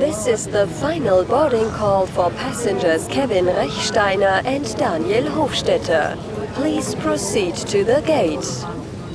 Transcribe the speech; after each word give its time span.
This 0.00 0.26
is 0.26 0.46
the 0.46 0.66
final 0.66 1.24
boarding 1.26 1.68
call 1.72 2.06
for 2.06 2.30
passengers 2.30 3.06
Kevin 3.08 3.44
Rechsteiner 3.44 4.42
and 4.46 4.64
Daniel 4.78 5.24
Hofstetter. 5.24 6.16
Please 6.54 6.94
proceed 6.94 7.54
to 7.68 7.84
the 7.84 8.00
gate. 8.06 8.48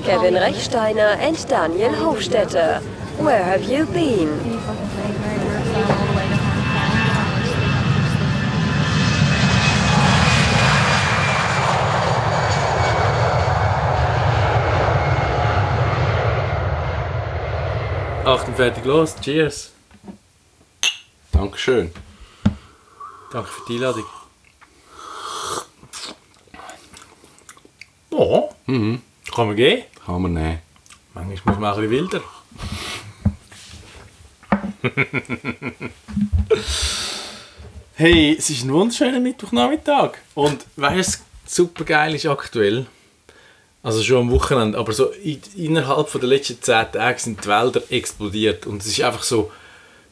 Kevin 0.03 0.35
Rechsteiner 0.35 1.17
and 1.17 1.35
Daniel 1.47 1.89
Hofstetter, 1.89 2.83
where 3.17 3.43
have 3.43 3.63
you 3.63 3.87
been? 3.87 4.29
Achtung, 18.23 18.53
fertig, 18.53 18.85
los. 18.85 19.15
Cheers. 19.19 19.74
Dankeschön. 21.45 21.91
Danke 23.31 23.47
für 23.47 23.61
die 23.67 23.75
Einladung. 23.75 24.05
Oh. 28.09 28.49
Mhm. 28.65 29.03
Kann 29.31 29.45
man 29.45 29.55
gehen? 29.55 29.83
Kann 30.03 30.23
man 30.23 30.33
nehmen. 30.33 30.59
Manchmal 31.13 31.53
muss 31.53 31.61
man 31.61 31.71
auch 31.71 31.77
ein 31.77 31.87
bisschen 31.87 32.09
wilder. 32.11 32.23
hey, 37.93 38.35
es 38.39 38.49
ist 38.49 38.63
ein 38.63 38.73
wunderschöner 38.73 39.19
Mittwochnachmittag. 39.19 40.17
Und 40.33 40.65
weißt 40.77 41.15
du, 41.15 41.19
super 41.45 41.83
geil 41.83 42.15
ist 42.15 42.25
aktuell? 42.25 42.87
Also 43.83 44.01
schon 44.01 44.17
am 44.17 44.31
Wochenende, 44.31 44.79
aber 44.79 44.93
so 44.93 45.11
in, 45.11 45.39
innerhalb 45.55 46.09
von 46.09 46.21
der 46.21 46.29
letzten 46.31 46.59
10 46.59 46.93
Tage 46.93 47.19
sind 47.19 47.43
die 47.43 47.47
Wälder 47.47 47.83
explodiert. 47.91 48.65
Und 48.65 48.81
es 48.81 48.87
ist 48.87 49.01
einfach 49.01 49.21
so 49.21 49.51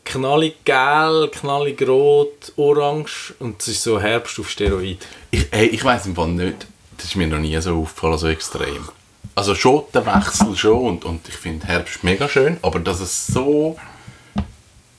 knallig 0.06 0.64
gelb, 0.66 1.32
knallig 1.40 1.82
rot, 1.88 2.52
orange 2.58 3.34
und 3.40 3.62
es 3.62 3.68
ist 3.70 3.84
so 3.84 4.00
Herbst 4.02 4.40
auf 4.40 4.50
Steroid. 4.50 5.06
Ich, 5.32 5.48
hey, 5.52 5.68
ich 5.68 5.84
weiß 5.84 6.06
im 6.08 6.16
Fall 6.16 6.30
nicht, 6.30 6.68
das 6.98 7.08
ist 7.08 7.16
mir 7.16 7.28
noch 7.28 7.40
nie 7.40 7.60
so 7.62 7.78
aufgefallen, 7.82 8.18
so 8.18 8.28
extrem. 8.28 8.88
Also 9.36 9.56
schon 9.56 9.84
der 9.94 10.06
Wechsel 10.06 10.56
schon 10.56 10.78
und, 10.86 11.06
und 11.06 11.28
ich 11.28 11.36
finde 11.36 11.66
Herbst 11.68 12.04
mega 12.04 12.28
schön, 12.30 12.58
aber 12.62 12.80
dass 12.80 13.00
es 13.00 13.28
so 13.28 13.78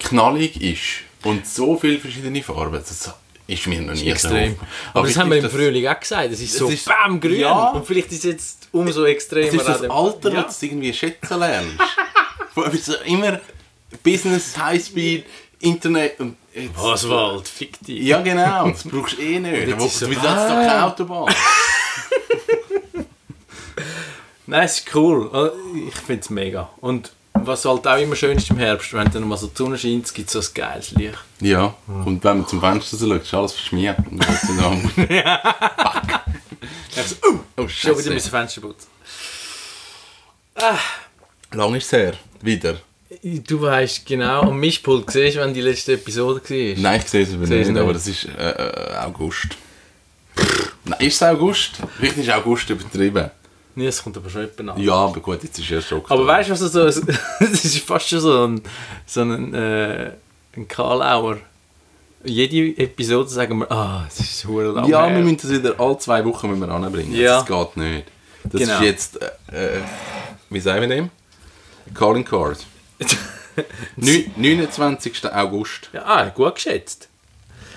knallig 0.00 0.60
ist 0.60 1.02
und 1.22 1.46
so 1.46 1.76
viele 1.76 1.98
verschiedene 1.98 2.42
Farben, 2.42 2.74
das 2.78 3.12
ist 3.46 3.66
mir 3.66 3.80
noch 3.82 3.94
nie 3.94 4.08
extrem. 4.10 4.30
so 4.30 4.36
aufgefallen. 4.38 4.56
Aber, 4.94 5.06
das 5.06 5.16
haben 5.18 5.30
wir 5.30 5.38
im 5.38 5.50
Frühling 5.50 5.86
auch 5.86 6.00
gesagt, 6.00 6.32
es 6.32 6.40
ist 6.40 6.56
so 6.56 6.68
ist- 6.68 6.86
bam 6.86 7.20
grün 7.20 7.40
Ja. 7.40 7.70
und 7.70 7.86
vielleicht 7.86 8.10
ist 8.10 8.18
es 8.18 8.24
jetzt 8.24 8.68
umso 8.72 9.04
extremer. 9.04 9.48
Es 9.48 9.54
ist 9.54 9.68
das 9.68 9.82
Alter, 9.82 10.32
ja. 10.32 10.44
wo 10.48 10.50
du 10.60 10.66
irgendwie 10.66 10.92
schätzen 10.92 11.38
lernst. 11.38 11.78
Immer 13.04 13.40
Business, 14.02 14.56
Highspeed, 14.58 15.24
Internet 15.60 16.18
und 16.20 16.36
jetzt... 16.54 16.78
Oswald, 16.78 17.46
fick 17.48 17.80
dich. 17.84 18.02
Ja 18.02 18.20
genau, 18.20 18.68
das 18.68 18.84
brauchst 18.84 19.16
du 19.18 19.22
eh 19.22 19.38
nicht. 19.38 19.68
jetzt 19.68 19.80
Wo, 19.80 19.86
ist 19.86 19.98
so- 20.00 20.06
doch 20.06 20.22
keine 20.22 20.84
Autobahn? 20.84 21.32
Nein, 24.46 24.64
es 24.64 24.78
ist 24.80 24.94
cool. 24.94 25.30
Also, 25.32 25.52
Ich 25.88 25.94
finde 25.94 26.20
es 26.22 26.30
mega. 26.30 26.68
Und 26.80 27.12
was 27.32 27.64
halt 27.64 27.86
auch 27.86 27.96
immer 27.96 28.14
schön 28.14 28.36
ist 28.36 28.50
im 28.50 28.58
Herbst, 28.58 28.92
wenn 28.92 29.10
dann 29.10 29.26
mal 29.26 29.36
so 29.38 29.46
die 29.48 29.56
Sonne 29.56 29.76
scheint, 29.78 30.12
gibt 30.14 30.28
es 30.28 30.32
so 30.34 30.40
ein 30.40 30.46
geiles 30.54 30.90
Licht. 30.92 31.18
Ja, 31.40 31.74
und 31.88 32.22
wenn 32.22 32.38
man 32.38 32.46
zum 32.46 32.60
Fenster 32.60 32.96
so 32.96 33.08
schaut, 33.08 33.22
ist 33.22 33.34
alles 33.34 33.52
verschmiert. 33.54 33.98
Und 34.10 34.22
dann 34.22 34.28
geht's 34.28 34.46
dann 34.46 34.90
Fuck. 34.90 36.20
Also, 36.96 37.16
uh, 37.28 37.38
Oh, 37.56 37.68
schon 37.68 37.92
wieder 37.98 38.02
Scheiße. 38.02 38.10
mein 38.10 38.20
Fenster 38.20 38.60
putzen. 38.60 38.88
Lang 41.52 41.74
ist 41.74 41.86
es 41.86 41.92
her. 41.92 42.14
Wieder. 42.40 42.76
Du 43.22 43.60
weißt 43.60 44.06
genau, 44.06 44.42
am 44.42 44.58
Mischpult 44.58 45.10
siehst 45.10 45.36
du, 45.36 45.40
wenn 45.40 45.52
die 45.54 45.60
letzte 45.60 45.94
Episode 45.94 46.40
war. 46.40 46.82
Nein, 46.82 47.00
ich 47.00 47.08
sehe 47.08 47.22
es 47.22 47.32
aber 47.34 47.42
es 47.44 47.50
nicht, 47.50 47.68
nicht. 47.70 47.78
aber 47.80 47.92
das 47.92 48.06
ist 48.06 48.24
äh, 48.26 48.50
äh, 48.50 48.96
August. 48.96 49.48
Nein, 50.84 51.00
ist 51.00 51.14
es 51.16 51.22
August? 51.22 51.72
Vielleicht 51.98 52.16
ist 52.18 52.30
August 52.30 52.70
übertrieben. 52.70 53.30
Nee, 53.76 53.86
es 53.86 54.02
kommt 54.02 54.16
aber 54.16 54.30
schon 54.30 54.42
jemand 54.56 54.76
an. 54.78 54.82
Ja, 54.82 54.94
aber 54.94 55.20
gut, 55.20 55.42
jetzt 55.42 55.58
ist 55.58 55.70
erst 55.70 55.92
Oktober. 55.92 56.14
Aber 56.14 56.26
weißt 56.26 56.48
du, 56.48 56.52
was 56.52 56.60
so, 56.60 56.80
es 57.40 57.64
ist 57.64 57.78
fast 57.80 58.08
schon 58.08 58.20
so 58.20 58.46
ein, 58.46 58.62
so 59.06 59.22
ein, 59.22 59.52
äh, 59.54 60.12
ein 60.56 60.68
Karlauer. 60.68 61.38
Jede 62.24 62.78
Episode 62.82 63.28
sagen 63.28 63.58
wir, 63.58 63.70
ah, 63.70 64.06
es 64.08 64.20
ist 64.20 64.44
hure 64.46 64.72
lang 64.72 64.88
Ja, 64.88 65.06
her. 65.06 65.16
wir 65.16 65.22
müssen 65.22 65.38
das 65.42 65.50
wieder 65.50 65.78
alle 65.78 65.98
zwei 65.98 66.24
Wochen 66.24 66.48
müssen 66.48 66.60
wir 66.60 66.68
anbringen. 66.70 67.14
Ja. 67.14 67.42
Das 67.42 67.46
geht 67.46 67.76
nicht. 67.76 68.06
Das 68.44 68.60
Genau. 68.60 68.74
ist 68.76 68.82
jetzt, 68.82 69.22
äh, 69.52 69.76
äh, 69.76 69.80
wie 70.50 70.60
sagen 70.60 70.80
wir 70.82 70.88
dem? 70.88 71.10
Calling 71.92 72.24
Card. 72.24 72.58
Neun- 73.96 74.30
29. 74.36 75.32
August. 75.32 75.90
ja, 75.92 76.04
ah, 76.04 76.28
gut 76.30 76.56
geschätzt. 76.56 77.08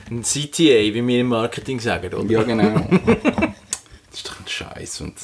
Ein 0.10 0.24
CTA, 0.24 0.94
wie 0.94 1.06
wir 1.06 1.20
im 1.22 1.28
Marketing 1.28 1.80
sagen, 1.80 2.14
oder? 2.14 2.32
Ja, 2.32 2.44
genau. 2.44 2.88
das 3.06 4.20
ist 4.20 4.28
doch 4.28 4.40
ein 4.40 4.48
Scheiß. 4.48 5.02
Und 5.02 5.16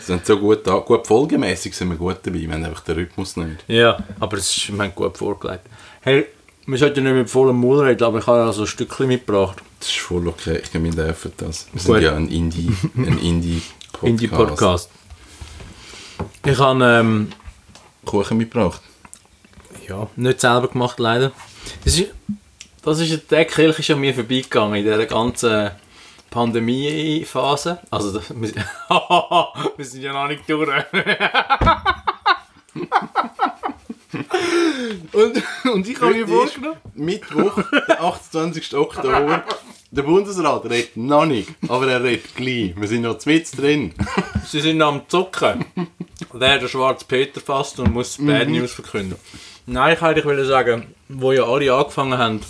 sind 0.00 0.26
so 0.26 0.38
gut 0.38 0.66
da. 0.66 0.78
Gut 0.78 1.06
folgemäßig 1.06 1.74
sind 1.76 1.90
wir 1.90 1.96
gut 1.96 2.18
dabei, 2.22 2.40
wir 2.40 2.52
haben 2.52 2.64
einfach 2.64 2.82
den 2.82 2.96
Rhythmus 2.96 3.36
nicht. 3.36 3.64
Ja, 3.68 4.02
aber 4.20 4.38
es 4.38 4.56
ist, 4.56 4.72
wir 4.72 4.82
haben 4.82 4.94
gut 4.94 5.16
vorgelegt. 5.18 5.66
Hey, 6.00 6.26
wir 6.66 6.78
sollten 6.78 7.04
nicht 7.04 7.14
mit 7.14 7.30
vollem 7.30 7.56
Mund 7.56 7.82
reden, 7.82 8.02
aber 8.02 8.18
ich 8.18 8.26
habe 8.26 8.42
also 8.44 8.62
ein 8.62 8.66
Stückchen 8.66 9.08
mitgebracht. 9.08 9.62
Das 9.78 9.88
ist 9.88 9.98
voll 9.98 10.26
okay, 10.26 10.62
ich 10.62 10.72
wir 10.72 10.90
dürfen 10.90 11.32
das. 11.36 11.66
Wir 11.72 11.82
Gut. 11.82 11.94
sind 11.96 12.02
ja 12.02 12.16
ein 12.16 12.28
Indie, 12.28 12.74
ein 12.96 13.18
Indie-Podcast. 13.18 14.02
Indie-Podcast. 14.02 14.90
Ich 16.46 16.58
habe 16.58 16.84
ähm, 16.84 17.28
Kuchen 18.06 18.38
mitgebracht. 18.38 18.80
Ja, 19.88 20.08
nicht 20.16 20.40
selber 20.40 20.68
gemacht, 20.68 20.98
leider. 20.98 21.32
Das 21.84 21.98
ist, 21.98 22.10
das 22.82 23.00
ist 23.00 23.30
der 23.30 23.44
Kirche 23.44 23.80
ist 23.80 23.90
an 23.90 24.00
mir 24.00 24.14
vorbeigegangen 24.14 24.76
in 24.76 24.84
dieser 24.84 25.06
ganzen 25.06 25.70
Pandemie-Phase. 26.30 27.78
Also, 27.90 28.12
das, 28.18 28.30
wir, 28.30 28.52
wir 29.76 29.84
sind 29.84 30.02
ja 30.02 30.12
noch 30.12 30.28
nicht 30.28 30.48
durch. 30.48 30.68
und, 35.12 35.42
und 35.72 35.88
ich 35.88 36.00
habe 36.00 36.14
mir 36.14 36.26
vorgenommen. 36.26 36.76
Mittwoch, 36.94 37.62
der 37.88 38.02
28. 38.02 38.74
Oktober. 38.74 39.44
Der 39.90 40.02
Bundesrat 40.02 40.64
redet 40.64 40.96
noch 40.96 41.24
nicht, 41.24 41.50
aber 41.68 41.86
er 41.86 42.02
redet 42.02 42.34
gleich. 42.34 42.74
Wir 42.76 42.88
sind 42.88 43.02
noch 43.02 43.24
mit 43.26 43.56
drin. 43.56 43.94
Sie 44.44 44.60
sind 44.60 44.82
am 44.82 45.08
Zucken. 45.08 45.64
Der 46.32 46.58
der 46.58 46.66
schwarze 46.66 47.04
Peter 47.04 47.40
fasst 47.40 47.78
und 47.78 47.92
muss 47.92 48.18
Bad 48.18 48.48
News 48.48 48.72
verkünden. 48.72 49.16
Nein, 49.66 49.96
ich 49.96 50.24
wollte 50.24 50.44
sagen, 50.44 50.94
wo 51.08 51.32
ja 51.32 51.44
alle 51.44 51.72
angefangen 51.72 52.18
haben, 52.18 52.40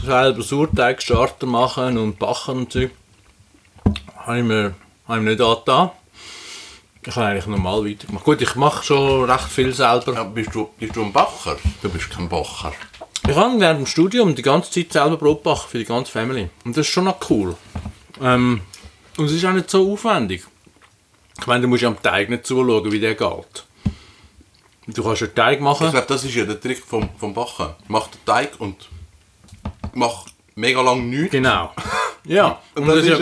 selber 0.00 0.42
Sauerteigstarter 0.42 1.46
machen 1.46 1.98
und 1.98 2.20
backen 2.20 2.58
und 2.58 2.72
so, 2.72 2.88
habe 4.16 4.38
ich 4.38 4.44
mir, 4.44 4.74
habe 5.08 5.18
ich 5.18 5.24
mir 5.24 5.30
nicht 5.30 5.40
angetan. 5.40 5.90
Ich 7.04 7.16
habe 7.16 7.26
eigentlich 7.26 7.46
normal 7.46 7.84
weitergemacht. 7.84 8.24
Gut, 8.24 8.42
ich 8.42 8.54
mache 8.54 8.84
schon 8.84 9.28
recht 9.28 9.48
viel 9.48 9.74
selber. 9.74 10.14
Ja, 10.14 10.22
bist, 10.22 10.54
du, 10.54 10.70
bist 10.78 10.94
du 10.94 11.02
ein 11.02 11.12
Bacher? 11.12 11.56
Du 11.82 11.88
bist 11.88 12.10
kein 12.10 12.28
Bacher. 12.28 12.72
Ich 13.28 13.34
habe 13.34 13.58
während 13.58 13.80
dem 13.80 13.86
Studium 13.86 14.36
die 14.36 14.42
ganze 14.42 14.70
Zeit 14.70 14.92
selber 14.92 15.16
Brot 15.16 15.42
backen 15.42 15.68
für 15.68 15.78
die 15.78 15.84
ganze 15.84 16.12
Family. 16.12 16.48
Und 16.64 16.76
das 16.76 16.86
ist 16.86 16.92
schon 16.92 17.04
noch 17.04 17.18
cool. 17.28 17.56
Ähm, 18.20 18.60
und 19.16 19.24
es 19.24 19.32
ist 19.32 19.44
auch 19.44 19.52
nicht 19.52 19.68
so 19.68 19.92
aufwendig. 19.92 20.44
Ich 21.40 21.46
meine, 21.48 21.62
du 21.62 21.68
musst 21.68 21.82
ja 21.82 21.88
am 21.88 22.00
Teig 22.00 22.30
nicht 22.30 22.46
zuschauen, 22.46 22.92
wie 22.92 23.00
der 23.00 23.16
geht. 23.16 23.64
Du 24.94 25.02
kannst 25.02 25.22
einen 25.22 25.34
Teig 25.34 25.60
machen. 25.60 25.86
Ich 25.86 25.92
glaube, 25.92 26.06
das 26.08 26.24
ist 26.24 26.34
ja 26.34 26.44
der 26.44 26.60
Trick 26.60 26.84
vom, 26.84 27.08
vom 27.16 27.34
Bachen. 27.34 27.70
Mach 27.88 28.08
den 28.08 28.24
Teig 28.24 28.52
und 28.58 28.88
mach 29.94 30.26
mega 30.54 30.80
lang 30.80 31.08
nichts. 31.08 31.32
Genau. 31.32 31.72
Ja, 32.24 32.60
Und 32.76 32.86
das 32.86 32.98
ist 32.98 33.08
ja, 33.08 33.18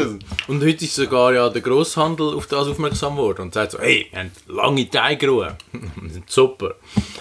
und 0.47 0.63
heute 0.63 0.85
ist 0.85 0.95
sogar 0.95 1.33
ja 1.33 1.49
der 1.49 1.63
Grosshandel 1.63 2.35
auf 2.35 2.47
das 2.47 2.69
aufmerksam 2.69 3.17
geworden 3.17 3.41
und 3.41 3.55
sagt 3.55 3.73
so, 3.73 3.79
hey, 3.79 4.07
wir 4.11 4.19
haben 4.19 4.31
lange 4.47 4.91
Teigruhe. 4.91 5.57
Die 5.73 6.11
sind 6.11 6.31
super. 6.31 6.75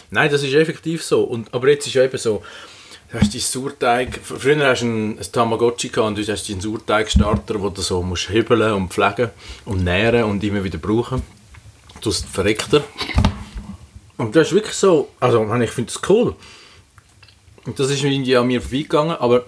Nein, 0.10 0.30
das 0.30 0.44
ist 0.44 0.54
effektiv 0.54 1.02
so. 1.06 1.22
Und, 1.24 1.54
aber 1.54 1.70
jetzt 1.70 1.88
ist 1.88 1.94
ja 1.94 2.04
eben 2.04 2.18
so, 2.18 2.44
du 3.13 3.19
hast 3.22 3.34
deinen 3.34 3.40
Sauerteig, 3.40 4.19
früher 4.22 4.68
hast 4.68 4.81
du 4.81 4.88
ein, 4.88 5.19
ein 5.19 5.31
Tamagotchi 5.31 5.88
gehabt 5.88 6.10
und 6.10 6.19
heute 6.19 6.34
hast 6.34 6.50
du 6.50 6.51
einen 6.51 6.62
Sauerteigstarter, 6.62 7.62
wo 7.62 7.69
du 7.69 7.81
so 7.81 8.04
musst 8.04 8.28
hübeln 8.28 8.74
und 8.74 8.92
pflegen 8.92 9.30
und 9.63 9.86
nähren 9.86 10.25
und 10.25 10.44
immer 10.44 10.62
wieder 10.62 10.80
brauchen. 10.80 11.22
Du 12.01 12.12
verreckt 12.12 12.74
er. 12.74 12.84
Und 14.19 14.36
das 14.36 14.48
ist 14.48 14.54
wirklich 14.54 14.75
so, 14.75 15.10
also 15.19 15.44
ich 15.56 15.71
finde 15.71 15.92
das 15.92 16.10
cool. 16.10 16.36
Und 17.66 17.80
das 17.80 17.89
ist 17.89 18.04
irgendwie 18.04 18.38
an 18.38 18.48
mir 18.48 18.62
vorbeigegangen, 18.62 19.16
aber 19.18 19.45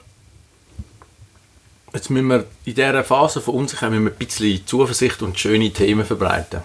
Jetzt 1.93 2.09
müssen 2.09 2.27
wir 2.27 2.45
in 2.63 2.75
dieser 2.75 3.03
Phase 3.03 3.41
von 3.41 3.55
Unsicherheit 3.55 3.91
müssen 3.91 4.05
wir 4.05 4.11
ein 4.11 4.17
bisschen 4.17 4.65
Zuversicht 4.65 5.21
und 5.21 5.37
schöne 5.37 5.71
Themen 5.71 6.05
verbreiten. 6.05 6.61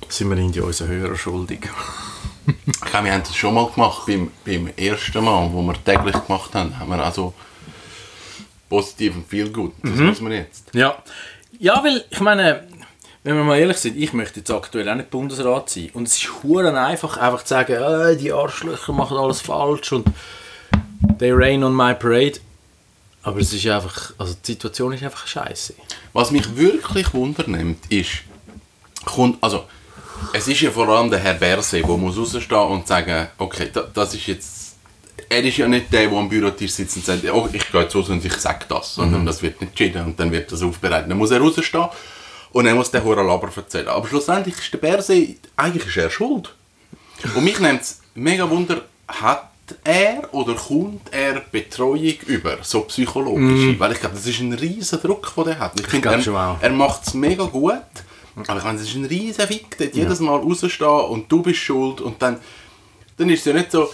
Das 0.00 0.16
sind 0.16 0.28
wir 0.28 0.36
irgendwie 0.36 0.60
unseren 0.60 0.88
Hörern 0.88 1.16
schuldig. 1.16 1.68
Ich 2.66 2.80
glaube, 2.80 3.04
wir 3.04 3.12
haben 3.12 3.22
das 3.22 3.36
schon 3.36 3.54
mal 3.54 3.70
gemacht, 3.70 4.06
beim, 4.08 4.32
beim 4.44 4.72
ersten 4.76 5.22
Mal, 5.22 5.52
wo 5.52 5.62
wir 5.62 5.84
täglich 5.84 6.16
gemacht 6.26 6.52
haben, 6.54 6.76
haben 6.76 6.90
wir 6.90 7.04
also 7.04 7.32
positiv 8.68 9.14
und 9.14 9.28
viel 9.28 9.50
gut. 9.50 9.72
Das 9.84 9.94
muss 9.94 10.20
man 10.20 10.32
jetzt. 10.32 10.74
Ja. 10.74 11.00
Ja, 11.60 11.84
weil, 11.84 12.04
ich 12.10 12.20
meine, 12.20 12.66
wenn 13.22 13.36
wir 13.36 13.44
mal 13.44 13.58
ehrlich 13.58 13.76
sind, 13.76 13.96
ich 13.96 14.12
möchte 14.12 14.40
jetzt 14.40 14.50
aktuell 14.50 14.88
auch 14.88 14.94
nicht 14.94 15.10
Bundesrat 15.10 15.68
sein. 15.68 15.90
Und 15.92 16.08
es 16.08 16.16
ist 16.16 16.42
huren 16.42 16.76
einfach, 16.76 17.18
einfach 17.18 17.42
zu 17.42 17.48
sagen, 17.48 17.72
äh, 17.72 18.16
die 18.16 18.32
Arschlöcher 18.32 18.92
machen 18.92 19.16
alles 19.16 19.40
falsch 19.40 19.92
und 19.92 20.06
They 21.18 21.32
rain 21.32 21.62
on 21.62 21.74
my 21.74 21.94
parade. 21.94 22.40
Aber 23.22 23.38
es 23.40 23.52
ist 23.52 23.66
einfach, 23.66 24.14
also 24.16 24.34
die 24.34 24.52
Situation 24.52 24.92
ist 24.94 25.02
einfach 25.02 25.26
scheiße. 25.26 25.74
Was 26.14 26.30
mich 26.30 26.56
wirklich 26.56 27.12
wundernimmt, 27.12 27.84
ist, 27.90 28.22
kommt, 29.04 29.36
also, 29.42 29.64
es 30.32 30.48
ist 30.48 30.60
ja 30.62 30.70
vor 30.70 30.88
allem 30.88 31.10
der 31.10 31.18
Herr 31.18 31.34
Berse, 31.34 31.82
der 31.82 31.96
muss 31.96 32.16
rausstehen 32.16 32.58
und 32.58 32.86
sagen, 32.86 33.28
okay, 33.36 33.68
da, 33.70 33.82
das 33.92 34.14
ist 34.14 34.26
jetzt, 34.26 34.76
er 35.28 35.44
ist 35.44 35.58
ja 35.58 35.68
nicht 35.68 35.92
der, 35.92 36.08
der 36.08 36.18
am 36.18 36.28
Bürotisch 36.28 36.72
sitzt 36.72 36.96
und 36.96 37.04
sagt, 37.04 37.30
oh, 37.30 37.48
ich 37.52 37.70
gehe 37.70 37.82
jetzt 37.82 37.94
raus 37.94 38.08
und 38.08 38.24
ich 38.24 38.34
sage 38.34 38.64
das, 38.68 38.94
sondern 38.94 39.26
das 39.26 39.42
wird 39.42 39.60
nicht 39.60 39.70
entschieden 39.70 40.06
und 40.06 40.18
dann 40.18 40.32
wird 40.32 40.50
das 40.50 40.62
aufbereitet. 40.62 41.10
Dann 41.10 41.18
muss 41.18 41.30
er 41.30 41.40
rausstehen 41.40 41.88
und 42.52 42.66
er 42.66 42.74
muss 42.74 42.90
den 42.90 43.04
Huren 43.04 43.26
Laber 43.26 43.50
erzählen. 43.54 43.88
Aber 43.88 44.06
schlussendlich 44.08 44.58
ist 44.58 44.72
der 44.72 44.78
Berse, 44.78 45.26
eigentlich 45.56 45.86
ist 45.86 45.96
er 45.96 46.10
schuld. 46.10 46.54
Und 47.34 47.44
mich 47.44 47.60
nimmt 47.60 47.82
es 47.82 48.00
mega 48.14 48.48
Wunder, 48.48 48.82
hat 49.06 49.50
er 49.84 50.32
oder 50.32 50.54
kommt 50.54 51.12
er 51.12 51.40
Betreuung 51.52 52.14
über, 52.26 52.58
so 52.62 52.82
psychologische? 52.82 53.78
Weil 53.78 53.92
ich 53.92 54.00
glaube, 54.00 54.16
das 54.16 54.26
ist 54.26 54.40
ein 54.40 54.52
riesen 54.52 55.00
Druck, 55.00 55.32
den 55.34 55.46
er 55.46 55.58
hat. 55.58 55.78
Ich, 55.78 55.86
finde, 55.86 56.08
glaub 56.08 56.22
schon 56.22 56.34
er, 56.34 56.58
er 56.60 56.70
macht 56.70 57.06
es 57.06 57.14
mega 57.14 57.44
gut, 57.44 57.74
aber 58.46 58.58
ich 58.58 58.64
meine, 58.64 58.78
es 58.78 58.88
ist 58.88 58.94
ein 58.96 59.04
riesen 59.04 59.46
Fick, 59.46 59.76
dort 59.78 59.94
jedes 59.94 60.20
Mal 60.20 60.38
rausstehen 60.38 60.88
und 60.88 61.30
du 61.30 61.42
bist 61.42 61.60
schuld 61.60 62.00
und 62.00 62.20
dann, 62.20 62.38
dann 63.16 63.30
ist 63.30 63.40
es 63.40 63.44
ja 63.46 63.52
nicht 63.52 63.70
so, 63.70 63.90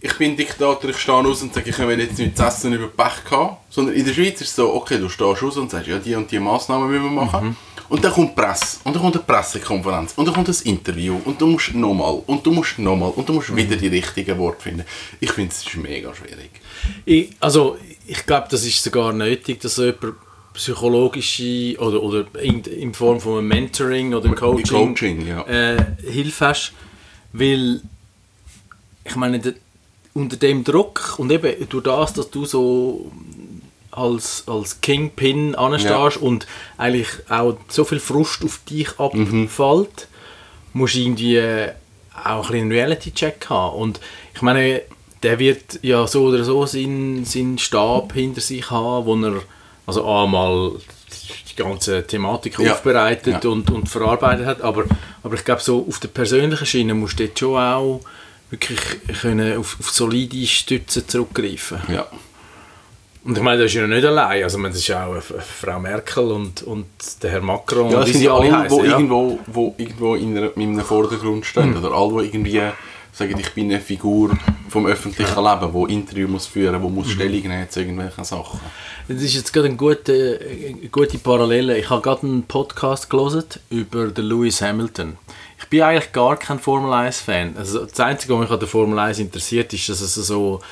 ich 0.00 0.16
bin 0.16 0.36
Diktator, 0.36 0.90
ich 0.90 0.98
stehe 0.98 1.18
raus 1.18 1.42
und 1.42 1.52
sage, 1.52 1.70
ich 1.70 1.78
habe 1.78 1.94
jetzt 1.94 2.18
nichts 2.18 2.38
zu 2.38 2.44
essen 2.44 2.72
über 2.72 2.88
Pech 2.88 3.24
gehabt, 3.28 3.72
sondern 3.72 3.94
in 3.94 4.04
der 4.04 4.12
Schweiz 4.12 4.40
ist 4.40 4.50
es 4.50 4.56
so, 4.56 4.72
okay, 4.74 4.98
du 4.98 5.08
stehst 5.08 5.42
raus 5.42 5.56
und 5.56 5.70
sagst, 5.70 5.88
ja, 5.88 5.98
die 5.98 6.14
und 6.14 6.30
die 6.30 6.38
Massnahmen 6.38 6.88
müssen 6.88 7.04
wir 7.04 7.24
machen. 7.24 7.56
Und 7.88 8.04
dann 8.04 8.12
kommt 8.12 8.30
die 8.30 8.40
Presse, 8.40 8.78
und 8.84 8.94
dann 8.94 9.02
kommt 9.02 9.16
eine 9.16 9.24
Pressekonferenz, 9.24 10.12
und 10.14 10.26
dann 10.26 10.34
kommt 10.34 10.48
ein 10.48 10.56
Interview, 10.64 11.20
und 11.24 11.40
du 11.40 11.46
musst 11.46 11.74
nochmal, 11.74 12.22
und 12.26 12.44
du 12.44 12.52
musst 12.52 12.78
nochmal, 12.78 13.10
und 13.16 13.28
du 13.28 13.32
musst 13.32 13.54
wieder 13.56 13.76
die 13.76 13.88
richtigen 13.88 14.38
Worte 14.38 14.62
finden. 14.62 14.84
Ich 15.20 15.32
finde, 15.32 15.52
es 15.52 15.66
ist 15.66 15.76
mega 15.76 16.14
schwierig. 16.14 16.50
Ich, 17.06 17.30
also, 17.40 17.78
ich 18.06 18.24
glaube, 18.26 18.46
das 18.50 18.64
ist 18.64 18.82
sogar 18.82 19.12
nötig, 19.12 19.60
dass 19.60 19.78
jemand 19.78 20.16
psychologische 20.52 21.76
oder, 21.78 22.02
oder 22.02 22.26
in, 22.42 22.62
in 22.62 22.92
Form 22.92 23.20
von 23.20 23.38
einem 23.38 23.48
Mentoring 23.48 24.12
oder 24.12 24.26
einem 24.26 24.34
Coaching, 24.34 24.88
Coaching, 24.88 25.26
ja. 25.26 25.42
äh, 25.46 25.76
Hilfe 26.02 26.48
hast, 26.48 26.72
weil 27.32 27.80
ich 29.04 29.16
meine, 29.16 29.40
unter 30.14 30.36
dem 30.36 30.64
Druck 30.64 31.14
und 31.18 31.30
eben 31.30 31.68
durch 31.68 31.84
das, 31.84 32.12
dass 32.14 32.30
du 32.30 32.44
so 32.44 33.10
als, 33.90 34.44
als 34.46 34.80
Kingpin 34.80 35.54
anstehst 35.54 35.90
Ja. 36.16 36.20
und 36.20 36.46
eigentlich 36.76 37.08
auch 37.28 37.56
so 37.68 37.84
viel 37.84 38.00
Frust 38.00 38.44
auf 38.44 38.60
dich 38.68 38.98
abfällt, 38.98 40.08
musst 40.72 40.94
du 40.94 40.98
irgendwie 41.00 41.40
auch 42.24 42.50
ein 42.50 42.56
einen 42.62 42.72
Reality-Check 42.72 43.46
haben. 43.48 43.76
Und 43.78 44.00
ich 44.34 44.42
meine, 44.42 44.82
der 45.22 45.38
wird 45.38 45.80
ja 45.82 46.06
so 46.06 46.24
oder 46.24 46.44
so 46.44 46.66
seinen, 46.66 47.24
seinen 47.24 47.58
Stab 47.58 48.12
hinter 48.12 48.40
sich 48.40 48.70
haben, 48.70 49.06
wo 49.06 49.16
er 49.16 49.42
also 49.86 50.04
einmal 50.06 50.72
die 51.50 51.56
ganze 51.56 52.06
Thematik 52.06 52.58
Ja. 52.58 52.72
aufbereitet 52.72 53.42
Ja. 53.44 53.50
und, 53.50 53.70
und 53.70 53.88
verarbeitet 53.88 54.46
hat, 54.46 54.60
aber, 54.62 54.84
aber 55.22 55.34
ich 55.34 55.44
glaube, 55.44 55.60
so 55.62 55.84
auf 55.88 55.98
der 55.98 56.08
persönlichen 56.08 56.66
Schiene 56.66 56.94
musst 56.94 57.18
du 57.18 57.24
dort 57.26 57.38
schon 57.38 57.56
auch 57.56 58.00
wirklich 58.50 58.80
können 59.20 59.58
auf, 59.58 59.76
auf 59.78 59.90
solide 59.90 60.46
Stützen 60.46 61.06
zurückgreifen. 61.06 61.78
Ja. 61.88 62.06
Und 63.24 63.36
ich 63.36 63.42
meine, 63.42 63.62
das 63.62 63.72
ist 63.72 63.74
ja 63.74 63.86
nicht 63.86 64.04
allein, 64.04 64.42
also 64.42 64.56
meine, 64.58 64.72
das 64.72 64.80
ist 64.80 64.88
ja 64.88 65.06
auch 65.06 65.16
äh, 65.16 65.20
Frau 65.20 65.78
Merkel 65.78 66.30
und, 66.30 66.62
und 66.62 66.86
der 67.22 67.30
Herr 67.30 67.42
Macron, 67.42 67.90
Ja, 67.90 68.06
wie 68.06 68.12
sind 68.12 68.22
ja 68.22 68.34
alle, 68.34 68.56
heissen, 68.56 68.78
die 68.78 68.86
ja. 68.86 68.92
irgendwo, 68.92 69.38
wo 69.46 69.74
irgendwo 69.76 70.14
in, 70.14 70.36
einer, 70.36 70.56
in 70.56 70.70
einem 70.70 70.80
Vordergrund 70.80 71.44
stehen. 71.44 71.76
Oder 71.76 71.92
alle, 71.92 72.22
die 72.22 72.28
irgendwie 72.28 72.62
sagen, 73.12 73.38
ich 73.38 73.52
bin 73.52 73.66
eine 73.70 73.80
Figur 73.80 74.38
vom 74.68 74.86
öffentlichen 74.86 75.42
Leben, 75.42 75.88
die 75.88 75.92
Interview 75.92 76.28
muss 76.28 76.46
führen, 76.46 76.80
die 76.80 76.88
muss 76.88 77.10
Stellung 77.10 77.42
nehmen 77.42 77.68
zu 77.68 77.80
irgendwelchen 77.80 78.24
Sachen. 78.24 78.60
Das 79.08 79.20
ist 79.20 79.34
jetzt 79.34 79.52
gerade 79.52 79.68
eine 79.68 79.76
gute, 79.76 80.40
eine 80.66 80.88
gute 80.88 81.18
Parallele. 81.18 81.76
Ich 81.76 81.90
habe 81.90 82.02
gerade 82.02 82.22
einen 82.26 82.44
Podcast 82.44 83.10
gelesen 83.10 83.44
über 83.70 84.06
den 84.06 84.24
Lewis 84.24 84.62
Hamilton. 84.62 85.18
Ich 85.68 85.70
bin 85.70 85.82
eigentlich 85.82 86.12
gar 86.12 86.38
kein 86.38 86.58
Formel 86.58 86.90
1 86.94 87.20
Fan. 87.20 87.54
Also 87.58 87.84
das 87.84 88.00
Einzige, 88.00 88.32
was 88.32 88.40
mich 88.40 88.50
an 88.50 88.58
der 88.58 88.68
Formel 88.68 88.98
1 88.98 89.18
interessiert, 89.18 89.70
ist, 89.74 89.86
dass 89.90 90.00
es 90.00 90.14
so 90.14 90.62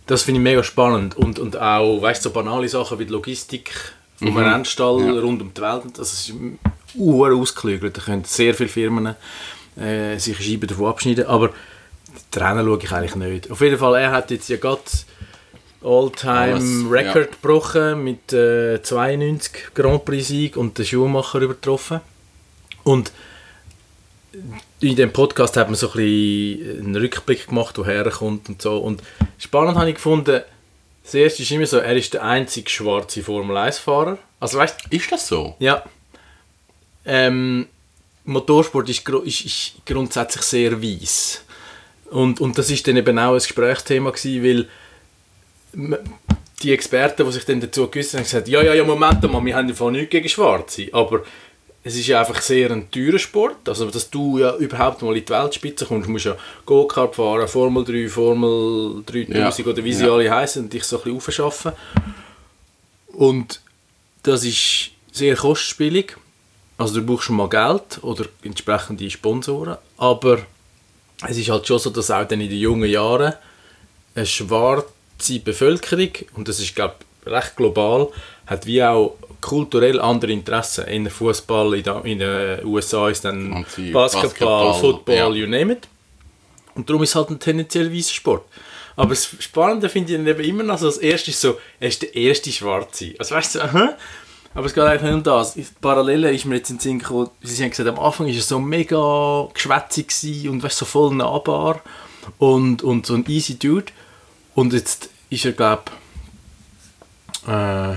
Das 0.07 0.23
finde 0.23 0.39
ich 0.39 0.43
mega 0.43 0.63
spannend. 0.63 1.15
Und, 1.17 1.39
und 1.39 1.57
auch, 1.59 2.01
weißt 2.01 2.23
du, 2.25 2.29
so 2.29 2.33
banale 2.33 2.67
Sachen 2.67 2.99
wie 2.99 3.05
die 3.05 3.11
Logistik 3.11 3.71
vom 4.17 4.35
Rennstall 4.37 4.99
Ja. 5.01 5.11
rund 5.21 5.41
um 5.41 5.53
die 5.53 5.61
Welt. 5.61 5.83
Das 5.97 6.11
ist 6.13 6.33
uhr 6.95 7.33
ausgeklügelt. 7.33 7.97
Da 7.97 8.01
können 8.01 8.23
sehr 8.23 8.53
viele 8.53 8.69
Firmen 8.69 9.15
äh, 9.75 10.17
sich 10.17 10.37
Scheiben 10.37 10.67
davon 10.67 10.87
abschneiden. 10.87 11.25
Aber 11.25 11.49
die 12.33 12.39
Rennen 12.39 12.65
schaue 12.65 12.79
ich 12.81 12.91
eigentlich 12.91 13.15
nicht. 13.15 13.51
Auf 13.51 13.61
jeden 13.61 13.77
Fall, 13.77 13.95
er 13.95 14.11
hat 14.11 14.31
jetzt 14.31 14.49
ja 14.49 14.57
gerade 14.57 14.81
All-Time-Record 15.83 17.31
gebrochen 17.31 18.03
mit 18.03 18.31
äh, 18.33 18.81
92 18.81 19.73
Grand 19.73 20.05
Prix-Sieg 20.05 20.57
und 20.57 20.77
den 20.77 20.85
Schuhmacher 20.85 21.39
übertroffen. 21.41 22.01
Und 22.83 23.11
in 24.79 24.95
dem 24.95 25.13
Podcast 25.13 25.57
hat 25.57 25.67
man 25.67 25.75
so 25.75 25.87
ein 25.91 25.93
bisschen 25.93 26.85
einen 26.85 26.95
Rückblick 26.95 27.47
gemacht, 27.47 27.77
woher 27.77 28.03
er 28.05 28.11
kommt 28.11 28.49
und 28.49 28.61
so. 28.61 28.77
Und 28.77 29.01
spannend 29.37 29.77
habe 29.77 29.89
ich 29.89 29.95
gefunden, 29.95 30.41
das 31.03 31.13
erste 31.13 31.43
ist 31.43 31.51
immer 31.51 31.65
so, 31.65 31.77
er 31.77 31.95
ist 31.95 32.13
der 32.13 32.23
einzige 32.23 32.69
schwarze 32.69 33.21
Formel-1-Fahrer. 33.21 34.17
Also 34.39 34.57
weißt 34.57 34.87
Ist 34.89 35.11
das 35.11 35.27
so? 35.27 35.55
ja. 35.59 35.83
Ähm, 37.05 37.67
Motorsport 38.25 38.89
ist, 38.89 39.07
ist, 39.07 39.45
ist 39.45 39.73
grundsätzlich 39.85 40.43
sehr 40.43 40.81
weiss. 40.81 41.43
Und, 42.09 42.39
und 42.39 42.57
das 42.57 42.69
ist 42.69 42.87
dann 42.87 42.97
eben 42.97 43.17
auch 43.19 43.33
ein 43.33 43.37
Gesprächsthema 43.37 44.11
gewesen, 44.11 44.43
weil 44.43 44.67
die 46.61 46.71
Experten, 46.71 47.25
die 47.25 47.31
sich 47.31 47.45
dann 47.45 47.59
dazu 47.59 47.87
geäußert 47.87 48.13
haben, 48.13 48.19
haben 48.19 48.23
gesagt, 48.23 48.47
ja, 48.47 48.61
ja, 48.61 48.73
ja, 48.73 48.83
Moment 48.83 49.21
mal, 49.23 49.43
wir 49.43 49.55
haben 49.55 49.69
ja 49.69 49.91
nichts 49.91 50.09
gegen 50.11 50.29
Schwarze, 50.29 50.87
aber 50.91 51.23
es 51.83 51.95
ist 51.97 52.07
ja 52.07 52.21
einfach 52.21 52.41
sehr 52.41 52.71
ein 52.71 52.89
teurer 52.89 53.19
Sport, 53.19 53.67
also 53.67 53.89
dass 53.89 54.09
du 54.09 54.39
ja 54.39 54.55
überhaupt 54.55 55.01
mal 55.01 55.17
in 55.17 55.25
die 55.25 55.29
Weltspitze 55.29 55.85
kommst, 55.85 56.07
musst 56.07 56.25
ja 56.25 56.37
Go-Kart 56.65 57.15
fahren, 57.15 57.47
Formel 57.47 57.83
3, 57.83 58.07
Formel 58.07 59.03
3000 59.05 59.35
Ja, 59.35 59.65
oder 59.65 59.83
wie 59.83 59.93
sie 59.93 60.05
ja. 60.05 60.13
alle 60.13 60.31
heißen 60.31 60.63
und 60.63 60.71
dich 60.71 60.85
so 60.85 60.97
ein 60.97 61.03
bisschen 61.03 61.17
aufschaffen. 61.17 61.71
Und 63.07 63.61
das 64.23 64.45
ist 64.45 64.91
sehr 65.11 65.35
kostspielig. 65.35 66.17
Also 66.77 66.99
du 66.99 67.05
brauchst 67.05 67.25
schon 67.25 67.35
mal 67.35 67.49
Geld 67.49 68.03
oder 68.03 68.25
entsprechende 68.43 69.09
Sponsoren. 69.09 69.77
Aber 69.97 70.39
es 71.27 71.37
ist 71.37 71.49
halt 71.49 71.67
schon 71.67 71.79
so, 71.79 71.89
dass 71.89 72.11
auch 72.11 72.27
dann 72.27 72.41
in 72.41 72.49
den 72.49 72.59
jungen 72.59 72.89
Jahren 72.89 73.33
eine 74.15 74.25
schwarze 74.25 75.39
Bevölkerung, 75.43 76.11
und 76.35 76.47
das 76.47 76.59
ist 76.59 76.75
glaube 76.75 76.95
ich 77.25 77.31
recht 77.31 77.55
global, 77.55 78.09
hat 78.45 78.65
wie 78.65 78.83
auch 78.83 79.15
kulturell 79.41 79.99
andere 79.99 80.31
Interessen. 80.31 80.85
In 80.85 81.03
der 81.03 81.13
Fußball, 81.13 81.73
in, 81.75 82.19
den 82.19 82.65
USA 82.65 83.09
ist 83.09 83.25
dann 83.25 83.51
Basketball, 83.51 83.91
Basketball, 83.93 84.73
Football, 84.79 85.15
ja. 85.15 85.29
you 85.29 85.47
name 85.47 85.73
it. 85.73 85.87
Und 86.75 86.89
darum 86.89 87.03
ist 87.03 87.09
es 87.09 87.15
halt 87.15 87.29
ein 87.29 87.39
tendenziell 87.39 87.93
weißer 87.93 88.13
Sport. 88.13 88.43
Aber 88.95 89.09
das 89.09 89.27
Spannende 89.39 89.89
finde 89.89 90.13
ich 90.13 90.17
dann 90.17 90.27
eben 90.27 90.43
immer 90.43 90.63
noch 90.63 90.77
so, 90.77 90.85
das 90.85 90.97
erste 90.97 91.31
ist 91.31 91.41
so, 91.41 91.57
er 91.79 91.87
ist 91.87 92.01
der 92.01 92.15
erste 92.15 92.51
Schwarze. 92.51 93.13
Also 93.17 93.35
weißt 93.35 93.55
du, 93.55 93.59
aha. 93.63 93.97
Aber 94.53 94.65
es 94.65 94.73
geht 94.73 94.83
eigentlich 94.83 95.01
nicht 95.01 95.13
um 95.13 95.23
das. 95.23 95.53
Die 95.53 95.65
Parallele 95.81 96.31
ist 96.31 96.45
mir 96.45 96.57
jetzt 96.57 96.69
in 96.69 96.77
den 96.77 96.81
Sinn 96.81 96.99
gekommen, 96.99 97.29
sie 97.41 97.63
haben 97.63 97.71
gesagt, 97.71 97.89
am 97.89 97.99
Anfang 97.99 98.27
war 98.27 98.33
er 98.33 98.41
so 98.41 98.59
mega 98.59 99.47
geschwätzig 99.53 100.47
und 100.47 100.61
weißt, 100.61 100.77
so 100.77 100.85
voll 100.85 101.15
nahbar 101.15 101.81
und, 102.37 102.83
und 102.83 103.05
so 103.05 103.15
ein 103.15 103.25
easy 103.27 103.57
Dude. 103.57 103.91
Und 104.55 104.73
jetzt 104.73 105.09
ist 105.29 105.45
er, 105.45 105.53
glaube 105.53 105.83
äh, 107.47 107.95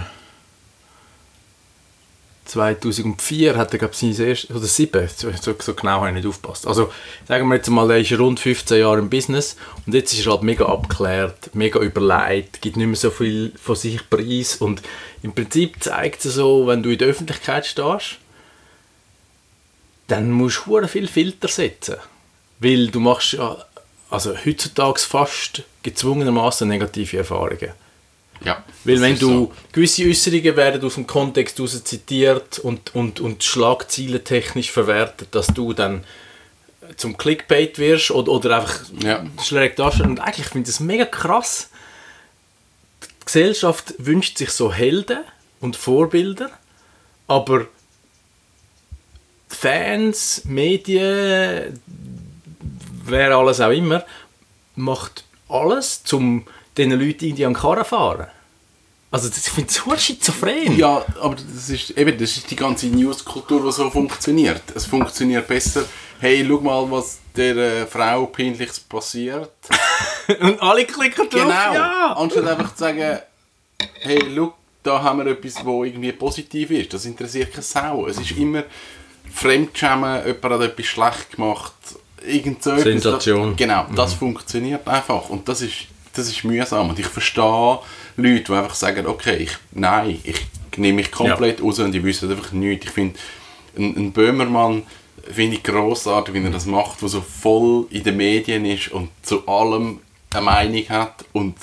2004 2.47 3.57
hat 3.57 3.73
er, 3.73 3.79
glaube 3.79 3.95
ich, 3.95 4.17
sein 4.17 4.27
erstes, 4.27 4.51
oder 4.51 4.67
7, 4.67 5.09
so, 5.15 5.31
so, 5.59 5.75
genau 5.75 6.01
habe 6.01 6.09
ich 6.09 6.15
nicht 6.15 6.27
aufgepasst. 6.27 6.67
Also, 6.67 6.93
sagen 7.27 7.49
wir 7.49 7.57
jetzt 7.57 7.69
mal, 7.69 7.91
er 7.91 7.99
ist 7.99 8.19
rund 8.19 8.41
15 8.41 8.81
Jahre 8.81 8.99
im 8.99 9.11
Business 9.11 9.57
und 9.87 9.95
jetzt 9.95 10.13
ist 10.13 10.27
er 10.27 10.33
halt 10.33 10.43
mega 10.43 10.67
abgeklärt, 10.67 11.55
mega 11.55 11.81
überlegt, 11.81 12.63
gibt 12.63 12.77
nicht 12.77 12.87
mehr 12.87 12.97
so 12.97 13.11
viel 13.11 13.53
von 13.61 13.77
sich 13.77 14.09
preis 14.09 14.57
und 14.57 14.83
im 15.23 15.35
Prinzip 15.35 15.83
zeigt 15.83 16.25
es 16.25 16.35
so, 16.35 16.67
wenn 16.67 16.83
du 16.83 16.91
in 16.91 16.99
der 16.99 17.09
Öffentlichkeit 17.09 17.67
stehst, 17.67 18.19
dann 20.07 20.31
musst 20.31 20.63
du 20.67 20.87
viel 20.87 21.09
Filter 21.09 21.49
setzen. 21.49 21.97
Weil 22.59 22.89
du 22.89 23.01
machst 23.01 23.33
ja, 23.33 23.57
also 24.09 24.35
heutzutage 24.37 25.01
fast 25.01 25.63
gezwungenermaßen 25.83 26.69
negative 26.69 27.19
Erfahrungen. 27.19 27.73
Ja. 28.45 28.65
Weil 28.85 29.01
wenn 29.01 29.19
du 29.19 29.29
so. 29.29 29.53
gewisse 29.73 30.05
Äußerungen 30.05 30.57
werden 30.57 30.85
aus 30.85 30.95
dem 30.95 31.07
Kontext 31.07 31.59
heraus 31.59 31.83
zitiert 31.85 32.59
und, 32.59 32.95
und, 32.95 33.21
und 33.21 33.43
Schlagzeilen 33.43 34.23
technisch 34.25 34.71
verwertet, 34.71 35.29
dass 35.33 35.49
du 35.49 35.73
dann 35.73 36.05
zum 36.97 37.17
Clickbait 37.17 37.79
wirst 37.79 38.11
oder, 38.11 38.31
oder 38.33 38.57
einfach 38.57 38.81
Ja. 39.03 39.25
schlägt 39.43 39.79
das. 39.79 40.01
Und 40.01 40.21
eigentlich 40.21 40.47
finde 40.47 40.69
ich 40.69 40.77
das 40.77 40.81
mega 40.81 41.05
krass, 41.05 41.71
Gesellschaft 43.25 43.95
wünscht 43.99 44.39
sich 44.39 44.51
so 44.51 44.73
Helden 44.73 45.19
und 45.61 45.77
Vorbilder, 45.77 46.51
aber 47.27 47.67
die 49.51 49.57
Fans, 49.57 50.43
Medien, 50.45 51.81
wer 53.05 53.37
alles 53.37 53.61
auch 53.61 53.71
immer, 53.71 54.05
macht 54.77 55.25
alles, 55.49 56.03
um 56.13 56.47
diesen 56.77 56.93
Leuten 56.93 57.25
irgendwie 57.25 57.47
an 57.47 57.53
den 57.55 57.61
Karren 57.61 57.85
fahren. 57.85 58.27
Also 59.11 59.29
das, 59.29 59.47
ich 59.47 59.53
finde 59.53 59.71
es 59.71 59.77
so 59.77 59.97
schizophren. 59.97 60.77
Ja, 60.77 61.05
aber 61.21 61.37
das 61.37 61.71
ist 61.71 61.91
eben 61.97 62.19
das 62.19 62.37
ist 62.37 62.51
die 62.51 62.57
ganze 62.57 62.87
Newskultur, 62.87 63.65
die 63.65 63.73
so 63.73 63.89
funktioniert. 63.91 64.63
Es 64.75 64.85
funktioniert 64.87 65.47
besser. 65.47 65.85
Hey, 66.19 66.45
schau 66.47 66.61
mal, 66.61 66.91
was 66.91 67.19
der 67.37 67.57
äh, 67.57 67.87
Frau 67.87 68.27
peinliches 68.27 68.81
passiert. 68.81 69.53
Und 70.41 70.61
alle 70.61 70.85
klicken 70.85 71.29
drauf, 71.31 71.43
Genau. 71.43 71.75
ja. 71.75 72.15
Anstatt 72.17 72.47
einfach 72.47 72.75
zu 72.75 72.81
sagen, 72.81 73.19
hey, 74.01 74.19
schau, 74.35 74.55
da 74.83 75.03
haben 75.03 75.25
wir 75.25 75.33
etwas, 75.33 75.65
wo 75.65 75.85
irgendwie 75.85 76.13
positiv 76.13 76.71
ist. 76.71 76.93
Das 76.93 77.05
interessiert 77.05 77.53
keine 77.53 77.63
Sau. 77.63 78.07
Es 78.07 78.19
ist 78.19 78.33
immer 78.33 78.65
Fremdschämen, 79.33 80.27
jemand 80.27 80.45
hat 80.45 80.61
etwas 80.63 80.87
schlecht 80.87 81.33
gemacht. 81.37 81.73
Irgend 82.27 82.63
so 82.63 82.71
etwas. 82.71 82.83
Sensation. 82.85 83.51
Das, 83.51 83.57
genau, 83.57 83.87
das 83.95 84.15
funktioniert 84.15 84.87
einfach. 84.89 85.29
Und 85.29 85.49
das 85.49 85.61
ist, 85.63 85.75
das 86.19 86.29
ist 86.29 86.45
mühsam. 86.45 86.91
Und 86.91 86.99
ich 86.99 87.07
verstehe 87.07 87.79
Leute, 88.17 88.45
die 88.45 88.53
einfach 88.53 88.75
sagen, 88.75 89.07
okay, 89.07 89.37
ich, 89.37 89.57
nein, 89.73 90.21
ich 90.25 90.47
nehme 90.77 90.97
mich 90.97 91.11
komplett 91.11 91.63
raus 91.63 91.79
und 91.79 91.93
die 91.93 92.03
wissen 92.03 92.31
einfach 92.31 92.53
nichts. 92.53 92.87
Ich 92.87 92.93
finde, 92.93 93.19
ein, 93.77 93.97
ein 93.97 94.13
Böhmermann 94.13 94.83
finde 95.31 95.57
ich 95.57 95.63
grossartig, 95.63 96.35
wie 96.35 96.45
er 96.45 96.51
das 96.51 96.67
macht, 96.67 97.03
der 97.03 97.09
so 97.09 97.21
voll 97.21 97.87
in 97.91 98.05
den 98.05 98.17
Medien 98.17 98.65
ist 98.65 98.89
und 98.89 99.11
zu 99.23 99.47
allem 99.49 100.01
eine 100.31 100.43
Meinung 100.43 100.89
hat 100.89 101.25
und 101.33 101.57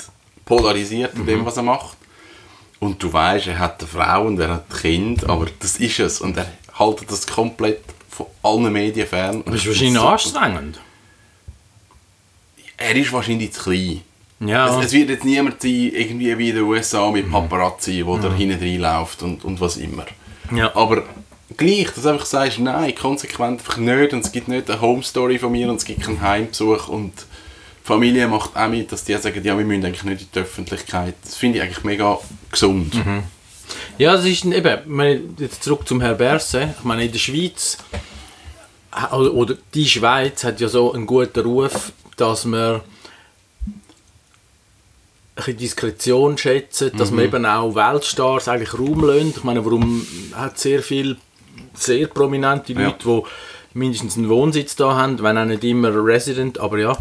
polarisiert 0.45 1.15
in 1.15 1.25
dem, 1.25 1.45
was 1.45 1.57
er 1.57 1.63
macht. 1.63 1.98
Und 2.79 3.01
du 3.01 3.12
weißt, 3.12 3.48
er 3.48 3.60
hat 3.60 3.79
eine 3.79 3.88
Frau 3.88 4.27
und 4.27 4.39
er 4.39 4.50
hat 4.50 4.65
ein 4.69 4.77
Kind, 4.77 5.29
aber 5.29 5.48
das 5.60 5.77
ist 5.77 6.00
es. 6.00 6.19
Und 6.19 6.38
er 6.38 6.51
hält 6.77 7.10
das 7.10 7.25
komplett 7.25 7.81
von 8.10 8.25
allen 8.41 8.72
Medien 8.74 9.07
fern. 9.07 9.43
Das 9.45 9.55
ist 9.55 9.67
wahrscheinlich 9.67 10.01
anstrengend. 10.01 10.79
Er 12.77 12.95
ist 12.95 13.13
wahrscheinlich 13.13 13.53
zu 13.53 13.63
klein. 13.63 14.01
Ja. 14.45 14.79
Es, 14.79 14.88
es 14.88 14.93
wird 14.93 15.09
jetzt 15.09 15.25
niemand 15.25 15.62
sein, 15.62 15.91
irgendwie 15.93 16.38
wie 16.38 16.50
in 16.50 16.55
den 16.55 16.63
USA 16.65 17.09
mit 17.12 17.31
Paparazzi, 17.31 18.05
wo 18.05 18.17
da 18.17 18.33
hinten 18.33 18.59
reinläuft 18.59 19.23
und, 19.23 19.43
und 19.43 19.59
was 19.62 19.77
immer. 19.77 20.05
ja. 20.55 20.75
Aber 20.75 21.03
gleich, 21.57 21.88
dass 21.93 22.03
du 22.03 22.09
einfach 22.09 22.25
sagst, 22.25 22.59
nein, 22.59 22.95
konsequent 22.95 23.59
einfach 23.59 23.77
nicht 23.77 24.13
und 24.13 24.25
es 24.25 24.31
gibt 24.31 24.47
nicht 24.47 24.69
eine 24.69 24.81
Home 24.81 25.03
Story 25.03 25.39
von 25.39 25.51
mir 25.51 25.69
und 25.69 25.77
es 25.77 25.85
gibt 25.85 26.01
keinen 26.01 26.21
Heimbesuch 26.21 26.88
und 26.88 27.13
die 27.15 27.88
Familie 27.88 28.27
macht 28.27 28.55
auch 28.55 28.69
mit, 28.69 28.91
dass 28.91 29.03
die 29.03 29.15
sagen, 29.17 29.43
ja, 29.43 29.57
wir 29.57 29.65
müssen 29.65 29.85
eigentlich 29.85 30.03
nicht 30.03 30.21
in 30.21 30.27
die 30.33 30.39
Öffentlichkeit. 30.39 31.15
Das 31.23 31.35
finde 31.35 31.57
ich 31.57 31.63
eigentlich 31.63 31.83
mega 31.83 32.17
gesund. 32.50 32.95
Ja, 33.97 34.13
das 34.13 34.25
ist 34.25 34.45
eben, 34.45 34.79
meine, 34.85 35.21
jetzt 35.38 35.63
zurück 35.63 35.88
zum 35.88 36.01
Herr 36.01 36.15
Berse. 36.15 36.73
Ich 36.77 36.83
meine, 36.83 37.05
in 37.05 37.12
der 37.12 37.19
Schweiz, 37.19 37.77
oder 39.12 39.55
die 39.73 39.88
Schweiz 39.88 40.43
hat 40.43 40.62
ja 40.62 40.67
so 40.69 40.93
einen 40.93 41.05
guten 41.05 41.41
Ruf, 41.41 41.91
dass 42.15 42.45
man 42.45 42.81
bisschen 45.35 45.57
Diskretion 45.57 46.37
schätzen, 46.37 46.91
dass 46.97 47.11
man 47.11 47.25
eben 47.25 47.45
auch 47.45 47.75
Weltstars 47.75 48.47
eigentlich 48.47 48.77
Raum 48.77 49.05
lässt. 49.05 49.37
Ich 49.37 49.43
meine, 49.43 49.65
warum 49.65 50.05
hat 50.33 50.59
sehr 50.59 50.81
viel 50.81 51.17
sehr 51.73 52.07
prominente 52.07 52.73
Ja. 52.73 52.87
Leute, 52.87 53.05
die 53.05 53.21
mindestens 53.73 54.17
einen 54.17 54.29
Wohnsitz 54.29 54.75
da 54.75 54.95
haben, 54.95 55.21
wenn 55.21 55.37
auch 55.37 55.45
nicht 55.45 55.63
immer 55.63 55.89
Resident, 55.93 56.59
aber 56.59 56.77
ja. 56.77 56.97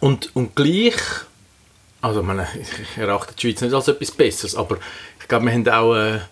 Und, 0.00 0.34
und 0.34 0.54
gleich, 0.54 0.94
also 2.00 2.20
ich, 2.20 2.26
meine, 2.26 2.48
ich 2.54 2.98
erachte 2.98 3.34
die 3.34 3.40
Schweiz 3.40 3.60
nicht 3.60 3.74
als 3.74 3.88
etwas 3.88 4.10
Besseres, 4.10 4.54
aber 4.54 4.78
ich 5.20 5.28
glaube, 5.28 5.46
wir 5.46 5.52
haben 5.52 5.68
auch 5.68 5.92
eine 5.92 6.28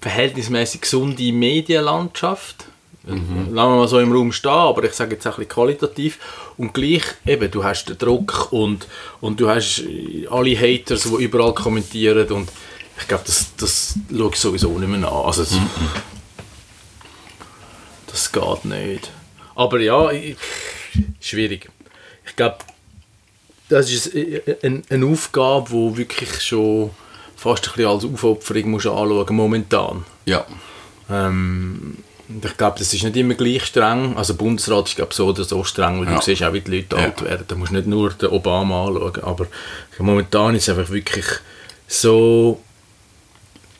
verhältnismäßig 0.00 0.82
gesunde 0.82 1.32
Medienlandschaft. 1.32 2.66
Lassen 3.06 3.52
wir 3.52 3.52
mal 3.54 3.88
so 3.88 3.98
im 3.98 4.12
Raum 4.12 4.32
stehen, 4.32 4.50
aber 4.50 4.84
ich 4.84 4.94
sage 4.94 5.14
jetzt 5.14 5.26
auch 5.26 5.32
ein 5.32 5.36
bisschen 5.36 5.48
qualitativ. 5.50 6.18
Und 6.56 6.72
gleich, 6.72 7.02
eben, 7.26 7.50
du 7.50 7.62
hast 7.62 7.84
den 7.86 7.98
Druck 7.98 8.48
und, 8.50 8.86
und 9.20 9.38
du 9.40 9.48
hast 9.48 9.82
alle 10.30 10.58
Haters, 10.58 11.02
die 11.02 11.22
überall 11.24 11.52
kommentieren 11.54 12.26
und 12.28 12.50
ich 12.98 13.06
glaube, 13.08 13.24
das, 13.26 13.48
das 13.56 13.98
schaue 14.16 14.30
ich 14.32 14.36
sowieso 14.40 14.78
nicht 14.78 14.88
mehr 14.88 15.06
an. 15.10 15.24
Also, 15.26 15.42
das, 15.42 15.58
das 18.06 18.32
geht 18.32 18.64
nicht. 18.64 19.10
Aber 19.54 19.80
ja, 19.80 20.10
ich- 20.10 20.36
schwierig. 21.20 21.70
Ich 22.26 22.36
glaube, 22.36 22.58
das 23.68 23.90
ist 23.90 24.14
eine, 24.62 24.82
eine 24.88 25.06
Aufgabe, 25.06 25.68
die 25.70 25.96
wirklich 25.98 26.40
schon 26.40 26.90
fast 27.36 27.66
ein 27.68 27.72
bisschen 27.74 27.90
als 27.90 28.04
Aufopferung 28.04 28.70
musst 28.70 28.86
anschauen 28.86 29.34
momentan. 29.36 30.04
Ja. 30.24 30.46
Ähm, 31.10 31.98
ich 32.42 32.56
glaube, 32.56 32.78
das 32.78 32.92
ist 32.94 33.02
nicht 33.02 33.16
immer 33.16 33.34
gleich 33.34 33.64
streng. 33.66 34.16
Also 34.16 34.34
Bundesrat 34.34 34.88
ist 34.88 34.96
glaube 34.96 35.12
so 35.14 35.26
oder 35.28 35.44
so 35.44 35.62
streng, 35.64 36.00
weil 36.00 36.08
Ja. 36.08 36.16
du 36.18 36.22
siehst 36.24 36.42
auch, 36.42 36.52
wie 36.52 36.60
die 36.60 36.76
Leute 36.76 36.96
Ja. 36.96 37.02
alt 37.02 37.22
werden. 37.22 37.44
Da 37.48 37.54
musst 37.54 37.72
nicht 37.72 37.86
nur 37.86 38.10
den 38.10 38.30
Obama 38.30 38.86
anschauen. 38.86 39.22
Aber 39.22 39.46
momentan 39.98 40.54
ist 40.54 40.68
es 40.68 40.76
einfach 40.76 40.90
wirklich 40.92 41.26
so, 41.86 42.60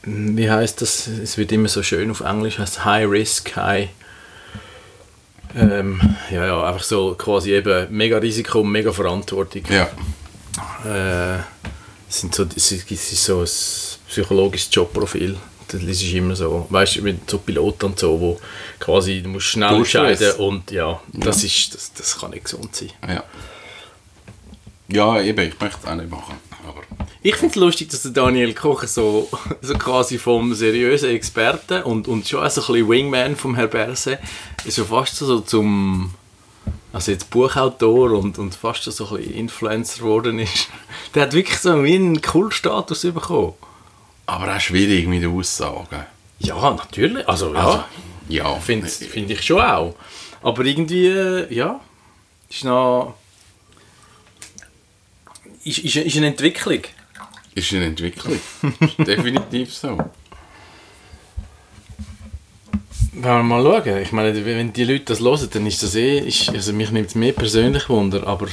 wie 0.03 0.51
heißt 0.51 0.83
das? 0.83 1.07
Es 1.07 1.39
wird 1.39 1.53
immer 1.53 1.69
so 1.69 1.83
schön 1.83 2.11
auf 2.11 2.21
Englisch, 2.21 2.59
heißt 2.59 2.85
High 2.85 3.09
Risk, 3.09 3.57
High... 3.57 3.89
Ähm, 5.57 6.01
ja, 6.31 6.47
ja, 6.47 6.65
einfach 6.67 6.83
so 6.83 7.15
quasi 7.15 7.53
eben 7.53 7.87
mega 7.97 8.19
Risiko, 8.19 8.65
mega 8.65 8.91
Verantwortung. 8.93 9.63
Ja. 9.71 9.85
Äh, 10.85 11.39
es 12.09 12.21
sind 12.21 12.35
so, 12.35 12.45
es 12.57 12.73
ist 12.73 13.25
so 13.25 13.41
ein 13.41 13.49
psychologisches 14.09 14.69
Jobprofil. 14.73 15.37
Das 15.69 15.83
ist 15.83 16.03
immer 16.13 16.37
so, 16.37 16.67
weißt 16.71 16.97
du, 16.97 17.03
mit 17.03 17.29
so 17.29 17.39
Piloten 17.39 17.87
und 17.87 17.99
so, 17.99 18.21
wo 18.21 18.41
quasi 18.79 19.23
du 19.23 19.29
musst 19.29 19.47
schnell 19.47 19.75
entscheiden 19.75 20.33
und 20.39 20.71
ja, 20.71 21.01
das 21.13 21.45
ist, 21.45 21.75
das, 21.75 21.93
das 21.93 22.19
kann 22.19 22.31
nicht 22.31 22.45
gesund 22.45 22.75
sein. 22.75 22.91
Ja. 23.09 23.25
Ja, 24.89 25.21
eben, 25.21 25.49
ich 25.49 25.59
möchte 25.59 25.79
es 25.83 25.89
auch 25.89 25.95
nicht 25.95 26.11
machen. 26.11 26.35
Aber 26.67 26.83
Ich 27.23 27.37
finde 27.37 27.51
es 27.51 27.57
lustig, 27.57 27.89
dass 27.89 28.03
der 28.03 28.13
Daniel 28.13 28.55
Koch 28.55 28.85
so, 28.85 29.29
so 29.63 29.75
quasi 29.75 30.19
vom 30.19 30.55
seriösen 30.55 31.11
Experten 31.11 31.83
und, 31.83 32.07
und 32.07 32.29
schon 32.29 32.49
so 32.51 32.61
ein 32.61 32.67
bisschen 32.67 32.89
Wingman 32.89 33.37
vom 33.37 33.55
Herr 33.55 33.67
Berse 33.67 34.19
ist 34.65 34.77
so 34.77 34.85
fast 34.85 35.17
so 35.17 35.41
zum 35.41 36.15
also 36.95 37.11
jetzt 37.11 37.29
Buchautor 37.31 38.13
und, 38.13 38.39
und 38.39 38.55
fast 38.55 38.85
schon 38.85 38.93
so 38.93 39.09
ein 39.09 39.17
bisschen 39.17 39.35
Influencer 39.35 39.99
geworden 39.99 40.39
ist. 40.39 40.69
Der 41.15 41.23
hat 41.23 41.33
wirklich 41.33 41.59
so 41.59 41.73
einen 41.73 42.23
Kultstatus 42.23 43.03
bekommen. 43.03 43.55
Aber 44.27 44.57
auch 44.57 44.61
schwierig 44.61 45.07
mit 45.07 45.25
Aussagen. 45.25 46.07
Ja, 46.39 46.71
natürlich. 46.71 47.29
Also 47.29 47.55
ja, 47.55 47.67
Also, 47.67 47.85
ja. 48.29 48.55
finde 48.57 48.89
find 48.89 49.31
ich 49.31 49.43
schon 49.43 49.61
auch. 49.61 49.95
Aber 50.43 50.65
irgendwie, 50.65 51.07
äh, 51.07 51.55
ja, 51.55 51.81
ist 52.49 52.65
noch... 52.65 53.15
Ist, 55.65 55.79
ist, 55.79 55.97
ist 55.97 56.17
eine 56.17 56.27
Entwicklung. 56.29 56.83
Ist 57.55 57.73
eine 57.73 57.87
Entwicklung. 57.87 58.39
Ist 58.81 58.99
Definitiv 58.99 59.73
so. 59.73 59.97
Wenn 63.13 63.23
wir 63.23 63.43
mal 63.43 63.63
schauen. 63.63 63.99
Ich 64.03 64.13
meine, 64.13 64.45
wenn 64.45 64.73
die 64.73 64.85
Leute 64.85 65.05
das 65.05 65.21
hören, 65.21 65.49
dann 65.53 65.67
ist 65.67 65.83
das 65.83 65.95
eh... 65.95 66.19
Ist, 66.19 66.51
also 66.51 66.73
mich 66.73 66.91
nimmt 66.91 67.09
es 67.09 67.15
mehr 67.15 67.33
persönlich 67.33 67.89
Wunder, 67.89 68.27
aber 68.27 68.47
äh, 68.47 68.51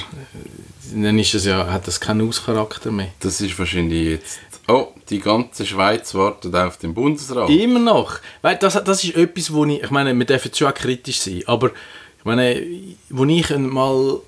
dann 0.94 1.18
ist 1.20 1.34
es 1.34 1.46
ja, 1.46 1.68
hat 1.72 1.88
das 1.88 2.00
keinen 2.00 2.28
Auscharakter 2.28 2.92
mehr. 2.92 3.12
Das 3.20 3.42
ist 3.42 3.58
wahrscheinlich 3.58 4.08
jetzt. 4.08 4.40
Oh, 4.68 4.88
die 5.10 5.20
ganze 5.20 5.66
Schweiz 5.66 6.14
wartet 6.14 6.56
auf 6.56 6.78
den 6.78 6.94
Bundesrat. 6.94 7.50
Immer 7.50 7.80
noch. 7.80 8.20
Weil 8.42 8.58
das, 8.58 8.82
das 8.84 9.04
ist 9.04 9.16
etwas, 9.16 9.52
wo 9.52 9.66
ich... 9.66 9.84
Ich 9.84 9.90
meine, 9.90 10.14
wir 10.14 10.26
dürfen 10.26 10.54
schon 10.54 10.68
auch 10.68 10.74
kritisch 10.74 11.20
sein, 11.20 11.44
aber 11.46 11.72
ich 12.20 12.26
meine, 12.26 12.62
wo 13.10 13.26
ich 13.26 13.50
mal 13.58 14.20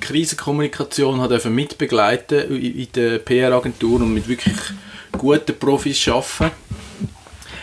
Krisenkommunikation 0.00 1.20
hat 1.20 1.30
dürfen 1.30 1.54
mitbegleiten 1.54 2.50
in 2.60 2.88
der 2.94 3.18
PR-Agentur 3.18 4.02
und 4.02 4.12
mit 4.12 4.28
wirklich 4.28 4.56
guten 5.12 5.58
Profis 5.58 6.06
arbeiten. 6.08 6.54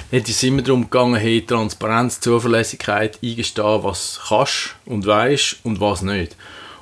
Ist 0.09 0.29
es 0.29 0.43
immer 0.43 0.61
darum 0.61 0.83
gegangen, 0.83 1.15
hey, 1.15 1.45
Transparenz, 1.45 2.19
Zuverlässigkeit, 2.19 3.19
eingestehen, 3.23 3.83
was 3.83 4.19
kannst 4.27 4.75
und 4.85 5.05
weißt 5.05 5.57
und 5.63 5.79
was 5.79 6.01
nicht. 6.01 6.35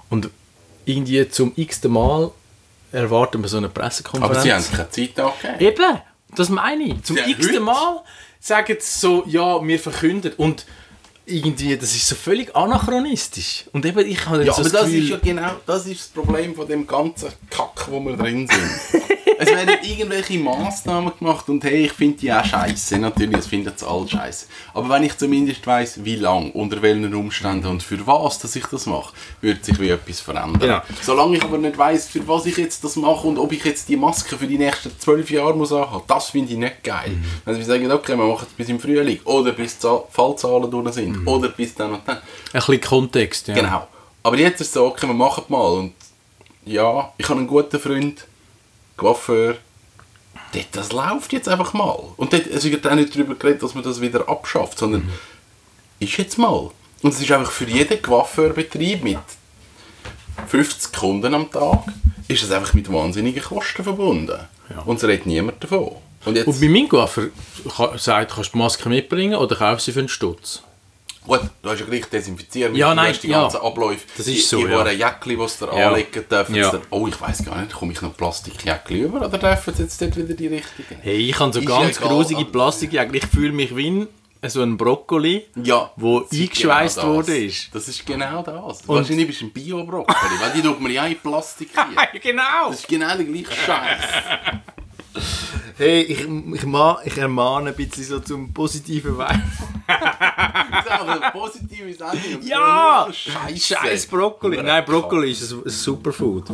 Und 0.09 0.29
irgendwie 0.85 1.27
zum 1.29 1.53
x-ten 1.55 1.91
Mal 1.91 2.31
erwarten 2.91 3.41
wir 3.41 3.47
so 3.47 3.57
eine 3.57 3.69
Pressekonferenz. 3.69 4.37
Aber 4.37 4.41
sie 4.41 4.53
haben 4.53 4.65
keine 4.71 4.89
Zeit 4.89 5.19
angegeben. 5.19 5.59
Eben, 5.59 6.01
das 6.35 6.49
meine 6.49 6.83
ich. 6.83 7.03
Zum 7.03 7.17
Ja, 7.17 7.27
x-ten. 7.27 7.63
Mal 7.63 8.01
sagen 8.39 8.77
sie 8.79 8.99
so, 8.99 9.23
ja, 9.27 9.65
wir 9.65 9.79
verkünden. 9.79 10.33
Und 10.37 10.65
irgendwie, 11.25 11.77
das 11.77 11.95
ist 11.95 12.07
so 12.07 12.15
völlig 12.15 12.55
anachronistisch. 12.55 13.65
Und 13.71 13.85
eben, 13.85 13.99
ich 14.05 14.25
habe 14.25 14.43
Ja, 14.43 14.53
so 14.53 14.61
aber 14.61 14.69
das 14.69 14.71
das 14.73 14.85
Gefühl, 14.85 15.03
ist 15.03 15.09
ja 15.09 15.17
genau 15.17 15.51
das 15.65 15.85
ist 15.85 15.99
das 16.01 16.07
Problem 16.07 16.55
von 16.55 16.67
dem 16.67 16.85
ganzen 16.87 17.29
Kack, 17.49 17.87
wo 17.89 17.99
wir 17.99 18.17
drin 18.17 18.47
sind. 18.47 19.00
es 19.41 19.47
werden 19.49 19.75
irgendwelche 19.83 20.37
Massnahmen 20.39 21.11
gemacht 21.17 21.49
und 21.49 21.63
hey, 21.63 21.85
ich 21.85 21.93
finde 21.93 22.17
die 22.19 22.31
auch 22.31 22.45
scheiße. 22.45 22.97
Natürlich, 22.99 23.37
es 23.39 23.47
finden 23.47 23.71
sie 23.75 23.87
alle 23.87 24.07
scheiße. 24.07 24.45
Aber 24.73 24.89
wenn 24.89 25.03
ich 25.03 25.17
zumindest 25.17 25.65
weiß, 25.65 26.03
wie 26.03 26.15
lang, 26.15 26.51
unter 26.51 26.81
welchen 26.81 27.13
Umständen 27.15 27.65
und 27.67 27.81
für 27.81 28.05
was, 28.05 28.39
dass 28.39 28.55
ich 28.55 28.65
das 28.67 28.85
mache, 28.85 29.13
wird 29.41 29.65
sich 29.65 29.79
wie 29.79 29.89
etwas 29.89 30.19
verändern. 30.19 30.59
Genau. 30.59 30.81
Solange 31.01 31.37
ich 31.37 31.43
aber 31.43 31.57
nicht 31.57 31.77
weiß, 31.77 32.09
für 32.09 32.27
was 32.27 32.45
ich 32.45 32.57
jetzt 32.57 32.83
das 32.83 32.95
mache 32.95 33.27
und 33.27 33.37
ob 33.39 33.51
ich 33.51 33.63
jetzt 33.65 33.89
die 33.89 33.97
Maske 33.97 34.37
für 34.37 34.47
die 34.47 34.57
nächsten 34.57 34.91
zwölf 34.99 35.29
Jahre 35.31 35.55
muss 35.55 35.71
anhaben, 35.73 36.03
das 36.07 36.29
finde 36.29 36.51
ich 36.53 36.57
nicht 36.59 36.83
geil. 36.83 37.09
Mhm. 37.09 37.25
Wenn 37.45 37.55
sie 37.55 37.63
sagen, 37.63 37.91
okay, 37.91 38.15
wir 38.15 38.25
machen 38.25 38.45
es 38.47 38.53
bis 38.53 38.69
im 38.69 38.79
Frühling 38.79 39.19
oder 39.25 39.51
bis 39.53 39.73
die 39.75 39.79
Zahl- 39.81 40.03
Fallzahlen 40.11 40.69
durch 40.69 40.93
sind 40.93 41.21
Mhm. 41.21 41.27
oder 41.27 41.49
bis 41.49 41.73
dann 41.73 41.93
und 41.93 42.01
dann. 42.07 42.17
Ein 42.17 42.21
bisschen 42.53 42.81
Kontext, 42.81 43.47
ja. 43.47 43.55
Genau. 43.55 43.87
Aber 44.23 44.37
jetzt 44.37 44.61
ist 44.61 44.67
es 44.67 44.73
so, 44.73 44.85
okay, 44.85 45.07
wir 45.07 45.13
machen 45.15 45.45
mal. 45.47 45.71
Und 45.79 45.93
ja, 46.65 47.11
ich 47.17 47.27
habe 47.27 47.39
einen 47.39 47.47
guten 47.47 47.79
Freund, 47.79 48.25
Coiffeur. 49.01 49.57
Dort, 50.53 50.67
das 50.73 50.91
läuft 50.91 51.33
jetzt 51.33 51.49
einfach 51.49 51.73
mal. 51.73 51.97
Und 52.17 52.33
dort, 52.33 52.45
es 52.45 52.63
wird 52.63 52.85
auch 52.85 52.93
nicht 52.93 53.15
darüber 53.15 53.33
geredet, 53.33 53.63
dass 53.63 53.73
man 53.73 53.83
das 53.83 53.99
wieder 53.99 54.29
abschafft, 54.29 54.77
sondern 54.77 55.09
ist 55.99 56.17
jetzt 56.17 56.37
mal. 56.37 56.69
Und 57.01 57.13
es 57.13 57.19
ist 57.19 57.31
einfach 57.31 57.51
für 57.51 57.65
jeden 57.65 57.99
Coiffeurbetrieb 57.99 59.03
mit 59.03 59.17
50 60.47 60.93
Kunden 60.93 61.33
am 61.33 61.49
Tag, 61.49 61.85
ist 62.27 62.43
es 62.43 62.51
einfach 62.51 62.75
mit 62.75 62.91
wahnsinnigen 62.91 63.41
Kosten 63.41 63.83
verbunden. 63.83 64.39
Ja. 64.69 64.81
Und 64.85 64.97
es 64.97 65.03
redet 65.03 65.25
niemand 65.25 65.63
davon. 65.63 65.95
Und 66.25 66.35
jetzt, 66.35 66.47
Und 66.47 66.61
bei 66.61 66.69
meinem 66.69 66.87
Coiffeur 66.87 67.29
sagt, 67.97 68.33
kannst 68.33 68.49
du 68.49 68.53
die 68.53 68.57
Maske 68.59 68.87
mitbringen 68.87 69.35
oder 69.35 69.55
kaufst 69.55 69.85
sie 69.85 69.93
für 69.93 69.99
einen 69.99 70.09
Stutz. 70.09 70.61
Gut, 71.25 71.41
du 71.61 71.69
hast 71.69 71.79
ja 71.79 71.85
gleich 71.85 72.05
desinfiziert, 72.05 72.75
Ja, 72.75 72.89
du 72.89 72.95
nein, 72.95 73.15
die 73.21 73.27
ja. 73.27 73.41
ganzen 73.41 73.61
Abläufe. 73.61 74.05
Das 74.17 74.25
ist 74.27 74.49
so, 74.49 74.57
Die, 74.57 74.65
die 74.65 74.71
ja. 74.71 74.83
ein 74.83 74.97
Jäckchen, 74.97 75.37
das 75.39 75.59
sie 75.59 75.65
dir 75.67 75.77
Ja. 75.77 75.87
anlegen 75.89 76.25
dürfen. 76.29 76.55
Ja. 76.55 76.71
dann- 76.71 76.81
Oh, 76.89 77.07
ich 77.07 77.21
weiß 77.21 77.45
gar 77.45 77.61
nicht, 77.61 77.73
komme 77.73 77.93
ich 77.93 78.01
noch 78.01 78.17
Plastikjäckchen 78.17 78.97
über 78.97 79.25
oder 79.27 79.37
dürfen 79.37 79.73
sie 79.75 79.83
jetzt 79.83 80.01
dort 80.01 80.17
wieder 80.17 80.33
die 80.33 80.47
richtigen? 80.47 80.97
Hey, 81.01 81.29
ich 81.29 81.39
habe 81.39 81.53
so 81.53 81.59
Ist 81.59 81.67
ganz 81.67 81.99
ja 81.99 82.07
grusige 82.07 82.45
Plastikjäger. 82.45 83.13
Ich 83.13 83.25
fühle 83.27 83.51
mich 83.51 83.75
wie 83.75 83.89
ein, 83.91 84.07
so 84.49 84.63
ein 84.63 84.75
Brokkoli, 84.77 85.45
Ja. 85.61 85.91
wo 85.95 86.21
eingeschweißt 86.31 86.95
genau 87.01 87.17
das. 87.17 87.27
worden 87.27 87.45
ist. 87.45 87.69
Das 87.75 87.87
ist 87.87 88.03
genau 88.03 88.41
das. 88.41 88.87
Wahrscheinlich 88.87 89.27
bist 89.27 89.41
du 89.41 89.45
ein 89.45 89.51
Bio-Brokkoli, 89.51 90.39
weil 90.41 90.51
die 90.55 90.63
tut 90.63 90.81
man 90.81 90.91
ja 90.91 91.05
in 91.05 91.19
Plastik 91.19 91.69
hier. 92.11 92.19
genau. 92.19 92.69
Das 92.69 92.79
ist 92.79 92.87
genau 92.87 93.15
der 93.15 93.25
gleiche 93.25 93.51
Scheiß. 93.53 94.01
Hey, 95.81 96.01
ich, 96.03 96.19
ich, 96.19 96.63
ma, 96.67 97.01
ich 97.03 97.17
ermahne 97.17 97.71
ein 97.71 97.75
bisschen 97.75 98.03
so 98.03 98.19
zum 98.19 98.53
positiven 98.53 99.17
Wein. 99.17 99.51
Positives 101.33 101.99
Ende. 101.99 102.37
und 102.37 102.43
Ja! 102.43 103.05
nur 103.05 103.13
Scheiße. 103.15 103.73
Scheiß 103.73 104.05
Brokkoli. 104.05 104.61
Nein, 104.61 104.85
Brokkoli 104.85 105.31
ist 105.31 105.51
ein, 105.51 105.63
ein 105.65 105.69
Superfood. 105.71 106.51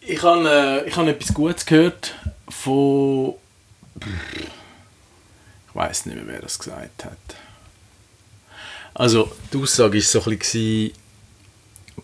Ich 0.00 0.22
habe 0.22 0.48
äh, 0.48 0.88
ich 0.88 0.96
hab 0.96 1.08
etwas 1.08 1.34
Gutes 1.34 1.66
gehört 1.66 2.14
von. 2.50 3.34
Ich 3.98 5.74
weiß 5.74 6.06
nicht 6.06 6.14
mehr, 6.14 6.26
wer 6.28 6.42
das 6.42 6.56
gesagt 6.56 7.04
hat. 7.04 7.18
Also, 8.94 9.32
die 9.52 9.60
Aussage 9.60 9.94
war 9.94 10.02
so 10.02 10.22
ein 10.30 10.38
bisschen 10.38 10.92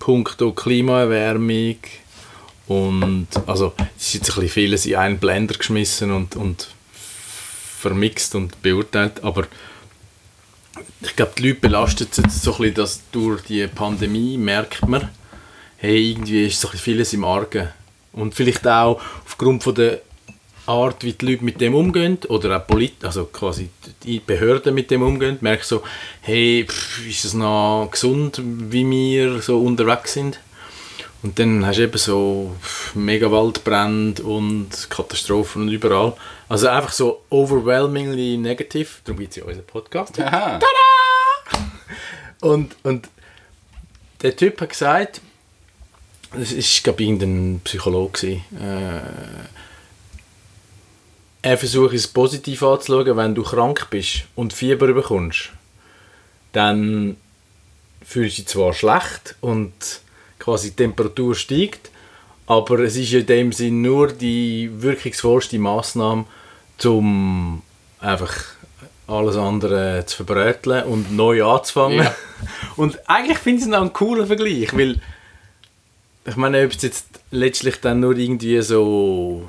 punkto 0.00 0.50
Klimaerwärmung 0.50 1.76
und 2.68 3.28
also 3.46 3.72
es 3.96 4.08
ist 4.08 4.14
jetzt 4.14 4.30
ein 4.30 4.34
bisschen 4.34 4.48
vieles 4.48 4.86
in 4.86 4.96
einen 4.96 5.18
Blender 5.18 5.56
geschmissen 5.56 6.12
und, 6.12 6.36
und 6.36 6.68
vermixt 7.78 8.34
und 8.34 8.60
beurteilt, 8.62 9.24
aber 9.24 9.46
ich 11.00 11.16
glaube, 11.16 11.32
die 11.38 11.48
Leute 11.48 11.60
belastet 11.60 12.10
es 12.12 12.18
jetzt 12.18 12.42
so 12.42 12.52
ein 12.52 12.58
bisschen, 12.58 12.74
dass 12.74 13.02
durch 13.12 13.42
die 13.42 13.66
Pandemie 13.66 14.36
merkt 14.36 14.86
man, 14.86 15.08
hey, 15.78 16.10
irgendwie 16.10 16.46
ist 16.46 16.60
so 16.60 16.68
ein 16.68 16.72
bisschen 16.72 16.84
vieles 16.84 17.12
im 17.12 17.24
Argen. 17.24 17.68
Und 18.12 18.34
vielleicht 18.34 18.66
auch 18.66 19.00
aufgrund 19.24 19.62
von 19.62 19.74
der 19.74 20.00
Art, 20.66 21.04
wie 21.04 21.12
die 21.12 21.26
Leute 21.26 21.44
mit 21.44 21.60
dem 21.60 21.74
umgehen, 21.74 22.18
oder 22.28 22.56
auch 22.56 22.66
Polit 22.66 23.02
also 23.04 23.26
quasi 23.26 23.70
die 24.02 24.20
Behörden 24.20 24.74
mit 24.74 24.90
dem 24.90 25.02
umgehen, 25.02 25.38
merkst 25.40 25.68
so, 25.68 25.82
hey, 26.20 26.66
pff, 26.68 27.06
ist 27.06 27.24
es 27.24 27.34
noch 27.34 27.88
gesund, 27.90 28.42
wie 28.44 28.88
wir 28.88 29.40
so 29.40 29.60
unterwegs 29.62 30.12
sind? 30.12 30.40
Und 31.22 31.38
dann 31.38 31.66
hast 31.66 31.78
du 31.78 31.82
eben 31.82 31.98
so 31.98 32.54
pff, 32.62 32.94
mega 32.94 33.30
Waldbrände 33.30 34.22
und 34.22 34.88
Katastrophen 34.88 35.62
und 35.62 35.68
überall. 35.68 36.14
Also 36.48 36.68
einfach 36.68 36.92
so 36.92 37.24
overwhelmingly 37.30 38.36
negative. 38.36 38.88
Darum 39.04 39.18
gibt 39.18 39.32
es 39.32 39.36
ja 39.36 39.44
unseren 39.44 39.66
Podcast. 39.66 40.18
Aha. 40.20 40.60
Und, 42.40 42.76
und 42.84 43.08
der 44.22 44.36
Typ 44.36 44.60
hat 44.60 44.70
gesagt, 44.70 45.20
das 46.32 46.52
ist, 46.52 46.84
glaube 46.84 47.02
ich, 47.02 47.08
irgendein 47.08 47.60
Psychologe, 47.64 48.42
äh, 48.60 49.00
er 51.40 51.56
versucht 51.56 51.94
es 51.94 52.06
positiv 52.06 52.62
anzuschauen, 52.62 53.16
wenn 53.16 53.34
du 53.34 53.42
krank 53.42 53.88
bist 53.90 54.24
und 54.34 54.52
Fieber 54.52 54.92
bekommst, 54.92 55.50
dann 56.52 57.16
fühlst 58.04 58.38
du 58.38 58.42
dich 58.42 58.48
zwar 58.48 58.72
schlecht 58.74 59.36
und 59.40 59.72
quasi 60.48 60.70
die 60.70 60.76
Temperatur 60.76 61.34
steigt, 61.34 61.90
aber 62.46 62.78
es 62.78 62.96
ist 62.96 63.12
in 63.12 63.26
dem 63.26 63.52
Sinn 63.52 63.82
nur 63.82 64.08
die 64.08 64.70
wirkungsvollste 64.72 65.58
Maßnahme, 65.58 66.24
um 66.84 67.62
einfach 68.00 68.34
alles 69.06 69.36
andere 69.36 70.04
zu 70.06 70.24
verbröteln 70.24 70.84
und 70.84 71.14
neu 71.14 71.44
anzufangen. 71.44 71.98
Ja. 71.98 72.14
Und 72.76 72.98
eigentlich 73.08 73.38
finde 73.38 73.58
ich 73.58 73.64
es 73.64 73.70
noch 73.70 73.80
einen 73.80 73.92
coolen 73.92 74.26
Vergleich, 74.26 74.74
weil 74.76 75.00
ich 76.24 76.36
meine, 76.36 76.64
ob 76.64 76.72
es 76.72 76.82
jetzt 76.82 77.06
letztlich 77.30 77.80
dann 77.80 78.00
nur 78.00 78.16
irgendwie 78.16 78.60
so 78.62 79.48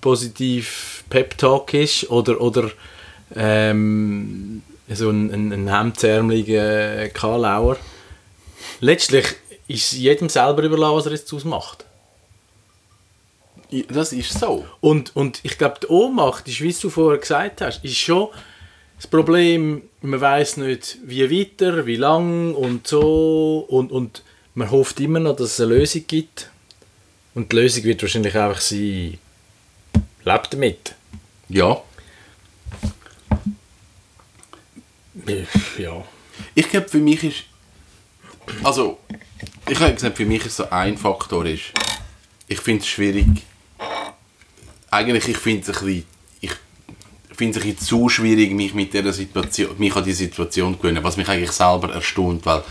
positiv 0.00 1.04
Pep-Talk 1.10 1.74
ist 1.74 2.10
oder, 2.10 2.40
oder 2.40 2.70
ähm, 3.34 4.62
so 4.88 5.10
ein, 5.10 5.32
ein, 5.32 5.52
ein 5.52 5.68
hemdsärmeliger 5.68 7.08
Karlauer. 7.08 7.76
Letztlich 8.80 9.36
ist 9.74 9.92
jedem 9.92 10.28
selber 10.28 10.62
überlassen, 10.62 10.96
was 10.96 11.06
er 11.06 11.12
jetzt 11.12 11.30
daraus 11.30 11.44
macht. 11.44 11.84
Das 13.88 14.12
ist 14.12 14.38
so. 14.38 14.66
Und, 14.80 15.16
und 15.16 15.40
ich 15.42 15.56
glaube, 15.56 15.76
die 15.82 15.86
Ohnmacht, 15.86 16.46
ist, 16.46 16.60
wie 16.60 16.72
du 16.72 16.90
vorher 16.90 17.18
gesagt 17.18 17.60
hast, 17.62 17.82
ist 17.84 17.96
schon 17.96 18.28
das 18.96 19.06
Problem, 19.06 19.82
man 20.02 20.20
weiß 20.20 20.58
nicht, 20.58 20.98
wie 21.04 21.28
weiter, 21.28 21.86
wie 21.86 21.96
lang 21.96 22.54
und 22.54 22.86
so. 22.86 23.66
Und, 23.68 23.90
und 23.90 24.22
man 24.54 24.70
hofft 24.70 25.00
immer 25.00 25.18
noch, 25.18 25.36
dass 25.36 25.54
es 25.54 25.60
eine 25.60 25.74
Lösung 25.74 26.04
gibt. 26.06 26.50
Und 27.34 27.50
die 27.50 27.56
Lösung 27.56 27.84
wird 27.84 28.02
wahrscheinlich 28.02 28.36
einfach 28.36 28.60
sein, 28.60 29.18
lebt 30.24 30.52
damit. 30.52 30.94
Ja. 31.48 31.82
Ja. 35.78 36.04
Ich 36.54 36.68
glaube, 36.68 36.88
für 36.88 36.98
mich 36.98 37.24
ist. 37.24 37.44
Also, 38.62 38.98
ich 39.72 39.80
habe 39.80 39.94
gesagt, 39.94 40.18
für 40.18 40.26
mich 40.26 40.44
ist 40.44 40.56
so 40.56 40.68
ein 40.68 40.98
Faktor 40.98 41.46
ist, 41.46 41.72
ich 42.46 42.60
finde 42.60 42.82
es 42.82 42.88
schwierig. 42.88 43.26
Eigentlich, 44.90 45.28
ich 45.28 45.38
finde 45.38 45.62
es 45.62 45.68
ein 45.68 45.86
bisschen. 45.86 46.04
Ich 46.40 47.38
finde 47.38 47.58
es 47.58 47.64
ein 47.64 47.70
bisschen 47.70 47.86
zu 47.86 48.08
schwierig, 48.10 48.52
mich 48.52 48.74
mit 48.74 48.92
dieser 48.92 49.14
Situation, 49.14 49.70
mich 49.78 49.96
an 49.96 50.04
die 50.04 50.12
Situation 50.12 50.74
zu 50.74 50.78
gewöhnen, 50.78 51.02
was 51.02 51.16
mich 51.16 51.26
eigentlich 51.26 51.52
selber 51.52 51.90
erstaunt, 51.94 52.44
weil 52.44 52.62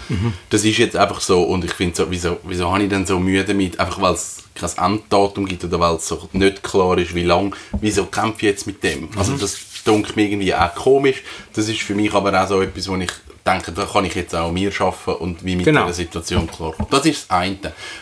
das 0.51 0.63
ist 0.63 0.77
jetzt 0.77 0.95
einfach 0.95 1.19
so 1.19 1.41
und 1.41 1.65
ich 1.65 1.73
finde 1.73 1.95
so, 1.95 2.11
wieso, 2.11 2.37
wieso 2.43 2.71
habe 2.71 2.83
ich 2.83 2.89
denn 2.89 3.07
so 3.07 3.19
Mühe 3.19 3.43
damit, 3.43 3.79
einfach 3.79 3.99
weil 3.99 4.13
es 4.13 4.43
kein 4.53 4.93
Enddatum 4.93 5.47
gibt 5.47 5.63
oder 5.63 5.79
weil 5.79 5.95
es 5.95 6.07
so 6.07 6.29
nicht 6.33 6.61
klar 6.61 6.95
ist, 6.99 7.15
wie 7.15 7.23
lang, 7.23 7.55
wieso 7.81 8.05
kämpfe 8.05 8.45
ich 8.45 8.51
jetzt 8.51 8.67
mit 8.67 8.83
dem? 8.83 9.09
Also 9.17 9.35
das 9.35 9.57
dunkelt 9.83 10.15
mir 10.15 10.25
irgendwie 10.25 10.53
auch 10.53 10.75
komisch, 10.75 11.23
das 11.53 11.67
ist 11.67 11.81
für 11.81 11.95
mich 11.95 12.13
aber 12.13 12.39
auch 12.39 12.47
so 12.47 12.61
etwas, 12.61 12.87
wo 12.87 12.95
ich 12.97 13.09
denke, 13.45 13.71
da 13.71 13.85
kann 13.85 14.05
ich 14.05 14.15
jetzt 14.15 14.35
auch 14.35 14.51
mir 14.51 14.71
schaffen 14.71 15.15
und 15.15 15.43
wie 15.43 15.55
mit 15.55 15.65
Genau. 15.65 15.83
dieser 15.83 15.93
Situation 15.95 16.47
klar 16.47 16.73
Das 16.89 17.05
ist 17.05 17.23
das 17.29 17.29
eine. 17.37 17.57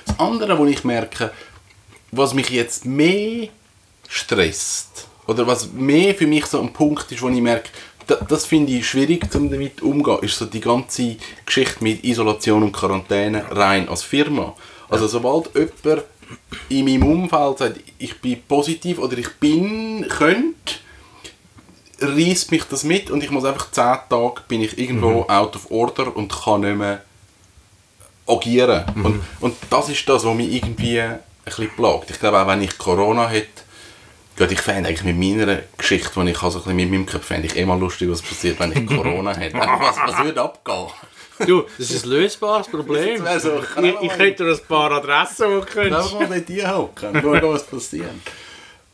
Das 0.05 0.19
andere, 0.19 0.57
wo 0.57 0.65
ich 0.65 0.83
merke, 0.83 1.31
was 2.11 2.33
mich 2.33 2.49
jetzt 2.49 2.85
mehr 2.85 3.47
stresst 4.07 5.07
oder 5.27 5.45
was 5.47 5.71
mehr 5.71 6.15
für 6.15 6.27
mich 6.27 6.45
so 6.47 6.59
ein 6.59 6.73
Punkt 6.73 7.11
ist, 7.11 7.21
wo 7.21 7.29
ich 7.29 7.41
merke, 7.41 7.69
da, 8.07 8.15
das 8.15 8.45
finde 8.45 8.71
ich 8.73 8.87
schwierig, 8.89 9.23
um 9.35 9.49
damit 9.51 9.81
umzugehen, 9.81 10.23
ist 10.23 10.37
so 10.37 10.45
die 10.45 10.59
ganze 10.61 11.15
Geschichte 11.45 11.83
mit 11.83 12.03
Isolation 12.03 12.63
und 12.63 12.71
Quarantäne 12.71 13.45
rein 13.51 13.87
als 13.87 14.01
Firma. 14.03 14.55
Also 14.89 15.07
sobald 15.07 15.51
jemand 15.55 16.05
in 16.69 16.85
meinem 16.85 17.03
Umfeld 17.23 17.57
sagt, 17.59 17.79
ich 17.99 18.19
bin 18.19 18.41
positiv 18.47 18.97
oder 18.97 19.17
ich 19.17 19.29
bin, 19.39 20.07
könnte, 20.09 20.75
reißt 22.01 22.51
mich 22.51 22.63
das 22.65 22.83
mit 22.83 23.09
und 23.11 23.23
ich 23.23 23.31
muss 23.31 23.45
einfach 23.45 23.71
10 23.71 23.83
Tage 24.09 24.41
bin 24.47 24.61
ich 24.61 24.77
irgendwo 24.77 25.25
out 25.27 25.55
of 25.55 25.69
order 25.71 26.15
und 26.15 26.31
kann 26.31 26.61
nicht 26.61 26.77
mehr 26.77 27.01
agieren. 28.27 28.85
Und, 29.03 29.23
und 29.39 29.55
das 29.69 29.89
ist 29.89 30.07
das, 30.07 30.23
was 30.23 30.35
mich 30.35 30.53
irgendwie 30.53 31.01
ein 31.01 31.19
bisschen 31.45 31.69
plagt. 31.75 32.11
Ich 32.11 32.19
glaube 32.19 32.39
auch, 32.39 32.47
wenn 32.47 32.61
ich 32.61 32.77
Corona 32.77 33.27
hätte, 33.27 33.63
Gut, 34.39 34.53
ich 34.53 34.61
fände 34.61 34.87
eigentlich 34.87 35.03
mit 35.03 35.17
meiner 35.17 35.63
Geschichte, 35.77 36.11
die 36.23 36.31
ich 36.31 36.41
also 36.41 36.59
ein 36.59 36.63
bisschen 36.63 36.77
mit 36.77 36.91
meinem 36.91 37.05
Kopf 37.05 37.25
fände 37.25 37.47
ich 37.47 37.57
eh 37.57 37.65
mal 37.65 37.77
lustig, 37.77 38.09
was 38.09 38.21
passiert, 38.21 38.57
wenn 38.61 38.71
ich 38.71 38.87
Corona 38.87 39.35
hätte. 39.35 39.57
Was, 39.57 39.97
was 39.97 40.23
würde 40.23 40.41
abgehen? 40.41 40.87
Du, 41.45 41.65
das 41.77 41.91
ist 41.91 42.05
ein 42.05 42.11
lösbares 42.11 42.69
Problem. 42.69 43.21
So, 43.37 43.61
ich, 43.81 44.01
ich 44.01 44.17
hätte 44.17 44.45
dir 44.45 44.53
ein 44.53 44.59
paar 44.65 44.91
Adressen, 44.91 45.47
die 45.47 45.53
du 45.55 45.65
könntest. 45.65 46.13
mal 46.13 46.27
dort 46.27 46.47
hier 46.47 46.73
hocken, 46.73 47.21
schauen, 47.21 47.41
was 47.43 47.65
passiert. 47.65 48.11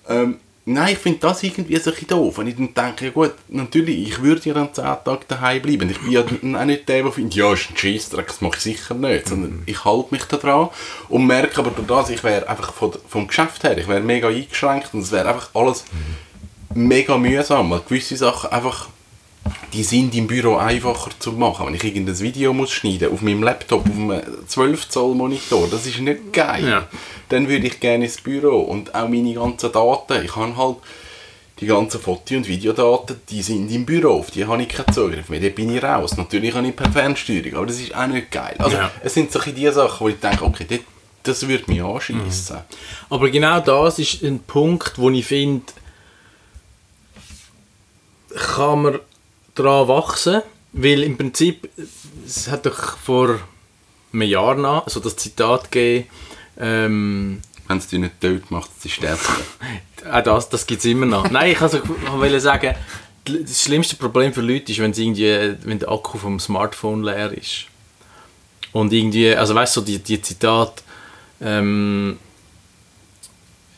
Ähm, 0.08 0.39
nein, 0.65 0.93
ich 0.93 0.99
finde 0.99 1.19
das 1.19 1.43
irgendwie 1.43 1.78
so 1.78 1.91
ein 1.91 2.08
doof. 2.08 2.38
Wenn 2.38 2.47
ich 2.47 2.56
dann 2.56 2.73
denke, 2.73 3.06
ja 3.06 3.12
gut, 3.12 3.34
natürlich, 3.47 4.10
ich 4.10 4.21
würde 4.21 4.41
ja 4.49 4.54
dann 4.54 4.73
10 4.73 4.84
Tage 4.84 5.25
daheim 5.28 5.62
bleiben. 5.62 5.89
Ich 5.89 5.99
bin 5.99 6.12
ja 6.12 6.21
auch 6.21 6.65
nicht 6.65 6.89
der, 6.89 7.04
der 7.04 7.12
findet, 7.12 7.36
ja, 7.36 7.54
ist 7.54 7.69
ein 7.69 7.78
Scheissdreck, 7.78 8.28
das 8.28 8.41
mache 8.41 8.58
ich 8.58 8.63
sicher 8.63 8.95
nicht. 8.95 9.28
Sondern 9.28 9.63
ich 9.65 9.86
halte 9.86 10.13
mich 10.13 10.23
da 10.25 10.38
dran 10.38 10.69
und 11.10 11.28
merke 11.28 11.60
aber 11.60 11.71
durch 11.71 11.88
das, 11.88 12.10
ich 12.10 12.23
wäre 12.23 12.49
einfach 12.49 12.73
von, 12.73 12.91
vom 13.08 13.28
Geschäft 13.28 13.63
her, 13.63 13.78
ich 13.78 13.88
wäre 13.88 14.01
mega 14.01 14.28
eingeschränkt 14.28 14.93
und 14.93 15.01
es 15.01 15.12
wäre 15.12 15.30
einfach 15.30 15.49
alles 15.54 15.86
mega 16.73 17.17
mühsam, 17.17 17.69
weil 17.71 17.82
gewisse 17.82 18.17
Sachen 18.17 18.51
einfach 18.51 18.89
die 19.73 19.84
sind 19.84 20.15
im 20.15 20.27
Büro 20.27 20.55
einfacher 20.55 21.12
zu 21.19 21.34
machen. 21.34 21.67
Wenn 21.67 21.75
ich 21.75 21.84
irgendein 21.84 22.19
Video 22.19 22.53
muss 22.53 22.71
schneiden 22.71 23.12
auf 23.12 23.21
meinem 23.21 23.43
Laptop, 23.43 23.81
auf 23.88 23.95
einem 23.95 24.21
12 24.47 24.89
Zoll 24.89 25.15
Monitor, 25.15 25.67
das 25.69 25.86
ist 25.86 25.99
nicht 25.99 26.34
geil. 26.34 26.67
Ja. 26.67 26.88
Dann 27.29 27.47
würde 27.47 27.67
ich 27.67 27.79
gerne 27.79 28.05
ins 28.05 28.21
Büro 28.21 28.62
und 28.62 28.95
auch 28.95 29.08
meine 29.08 29.34
ganzen 29.34 29.71
Daten. 29.71 30.23
Ich 30.23 30.36
habe 30.36 30.55
halt 30.58 30.77
die 31.60 31.67
ganzen 31.67 32.01
Foto- 32.01 32.36
und 32.36 32.47
Videodaten, 32.47 33.17
die 33.29 33.41
sind 33.41 33.71
im 33.71 33.86
Büro, 33.86 34.19
auf 34.19 34.31
die 34.31 34.45
habe 34.45 34.62
ich 34.63 34.67
keinen 34.69 34.93
Zugriff 34.93 35.29
mehr, 35.29 35.39
da 35.39 35.49
bin 35.49 35.73
ich 35.75 35.81
raus. 35.84 36.17
Natürlich 36.17 36.53
habe 36.53 36.67
ich 36.67 36.75
per 36.75 36.91
Fernsteuerung, 36.91 37.55
aber 37.55 37.65
das 37.67 37.79
ist 37.79 37.95
auch 37.95 38.08
nicht 38.08 38.29
geil. 38.31 38.55
Also 38.58 38.75
Ja. 38.75 38.91
es 39.03 39.13
sind 39.13 39.31
so 39.31 39.39
ein 39.39 39.45
bisschen 39.45 39.62
die 39.62 39.71
Sachen, 39.71 39.99
wo 40.01 40.10
ich 40.10 40.19
denke, 40.19 40.43
okay, 40.43 40.65
das, 40.67 40.79
das 41.23 41.47
würde 41.47 41.63
mich 41.71 41.81
anschiessen. 41.81 42.58
Aber 43.10 43.29
genau 43.29 43.60
das 43.62 43.99
ist 43.99 44.21
ein 44.21 44.39
Punkt, 44.39 44.97
wo 44.97 45.10
ich 45.12 45.25
finde, 45.25 45.63
kann 48.36 48.81
man 48.81 48.99
daran 49.56 49.88
wachsen, 49.88 50.41
weil 50.74 51.04
im 51.04 51.18
Prinzip, 51.18 51.70
es 52.26 52.50
hat 52.50 52.65
doch 52.65 52.98
vor 52.98 53.39
einem 54.13 54.22
Jahr 54.24 54.56
noch 54.56 54.88
so 54.89 55.00
das 55.00 55.15
Zitat 55.15 55.72
gegeben, 55.72 56.10
ähm, 56.58 57.41
Wenn 57.68 57.78
es 57.78 57.88
dich 57.88 58.00
nicht 58.00 58.22
tot 58.22 58.52
macht, 58.52 58.70
es 58.78 58.86
ist 58.86 58.94
stärker. 58.94 59.34
auch 60.12 60.22
das, 60.24 60.50
das 60.50 60.68
gibt 60.68 60.80
es 60.80 60.86
immer 60.86 61.06
noch. 61.06 61.30
Nein, 61.30 61.52
ich 61.52 61.62
also, 61.62 61.82
wollte 62.12 62.39
sagen, 62.39 62.76
das 63.26 63.62
schlimmste 63.62 63.96
Problem 63.96 64.34
für 64.34 64.41
Leute 64.41 64.72
ist, 64.72 64.80
wenn, 64.80 64.94
irgendwie, 64.94 65.56
wenn 65.63 65.80
der 65.80 65.89
Akku 65.89 66.18
vom 66.18 66.39
Smartphone 66.39 67.04
leer 67.04 67.32
ist. 67.32 67.65
Und 68.72 68.94
irgendwie, 68.94 69.34
also 69.34 69.56
weißt 69.56 69.78
du, 69.78 69.80
so 69.80 69.86
die, 69.86 70.00
die 70.00 70.22
Zitat, 70.22 70.84
ähm, 71.41 72.20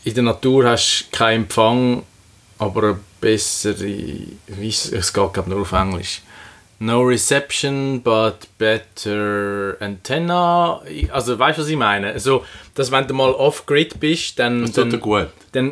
in 0.03 0.13
der 0.13 0.23
Natur 0.23 0.69
hast 0.69 1.07
du 1.11 1.17
keinen 1.17 1.43
Empfang, 1.43 2.03
aber 2.57 2.99
bessere, 3.19 3.87
es 4.61 5.13
geht 5.13 5.33
glaube 5.33 5.49
nur 5.49 5.61
auf 5.61 5.71
Englisch. 5.71 6.21
No 6.79 7.01
reception, 7.01 8.01
but 8.03 8.47
better 8.59 9.75
antenna. 9.79 10.79
Also 11.11 11.39
weißt 11.39 11.57
du, 11.57 11.61
was 11.63 11.69
ich 11.69 11.75
meine? 11.75 12.13
Also, 12.13 12.45
dass 12.75 12.91
wenn 12.91 13.07
du 13.07 13.15
mal 13.15 13.31
off-grid 13.31 13.99
bist, 13.99 14.37
dann, 14.37 14.71
dann, 14.71 14.99
gut. 14.99 15.29
dann 15.53 15.71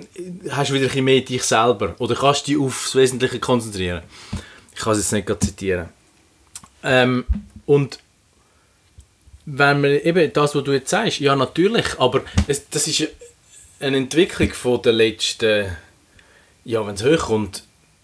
hast 0.50 0.72
du 0.72 0.74
wieder 0.74 0.86
ein 0.86 0.88
bisschen 0.88 1.06
mehr 1.06 1.22
dich 1.22 1.44
selber. 1.44 1.94
Oder 2.00 2.16
kannst 2.16 2.48
dich 2.48 2.58
aufs 2.58 2.96
Wesentliche 2.96 3.40
konzentrieren. 3.40 4.02
Ich 4.74 4.82
kann 4.82 4.94
es 4.94 5.00
jetzt 5.00 5.12
nicht 5.12 5.44
zitieren. 5.44 5.90
Ähm, 6.84 7.26
und 7.68 8.00
wenn 9.46 9.82
man 9.82 9.92
eben 9.92 10.34
das, 10.34 10.56
was 10.56 10.64
du 10.64 10.72
jetzt 10.72 10.90
sagst, 10.90 11.20
ja 11.20 11.36
natürlich, 11.36 12.00
aber 12.00 12.22
es, 12.48 12.68
das 12.70 12.88
ist 12.88 13.08
eine 13.80 13.98
Entwicklung 13.98 14.52
von 14.54 14.82
den 14.82 14.96
letzten, 14.96 15.68
ja 16.66 16.86
wenn 16.86 16.96
es 16.96 17.04
hochkommt, 17.04 17.64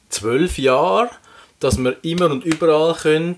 zwölf 0.10 0.58
Jahre, 0.58 1.10
dass 1.60 1.78
wir 1.78 1.98
immer 2.04 2.28
und 2.32 2.44
überall 2.46 2.96
können, 2.96 3.38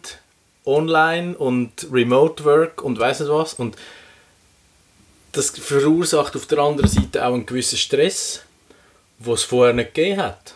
online 0.65 1.35
und 1.37 1.87
Remote 1.91 2.45
Work 2.45 2.81
und 2.83 2.99
weiss 2.99 3.19
nicht 3.19 3.29
was 3.31 3.53
und 3.55 3.75
das 5.33 5.49
verursacht 5.49 6.35
auf 6.35 6.45
der 6.45 6.59
anderen 6.59 6.89
Seite 6.89 7.25
auch 7.25 7.33
einen 7.33 7.45
gewissen 7.45 7.77
Stress, 7.77 8.43
den 9.19 9.33
es 9.33 9.43
vorher 9.43 9.73
nicht 9.73 9.93
gegeben 9.93 10.21
hat. 10.21 10.55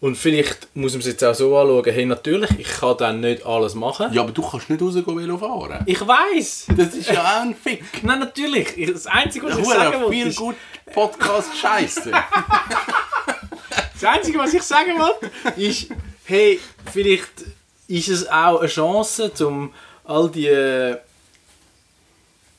Und 0.00 0.16
vielleicht 0.16 0.74
muss 0.74 0.92
man 0.92 1.00
es 1.00 1.06
jetzt 1.06 1.22
auch 1.24 1.34
so 1.34 1.56
anschauen, 1.58 1.84
hey 1.92 2.06
natürlich, 2.06 2.50
ich 2.58 2.68
kann 2.68 2.96
dann 2.98 3.20
nicht 3.20 3.44
alles 3.44 3.74
machen. 3.74 4.12
Ja, 4.12 4.22
aber 4.22 4.32
du 4.32 4.40
kannst 4.42 4.70
nicht 4.70 4.80
rausgehen 4.80 5.06
Velo 5.18 5.36
fahren. 5.36 5.82
Ich 5.86 6.00
weiß. 6.06 6.66
Das 6.76 6.94
ist 6.94 7.10
ja 7.10 7.20
auch 7.22 7.42
ein 7.42 7.54
Fick. 7.54 7.84
Nein, 8.02 8.20
natürlich. 8.20 8.78
Ich- 8.78 8.92
Das 8.92 9.06
Einzige, 9.06 9.46
was 9.46 9.58
ich 9.58 9.64
Hure 9.64 9.74
sagen 9.76 10.00
wollte, 10.00 10.10
viel 10.12 10.26
ist, 10.28 10.38
gut 10.38 10.56
Podcast 10.92 11.54
Scheiße. 11.56 12.12
das 13.92 14.04
Einzige, 14.04 14.38
was 14.38 14.54
ich 14.54 14.62
sagen 14.62 14.98
wollte, 14.98 15.30
ist, 15.60 15.88
hey, 16.24 16.60
vielleicht 16.92 17.30
ist 17.88 18.08
es 18.08 18.28
auch 18.28 18.60
eine 18.60 18.68
Chance, 18.68 19.32
um 19.46 19.72
all 20.04 20.30
die 20.30 20.46
äh, 20.46 20.96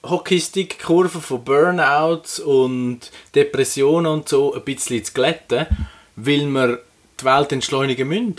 Hockeystick-Kurven 0.03 1.21
von 1.21 1.43
Burnouts 1.43 2.39
und 2.39 3.11
Depressionen 3.35 4.11
und 4.11 4.29
so 4.29 4.53
ein 4.53 4.63
bisschen 4.63 5.03
zu 5.03 5.13
glätten, 5.13 5.67
weil 6.15 6.47
wir 6.47 6.79
die 7.19 7.25
Welt 7.25 7.51
entschleunigen 7.51 8.07
müssen. 8.07 8.35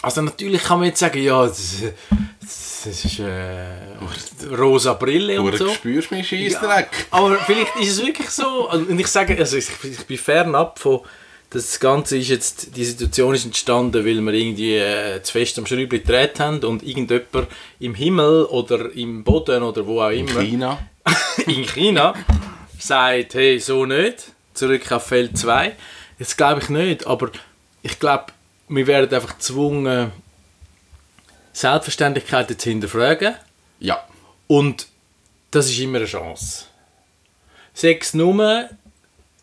Also 0.00 0.22
natürlich 0.22 0.64
kann 0.64 0.78
man 0.78 0.88
jetzt 0.88 1.00
sagen, 1.00 1.22
ja, 1.22 1.46
das, 1.46 1.82
das 2.84 3.04
ist 3.04 3.18
äh, 3.20 4.54
rosa 4.56 4.94
Brille 4.94 5.40
und 5.40 5.56
so. 5.56 5.68
spürst 5.68 6.10
mich 6.10 6.28
Scheissdreck. 6.28 6.88
Aber 7.10 7.36
vielleicht 7.38 7.76
ist 7.76 7.98
es 7.98 8.06
wirklich 8.06 8.30
so. 8.30 8.70
Und 8.70 8.98
ich 8.98 9.06
sage, 9.06 9.36
also 9.38 9.56
ich, 9.56 9.68
ich 9.84 10.06
bin 10.06 10.18
fernab 10.18 10.78
von. 10.78 11.00
Das 11.50 11.78
Ganze 11.78 12.16
ist 12.16 12.30
jetzt, 12.30 12.74
die 12.74 12.84
Situation 12.84 13.34
ist 13.34 13.44
entstanden, 13.44 14.06
weil 14.06 14.22
wir 14.22 14.32
irgendwie 14.32 14.76
äh, 14.76 15.22
zu 15.22 15.32
fest 15.32 15.58
am 15.58 15.66
Schräubchen 15.66 15.90
gedreht 15.90 16.40
haben 16.40 16.64
und 16.64 16.82
irgendjemand 16.82 17.48
im 17.78 17.94
Himmel 17.94 18.44
oder 18.46 18.90
im 18.94 19.22
Boden 19.22 19.62
oder 19.62 19.86
wo 19.86 20.00
auch 20.00 20.08
immer 20.08 20.40
China. 20.40 20.78
in 21.46 21.66
China 21.66 22.14
sagt, 22.78 23.34
hey, 23.34 23.60
so 23.60 23.84
nicht, 23.84 24.32
zurück 24.54 24.90
auf 24.92 25.08
Feld 25.08 25.36
2. 25.36 25.76
Das 26.18 26.38
glaube 26.38 26.62
ich 26.62 26.70
nicht, 26.70 27.06
aber 27.06 27.30
ich 27.82 27.98
glaube, 27.98 28.26
wir 28.68 28.86
werden 28.86 29.14
einfach 29.14 29.36
gezwungen, 29.36 30.10
Selbstverständlichkeiten 31.52 32.58
zu 32.58 32.70
hinterfragen. 32.70 33.34
Ja. 33.80 34.02
Und 34.46 34.86
das 35.50 35.66
ist 35.66 35.78
immer 35.78 35.98
eine 35.98 36.06
Chance. 36.06 36.66
Sechs 37.74 38.14
nur 38.14 38.68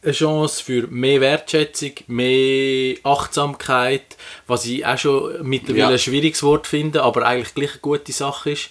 eine 0.02 0.12
Chance 0.13 0.63
für 0.63 0.88
mehr 0.88 1.19
Wertschätzung, 1.22 1.91
mehr 2.08 2.95
Achtsamkeit, 3.04 4.17
was 4.48 4.65
ich 4.65 4.86
auch 4.86 4.98
schon 4.98 5.48
mittlerweile 5.48 5.82
Ja. 5.84 5.89
ein 5.89 6.00
schwieriges 6.00 6.41
Wort 6.43 6.67
finde, 6.67 7.04
aber 7.04 7.26
eigentlich 7.26 7.54
gleich 7.54 7.72
eine 7.72 7.80
gute 7.80 8.12
Sache 8.12 8.52
ist. 8.52 8.69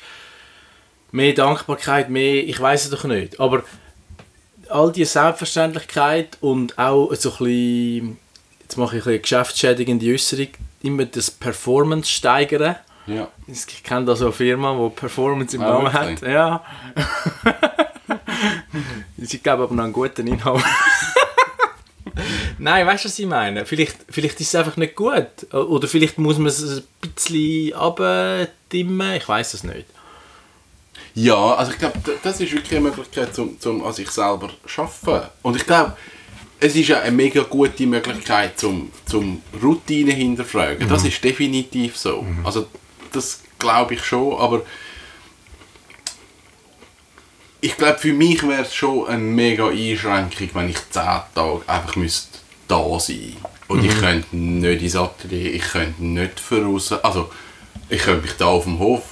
Mehr 1.12 1.34
Dankbarkeit, 1.34 2.10
mehr, 2.10 2.44
ich 2.44 2.58
weiß 2.60 2.84
es 2.84 2.90
doch 2.90 3.04
nicht, 3.04 3.40
aber 3.40 3.62
all 4.68 4.92
diese 4.92 5.12
Selbstverständlichkeit 5.12 6.36
und 6.40 6.78
auch 6.78 7.12
so 7.14 7.30
ein 7.30 7.36
bisschen, 7.38 8.18
jetzt 8.60 8.76
mache 8.76 8.96
ich 8.98 9.02
ein 9.02 9.06
bisschen 9.06 9.22
geschäftsschädigende 9.22 10.12
Äußerung, 10.12 10.48
immer 10.82 11.04
das 11.06 11.30
Performance 11.30 12.10
steigern. 12.10 12.76
Ja. 13.08 13.28
Ich 13.46 13.82
kenne 13.82 14.06
da 14.06 14.16
so 14.16 14.26
eine 14.26 14.32
Firma, 14.32 14.74
die 14.88 14.94
Performance 14.94 15.56
im 15.56 15.62
Ah, 15.62 15.70
Namen 15.70 15.92
hat. 15.92 16.20
Ja. 16.22 16.64
ich 19.16 19.42
glaube 19.42 19.64
aber 19.64 19.74
noch 19.74 19.84
einen 19.84 19.92
guten 19.92 20.26
Inhalt. 20.26 20.64
Nein, 22.58 22.86
weißt 22.86 23.04
du, 23.04 23.08
was 23.08 23.18
ich 23.18 23.26
meine? 23.26 23.64
Vielleicht, 23.64 23.96
vielleicht 24.10 24.40
ist 24.40 24.48
es 24.48 24.54
einfach 24.54 24.76
nicht 24.76 24.96
gut. 24.96 25.26
Oder 25.52 25.86
vielleicht 25.88 26.18
muss 26.18 26.38
man 26.38 26.48
es 26.48 26.60
ein 26.62 26.82
bisschen 27.00 27.72
abdimmen. 27.74 29.14
Ich 29.16 29.28
weiß 29.28 29.54
es 29.54 29.64
nicht. 29.64 29.86
Ja, 31.14 31.54
also 31.54 31.72
ich 31.72 31.78
glaube, 31.78 31.98
das 32.22 32.40
ist 32.40 32.52
wirklich 32.52 32.72
eine 32.72 32.88
Möglichkeit, 32.88 33.34
zum, 33.34 33.58
zum 33.60 33.84
an 33.84 33.92
sich 33.92 34.10
selber 34.10 34.50
zu 34.66 34.82
arbeiten. 34.82 35.28
Und 35.42 35.56
ich 35.56 35.66
glaube, 35.66 35.96
es 36.60 36.74
ist 36.74 36.88
ja 36.88 37.00
eine 37.00 37.12
mega 37.12 37.42
gute 37.42 37.86
Möglichkeit, 37.86 38.58
zum, 38.58 38.90
zum 39.06 39.42
Routine 39.62 40.12
hinterfragen. 40.12 40.88
Das 40.88 41.04
ist 41.04 41.22
definitiv 41.22 41.96
so. 41.96 42.24
Also 42.44 42.66
das 43.12 43.42
glaube 43.58 43.94
ich 43.94 44.04
schon, 44.04 44.38
aber 44.38 44.62
ich 47.60 47.76
glaube, 47.76 47.98
für 47.98 48.12
mich 48.12 48.42
wäre 48.46 48.62
es 48.62 48.74
schon 48.74 49.08
eine 49.08 49.22
mega 49.22 49.68
Einschränkung, 49.68 50.50
wenn 50.54 50.68
ich 50.70 50.76
10 50.90 51.02
Tage 51.34 51.62
einfach 51.66 51.96
müsste 51.96 52.38
da 52.68 53.00
sein 53.00 53.36
Und 53.66 53.84
ich 53.84 53.98
könnte 53.98 54.36
nicht 54.36 54.82
ins 54.82 54.94
Atelier, 54.96 55.54
ich 55.54 55.62
könnte 55.62 56.04
nicht 56.04 56.38
voraus. 56.38 56.92
Also, 56.92 57.30
ich 57.88 58.02
könnte 58.02 58.22
mich 58.22 58.36
da 58.36 58.46
auf 58.46 58.64
dem 58.64 58.78
Hof 58.78 59.02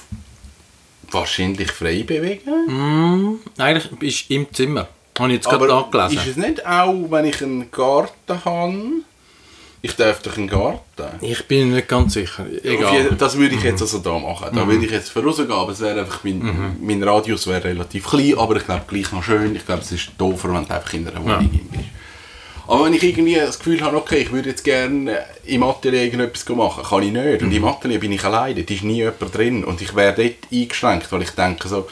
wahrscheinlich 1.11 1.71
frei 1.71 2.03
bewegen. 2.03 3.39
Eigentlich 3.57 3.91
bist 3.99 4.29
du 4.29 4.35
im 4.35 4.53
Zimmer. 4.53 4.87
Habe 5.19 5.29
ich 5.29 5.35
jetzt 5.35 5.49
gerade 5.49 5.73
Aber 5.73 5.85
angelesen. 5.85 6.17
ist 6.19 6.27
es 6.27 6.37
nicht 6.37 6.65
auch, 6.65 7.09
wenn 7.09 7.25
ich 7.25 7.41
einen 7.41 7.71
Garten 7.71 8.45
habe? 8.45 8.83
Ich 9.87 9.95
darf 9.95 10.21
doch 10.21 10.35
einen 10.37 10.47
Garten. 10.47 11.07
Ich 11.21 11.47
bin 11.47 11.73
nicht 11.73 11.87
ganz 11.87 12.13
sicher. 12.13 12.45
Egal. 12.61 13.15
Das 13.17 13.37
würde 13.37 13.55
ich 13.55 13.63
jetzt 13.63 13.81
also 13.81 13.99
da 13.99 14.19
machen. 14.19 14.49
Da 14.53 14.67
würde 14.67 14.85
ich 14.85 14.91
jetzt 14.91 15.09
vorausgehen, 15.09 15.51
aber 15.51 15.71
es 15.71 15.79
wäre 15.79 16.01
einfach, 16.01 16.25
mein, 16.25 16.75
mein 16.81 17.01
Radius 17.01 17.47
wäre 17.47 17.63
relativ 17.63 18.05
klein, 18.05 18.37
aber 18.37 18.57
ich 18.57 18.65
glaube 18.65 18.83
gleich 18.85 19.11
noch 19.13 19.23
schön. 19.23 19.55
Ich 19.55 19.65
glaube, 19.65 19.81
es 19.81 19.91
ist 19.93 20.09
doofer, 20.17 20.49
wenn 20.53 20.65
du 20.67 20.73
einfach 20.73 20.93
in 20.93 21.07
einer 21.07 21.23
Wohnung 21.23 21.49
bist. 21.71 21.85
Aber 22.67 22.83
wenn 22.83 22.93
ich 22.93 23.03
irgendwie 23.03 23.35
das 23.35 23.59
Gefühl 23.59 23.79
habe, 23.81 23.95
okay, 23.95 24.17
ich 24.17 24.31
würde 24.33 24.49
jetzt 24.49 24.65
gerne 24.65 25.19
im 25.45 25.63
Atelier 25.63 26.03
irgendetwas 26.03 26.49
machen, 26.49 26.83
kann 26.83 27.03
ich 27.03 27.13
nicht. 27.13 27.41
Und 27.41 27.53
im 27.53 27.63
Atelier 27.63 27.99
bin 27.99 28.11
ich 28.11 28.23
alleine, 28.25 28.61
da 28.61 28.73
ist 28.73 28.83
nie 28.83 28.95
jemand 28.97 29.33
drin. 29.33 29.63
Und 29.63 29.81
ich 29.81 29.95
wäre 29.95 30.13
dort 30.13 30.51
eingeschränkt, 30.51 31.09
weil 31.13 31.21
ich 31.21 31.29
denke 31.31 31.69
so, 31.69 31.87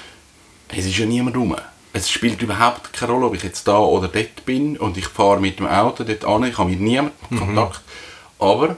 es 0.67 0.86
ist 0.86 0.97
ja 0.97 1.05
niemand 1.05 1.38
rum. 1.38 1.55
Es 1.95 2.10
spielt 2.10 2.41
überhaupt 2.41 2.91
keine 2.93 3.12
Rolle, 3.13 3.27
ob 3.27 3.36
ich 3.36 3.43
jetzt 3.43 3.67
da 3.67 3.77
oder 3.77 4.08
dort 4.08 4.45
bin 4.45 4.77
und 4.77 4.97
ich 4.97 5.08
fahre 5.08 5.39
mit 5.39 5.60
dem 5.60 5.67
Auto 5.67 6.03
dort 6.03 6.25
an, 6.25 6.43
ich 6.43 6.58
habe 6.58 6.69
mit 6.69 6.81
niemandem 6.81 7.13
Kontakt, 7.38 7.81
aber 8.39 8.75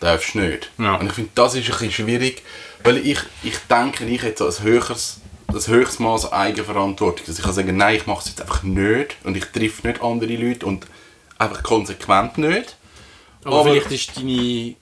darfst 0.00 0.34
nicht. 0.34 0.70
Ja. 0.78 0.94
Und 0.96 1.06
ich 1.06 1.12
finde, 1.12 1.30
das 1.34 1.54
ist 1.54 1.64
ein 1.66 1.70
bisschen 1.72 1.92
schwierig, 1.92 2.42
weil 2.84 2.98
ich, 3.06 3.18
ich 3.42 3.58
denke, 3.70 4.04
ich 4.06 4.22
hätte 4.22 4.50
so 4.50 4.58
ein 4.62 4.64
höheres 4.64 5.20
das 5.50 5.66
höchste 5.68 6.02
Maß 6.02 6.26
an 6.32 6.40
Eigenverantwortung, 6.40 7.24
dass 7.26 7.38
ich 7.38 7.44
kann 7.44 7.54
sagen, 7.54 7.76
nein, 7.76 7.96
ich 7.96 8.06
mache 8.06 8.20
es 8.20 8.28
jetzt 8.28 8.40
einfach 8.42 8.62
nicht 8.62 9.16
und 9.24 9.34
ich 9.36 9.44
treffe 9.46 9.86
nicht 9.86 10.02
andere 10.02 10.36
Leute 10.36 10.66
und 10.66 10.86
einfach 11.38 11.62
konsequent 11.62 12.36
nicht. 12.38 12.76
Aber, 13.44 13.60
Aber- 13.60 13.70
vielleicht 13.72 13.90
ist 13.92 14.16
deine... 14.16 14.74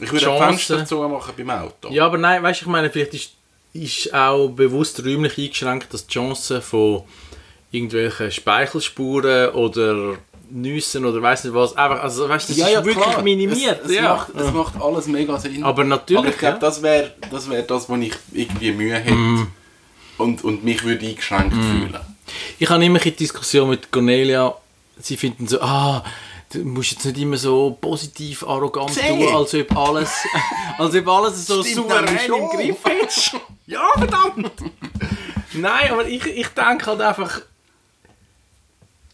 Ich 0.00 0.10
würde 0.10 0.24
Chance- 0.24 0.42
ein 0.44 0.48
Fenster 0.58 0.86
zumachen 0.86 1.32
beim 1.36 1.50
Auto. 1.50 1.90
Ja, 1.90 2.06
aber 2.06 2.18
nein, 2.18 2.42
weißt 2.42 2.60
du, 2.60 2.64
ich 2.64 2.70
meine, 2.70 2.90
vielleicht 2.90 3.14
ist, 3.14 3.32
ist 3.72 4.12
auch 4.12 4.48
bewusst 4.48 5.04
räumlich 5.04 5.38
eingeschränkt, 5.38 5.92
dass 5.94 6.06
die 6.06 6.12
Chance 6.12 6.60
von 6.60 7.02
irgendwelchen 7.70 8.30
Speichelspuren 8.30 9.50
oder 9.50 10.16
Nüssen 10.50 11.06
oder 11.06 11.22
weiß 11.22 11.44
nicht 11.44 11.54
was, 11.54 11.74
einfach, 11.76 12.02
also 12.02 12.28
weißt 12.28 12.50
du, 12.50 12.54
das 12.54 12.70
ist 12.70 12.84
wirklich 12.84 12.96
klar. 12.96 13.22
minimiert. 13.22 13.80
Es, 13.84 13.90
es, 13.90 13.96
ja. 13.96 14.02
macht, 14.02 14.34
es 14.36 14.52
macht 14.52 14.80
alles 14.80 15.06
mega 15.06 15.38
Sinn. 15.38 15.64
Aber 15.64 15.82
natürlich, 15.82 16.18
Aber 16.18 16.28
ich 16.28 16.38
glaube, 16.38 16.54
ja. 16.54 16.60
das 16.60 16.82
wäre 16.82 17.12
das, 17.30 17.48
wär 17.48 17.62
das, 17.62 17.88
wo 17.88 17.96
ich 17.96 18.12
irgendwie 18.32 18.72
Mühe 18.72 18.94
hätte. 18.94 19.14
Mhm. 19.14 19.46
Und, 20.18 20.44
und 20.44 20.62
mich 20.62 20.84
würde 20.84 21.06
eingeschränkt 21.06 21.54
fühlen. 21.54 21.96
Ich 22.58 22.68
habe 22.68 22.84
immer 22.84 23.00
eine 23.00 23.10
Diskussion 23.12 23.70
mit 23.70 23.90
Cornelia, 23.90 24.54
sie 25.00 25.16
finden 25.16 25.48
so, 25.48 25.60
ah, 25.62 26.04
du 26.52 26.64
musst 26.64 26.92
jetzt 26.92 27.04
nicht 27.04 27.18
immer 27.18 27.36
so 27.36 27.76
positiv, 27.80 28.46
arrogant 28.46 28.90
Sieh. 28.90 29.00
tun, 29.08 29.34
als 29.34 29.54
ob 29.54 29.76
alles, 29.76 30.10
als 30.78 30.94
ob 30.94 31.08
alles 31.08 31.46
so 31.46 31.62
Stimmt 31.62 31.76
souverän 31.76 32.32
im. 32.32 32.48
Griff 32.48 32.78
ist. 33.06 33.36
ja, 33.66 33.82
verdammt! 33.96 34.52
Nein, 35.54 35.90
aber 35.90 36.06
ich, 36.06 36.26
ich 36.26 36.48
denke 36.48 36.86
halt 36.86 37.00
einfach, 37.00 37.40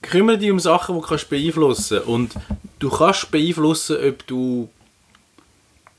kümmere 0.02 0.38
dich 0.38 0.50
um 0.50 0.60
Sachen, 0.60 0.94
die 0.94 1.00
du 1.00 1.06
kannst 1.06 1.28
beeinflussen 1.28 2.00
Und 2.02 2.34
du 2.78 2.90
kannst 2.90 3.30
beeinflussen, 3.30 3.96
ob 3.96 4.26
du 4.26 4.68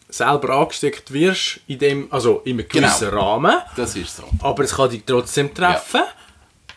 selber 0.07 0.55
angesteckt 0.55 1.13
wirst, 1.13 1.59
in 1.67 1.79
dem, 1.79 2.07
also 2.11 2.41
in 2.45 2.59
einem 2.59 2.67
gewissen 2.67 3.09
Rahmen. 3.09 3.57
Das 3.75 3.95
ist 3.95 4.15
so. 4.17 4.23
Aber 4.41 4.63
es 4.63 4.75
kann 4.75 4.89
dich 4.89 5.03
trotzdem 5.05 5.53
treffen. 5.53 6.01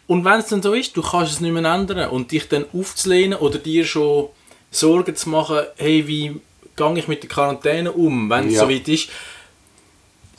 Und 0.06 0.24
wenn 0.24 0.40
es 0.40 0.48
dann 0.48 0.60
so 0.60 0.74
ist, 0.74 0.96
du 0.96 1.02
kannst 1.02 1.32
es 1.32 1.40
nicht 1.40 1.52
mehr 1.52 1.64
ändern. 1.64 2.10
Und 2.10 2.30
dich 2.30 2.48
dann 2.48 2.66
aufzulehnen 2.74 3.38
oder 3.38 3.58
dir 3.58 3.86
schon 3.86 4.28
Sorgen 4.72 5.14
zu 5.14 5.28
machen, 5.28 5.60
hey, 5.76 6.06
wie 6.08 6.40
gehe 6.74 6.98
ich 6.98 7.06
mit 7.06 7.22
der 7.22 7.28
Quarantäne 7.30 7.92
um, 7.92 8.28
wenn 8.30 8.48
es 8.48 8.54
Ja. 8.54 8.60
so 8.60 8.70
weit 8.70 8.88
ist. 8.88 9.08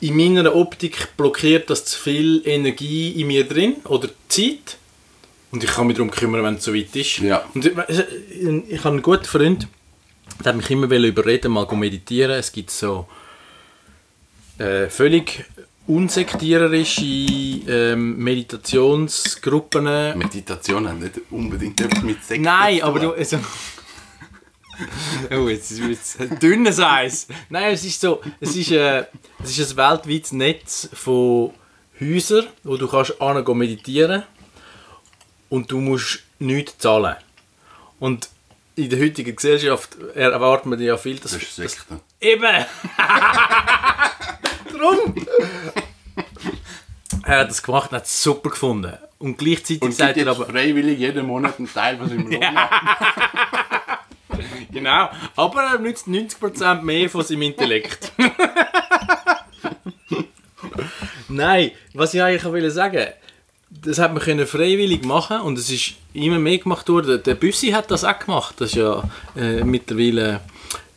In 0.00 0.16
meiner 0.16 0.54
Optik 0.54 1.16
blockiert 1.16 1.70
das 1.70 1.84
zu 1.86 1.98
viel 1.98 2.42
Energie 2.44 3.12
in 3.20 3.28
mir 3.28 3.48
drin 3.48 3.76
oder 3.84 4.08
Zeit. 4.28 4.76
Und 5.52 5.62
ich 5.62 5.70
kann 5.70 5.86
mich 5.86 5.96
darum 5.96 6.10
kümmern, 6.10 6.42
wenn 6.42 6.56
es 6.56 6.64
so 6.64 6.74
weit 6.74 6.94
ist. 6.96 7.18
Ja. 7.18 7.44
Und 7.54 7.64
ich, 7.64 7.72
ich 8.68 8.78
habe 8.80 8.88
einen 8.90 9.02
guten 9.02 9.24
Freund, 9.24 9.68
der 10.44 10.52
hat 10.52 10.56
mich 10.56 10.68
immer 10.70 10.90
überreden, 10.90 11.52
mal 11.52 11.68
zu 11.68 11.76
meditieren. 11.76 12.32
Es 12.32 12.50
gibt 12.50 12.70
so 12.72 13.06
äh, 14.58 14.88
völlig 14.88 15.44
unsektiererische 15.86 17.04
ähm, 17.04 18.16
Meditationsgruppen. 18.18 19.84
Meditation 20.18 20.88
hat 20.88 20.98
nicht 20.98 21.20
unbedingt 21.30 21.80
etwas 21.80 22.02
mit 22.02 22.24
Sex 22.24 22.42
Nein, 22.42 22.82
aber 22.82 22.98
du. 23.00 23.12
Also, 23.12 23.38
oh, 25.30 25.48
jetzt 25.48 25.70
ist 25.70 25.80
jetzt 25.80 26.20
ein 26.20 26.38
dünnes 26.38 26.80
Eis. 26.80 27.26
Nein, 27.48 27.72
es 27.74 27.84
ist 27.84 28.00
so. 28.00 28.20
Es 28.40 28.56
ist, 28.56 28.70
äh, 28.70 29.04
es 29.42 29.58
ist 29.58 29.72
ein 29.72 29.76
weltweites 29.76 30.32
Netz 30.32 30.88
von 30.92 31.52
Häusern, 32.00 32.46
wo 32.62 32.76
du 32.76 32.88
kannst 32.88 33.14
hingehen 33.18 33.58
meditieren 33.58 34.22
und 35.48 35.70
du 35.70 35.80
musst 35.80 36.22
nichts 36.38 36.78
zahlen. 36.78 37.16
Und 38.00 38.28
in 38.76 38.90
der 38.90 39.00
heutigen 39.00 39.36
Gesellschaft 39.36 39.96
erwartet 40.14 40.66
man 40.66 40.80
ja 40.80 40.96
viel, 40.96 41.18
dass, 41.18 41.32
Das 41.32 41.42
ist 41.42 41.54
Sekte. 41.54 42.00
Eben! 42.20 42.64
Drum! 44.72 45.14
Er 47.22 47.38
hat 47.40 47.50
das 47.50 47.62
gemacht 47.62 47.90
und 47.90 47.96
hat 47.96 48.04
es 48.04 48.22
super 48.22 48.50
gefunden. 48.50 48.92
Und 49.18 49.38
gleichzeitig 49.38 49.80
Und 49.82 49.94
sagt 49.94 50.16
er 50.18 50.26
aber. 50.26 50.44
freiwillig 50.46 50.98
jeden 50.98 51.26
Monat 51.26 51.58
einen 51.58 51.72
Teil 51.72 51.96
von 51.96 52.08
seinem 52.08 52.28
Lohn 52.30 52.42
ab. 52.42 53.63
Genau. 54.72 55.08
Aber 55.36 55.62
er 55.62 55.78
nützt 55.78 56.06
90% 56.08 56.82
mehr 56.82 57.08
von 57.08 57.22
seinem 57.24 57.42
Intellekt. 57.42 58.12
Nein, 61.28 61.70
was 61.92 62.14
ich 62.14 62.22
eigentlich 62.22 62.52
will 62.52 62.70
sagen 62.70 63.06
das 63.82 63.98
hat 63.98 64.14
man 64.14 64.46
freiwillig 64.46 65.04
machen 65.04 65.40
und 65.40 65.58
es 65.58 65.70
ist 65.70 65.94
immer 66.12 66.38
mehr 66.38 66.58
gemacht 66.58 66.88
worden. 66.88 67.22
Der 67.22 67.34
Büssi 67.34 67.70
hat 67.70 67.90
das 67.90 68.04
auch 68.04 68.18
gemacht. 68.18 68.54
Das 68.58 68.70
ist 68.70 68.76
ja 68.76 69.02
äh, 69.36 69.64
mittlerweile 69.64 70.40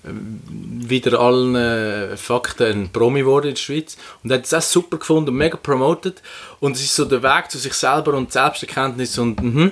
äh, 0.04 0.10
wieder 0.10 1.20
allen 1.20 1.56
äh, 1.56 2.18
Fakten 2.18 2.84
ein 2.84 2.90
Promi 2.90 3.22
geworden 3.22 3.48
in 3.48 3.56
der 3.56 3.62
Schweiz. 3.62 3.98
Und 4.24 4.32
er 4.32 4.38
hat 4.38 4.46
es 4.46 4.54
auch 4.54 4.62
super 4.62 4.98
gefunden 4.98 5.32
und 5.32 5.38
mega 5.38 5.58
promoted. 5.58 6.22
Und 6.60 6.76
es 6.76 6.84
ist 6.84 6.96
so 6.96 7.06
der 7.06 7.24
Weg 7.24 7.50
zu 7.50 7.58
sich 7.58 7.74
selber 7.74 8.14
und 8.14 8.32
Selbsterkenntnis 8.32 9.18
und 9.18 9.42
mhm. 9.42 9.72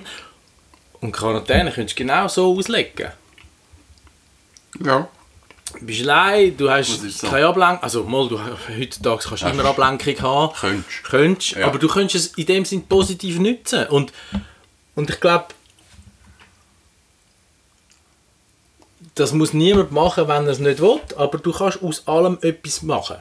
Und 1.01 1.11
Quarantäne 1.11 1.71
könntest 1.71 1.99
du 1.99 2.03
genau 2.03 2.27
so 2.27 2.57
auslegen. 2.57 3.11
Ja. 4.83 5.07
Du 5.79 5.85
bist 5.85 6.01
allein, 6.01 6.55
du 6.55 6.69
hast 6.69 7.01
so. 7.01 7.27
keine 7.27 7.47
Ablenkung. 7.47 7.83
Also, 7.83 8.03
mal, 8.03 8.27
du, 8.29 8.39
heutzutage 8.39 9.23
kannst 9.27 9.43
du 9.43 9.47
immer 9.47 9.65
Ablenkung 9.65 10.21
haben. 10.21 10.53
Könntest. 10.55 11.03
Könntest, 11.03 11.51
Ja. 11.53 11.67
aber 11.67 11.79
du 11.79 11.87
könntest 11.87 12.15
es 12.31 12.33
in 12.37 12.45
dem 12.45 12.65
Sinn 12.65 12.85
positiv 12.87 13.39
nutzen. 13.39 13.87
Und, 13.87 14.13
und 14.95 15.09
ich 15.09 15.19
glaube, 15.19 15.47
das 19.15 19.33
muss 19.33 19.53
niemand 19.53 19.91
machen, 19.91 20.27
wenn 20.27 20.45
er 20.45 20.51
es 20.51 20.59
nicht 20.59 20.81
will, 20.81 20.99
aber 21.17 21.37
du 21.37 21.51
kannst 21.51 21.81
aus 21.81 22.07
allem 22.07 22.37
etwas 22.41 22.81
machen. 22.81 23.17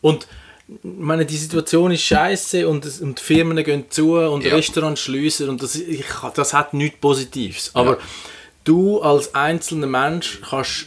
Und 0.00 0.26
ich 0.68 0.78
meine, 0.84 1.26
die 1.26 1.36
Situation 1.36 1.90
ist 1.90 2.02
scheiße 2.02 2.66
und, 2.68 2.86
und 3.00 3.18
die 3.18 3.22
Firmen 3.22 3.62
gehen 3.64 3.90
zu 3.90 4.14
und 4.18 4.44
Ja. 4.44 4.54
Restaurants 4.54 5.00
schließen 5.00 5.48
und 5.48 5.62
das, 5.62 5.74
ich, 5.74 6.04
das 6.34 6.54
hat 6.54 6.72
nichts 6.74 6.98
Positives. 7.00 7.70
Aber 7.74 7.92
Ja. 7.92 7.98
du 8.64 9.02
als 9.02 9.34
einzelner 9.34 9.86
Mensch 9.88 10.40
kannst 10.48 10.86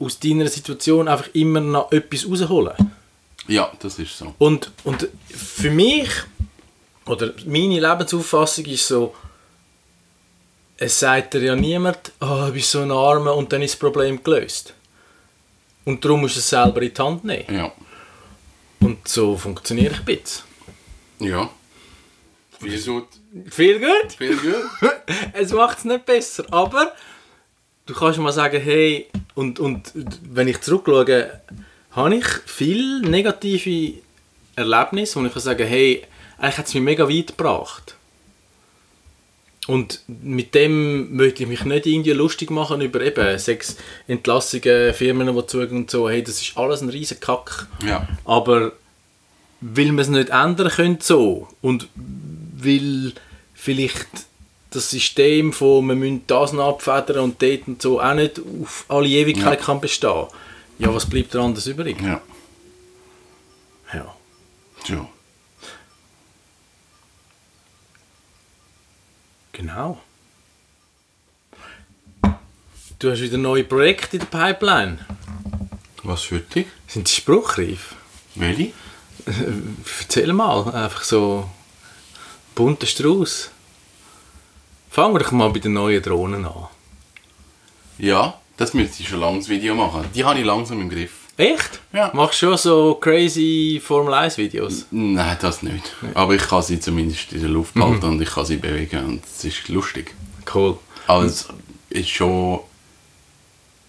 aus 0.00 0.18
deiner 0.18 0.48
Situation 0.48 1.08
einfach 1.08 1.28
immer 1.34 1.60
noch 1.60 1.92
etwas 1.92 2.26
rausholen. 2.26 2.74
Ja, 3.46 3.70
das 3.80 3.98
ist 3.98 4.16
so. 4.16 4.34
Und, 4.38 4.70
und 4.84 5.08
für 5.28 5.70
mich, 5.70 6.08
oder 7.06 7.32
meine 7.46 7.80
Lebensauffassung 7.80 8.64
ist 8.66 8.88
so, 8.88 9.14
es 10.76 10.98
sagt 10.98 11.34
dir 11.34 11.42
ja 11.42 11.56
niemand, 11.56 12.12
oh, 12.20 12.46
du 12.46 12.52
bist 12.52 12.70
so 12.70 12.80
ein 12.80 12.90
Armer 12.90 13.34
und 13.36 13.52
dann 13.52 13.60
ist 13.60 13.74
das 13.74 13.78
Problem 13.78 14.22
gelöst. 14.22 14.72
Und 15.84 16.04
darum 16.04 16.22
musst 16.22 16.36
du 16.36 16.40
es 16.40 16.48
selber 16.48 16.80
in 16.80 16.94
die 16.94 17.02
Hand 17.02 17.24
nehmen. 17.24 17.54
Ja. 17.54 17.72
Und 18.80 19.06
so 19.06 19.36
funktioniere 19.36 19.92
ich 19.92 19.98
ein 19.98 20.04
bisschen. 20.04 20.44
Ja. 21.18 21.50
Viel 22.58 22.82
gut. 22.82 23.08
Viel 23.50 23.78
gut. 23.78 24.12
Viel 24.16 24.36
gut. 24.80 24.92
es 25.32 25.52
macht 25.52 25.78
es 25.78 25.84
nicht 25.84 26.06
besser, 26.06 26.44
aber 26.50 26.92
du 27.90 27.98
kannst 27.98 28.18
mal 28.20 28.32
sagen, 28.32 28.60
hey, 28.60 29.08
und, 29.34 29.58
und 29.58 29.92
wenn 30.30 30.46
ich 30.46 30.60
zurückschaue, 30.60 31.40
habe 31.90 32.14
ich 32.14 32.26
viele 32.46 33.00
negative 33.08 33.94
Erlebnisse, 34.54 35.20
wo 35.20 35.26
ich 35.26 35.32
kann 35.32 35.42
sagen, 35.42 35.66
hey, 35.66 36.04
eigentlich 36.38 36.58
hat 36.58 36.66
es 36.68 36.74
mich 36.74 36.82
mega 36.84 37.08
weit 37.08 37.26
gebracht. 37.28 37.96
Und 39.66 40.02
mit 40.06 40.54
dem 40.54 41.14
möchte 41.16 41.42
ich 41.42 41.48
mich 41.48 41.64
nicht 41.64 41.86
irgendwie 41.86 42.12
lustig 42.12 42.50
machen 42.50 42.80
über 42.80 43.00
eben 43.00 43.38
sechs 43.38 43.76
Entlassungen, 44.06 44.94
Firmen, 44.94 45.34
die 45.34 45.46
zugehen 45.46 45.78
und 45.78 45.90
so. 45.90 46.08
Hey, 46.08 46.22
das 46.22 46.40
ist 46.40 46.56
alles 46.56 46.80
ein 46.80 46.88
riesen 46.88 47.20
Kack. 47.20 47.66
Ja. 47.84 48.08
Aber 48.24 48.72
weil 49.60 49.86
man 49.86 49.98
es 49.98 50.08
nicht 50.08 50.30
ändern 50.30 50.70
könnte 50.70 51.04
so 51.04 51.48
und 51.60 51.88
weil 51.94 53.12
vielleicht 53.52 54.08
das 54.70 54.90
System 54.90 55.52
von 55.52 55.86
wir 55.88 55.94
müssen 55.96 56.24
das 56.26 56.52
noch 56.52 56.68
abfedern 56.68 57.18
und 57.24 57.42
dort 57.42 57.66
und 57.68 57.82
so 57.82 58.00
auch 58.00 58.14
nicht 58.14 58.40
auf 58.62 58.84
alle 58.88 59.08
Ewigkeit 59.08 59.58
Ja. 59.60 59.64
kann 59.66 59.80
bestehen. 59.80 60.26
Ja, 60.78 60.94
was 60.94 61.06
bleibt 61.06 61.34
da 61.34 61.44
anders 61.44 61.66
übrig? 61.66 62.00
Ja. 62.00 62.20
Ja. 63.92 64.14
Ja. 64.86 65.08
Genau. 69.52 70.00
Du 72.98 73.10
hast 73.10 73.20
wieder 73.20 73.38
neue 73.38 73.64
Projekte 73.64 74.16
in 74.18 74.26
der 74.30 74.38
Pipeline. 74.38 74.98
Was 76.02 76.22
für 76.22 76.40
dich? 76.40 76.66
Sind 76.86 77.08
die 77.08 77.12
spruchreif? 77.20 77.94
Welche? 78.34 78.72
Erzähl 80.00 80.32
mal, 80.32 80.70
einfach 80.74 81.02
so 81.02 81.48
bunter 82.54 82.86
Strauß. 82.86 83.50
Fangen 84.90 85.14
wir 85.14 85.20
doch 85.20 85.30
mal 85.30 85.50
bei 85.50 85.60
den 85.60 85.74
neuen 85.74 86.02
Drohnen 86.02 86.44
an. 86.44 86.66
Ja, 87.96 88.34
das 88.56 88.74
müsste 88.74 89.04
ich 89.04 89.08
schon 89.08 89.20
lange 89.20 89.38
das 89.38 89.48
Video 89.48 89.72
machen. 89.76 90.04
Die 90.16 90.24
habe 90.24 90.40
ich 90.40 90.44
langsam 90.44 90.80
im 90.80 90.90
Griff. 90.90 91.12
Echt? 91.36 91.80
Ja. 91.92 92.10
Machst 92.12 92.42
du 92.42 92.46
schon 92.46 92.58
so 92.58 92.94
crazy 92.96 93.80
Formel 93.82 94.12
1 94.12 94.36
Videos? 94.36 94.86
Nein, 94.90 95.36
das 95.40 95.62
nicht. 95.62 95.94
Aber 96.14 96.34
ich 96.34 96.42
kann 96.42 96.62
sie 96.62 96.80
zumindest 96.80 97.32
in 97.32 97.40
der 97.40 97.50
Luft 97.50 97.76
halten 97.76 98.04
und 98.04 98.20
ich 98.20 98.30
kann 98.30 98.44
sie 98.44 98.56
bewegen 98.56 99.04
und 99.04 99.24
es 99.24 99.44
ist 99.44 99.68
lustig. 99.68 100.12
Cool. 100.52 100.76
Aber 101.06 101.22
es 101.22 101.46
ist 101.88 102.08
schon... 102.10 102.58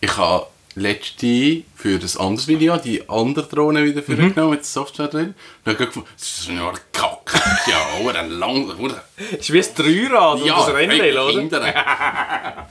Ich 0.02 0.16
habe 0.18 0.46
letzte 0.75 1.63
für 1.75 1.99
das 1.99 2.17
anderes 2.17 2.47
Video 2.47 2.77
die 2.77 3.07
andere 3.10 3.47
Drohne 3.47 3.84
wieder 3.84 4.01
für 4.01 4.15
genommen 4.15 4.51
mit 4.51 4.60
der 4.60 4.65
Software 4.65 5.07
drin. 5.07 5.27
Und 5.27 5.36
dann 5.65 5.73
habe 5.73 5.84
ich 5.84 5.89
gefunden, 5.89 6.10
das 6.17 6.27
ist 6.27 6.49
nur 6.49 6.73
Kacke. 6.91 7.41
Ja, 7.67 8.03
oder 8.03 8.23
lang... 8.23 8.69
Oder, 8.79 9.03
Ist 9.38 9.53
wie 9.53 9.60
ein 9.60 9.65
Dreirad 9.75 10.41
und 10.41 10.47
das 10.47 10.73
Rennvelo, 10.73 11.29
oder? 11.29 11.73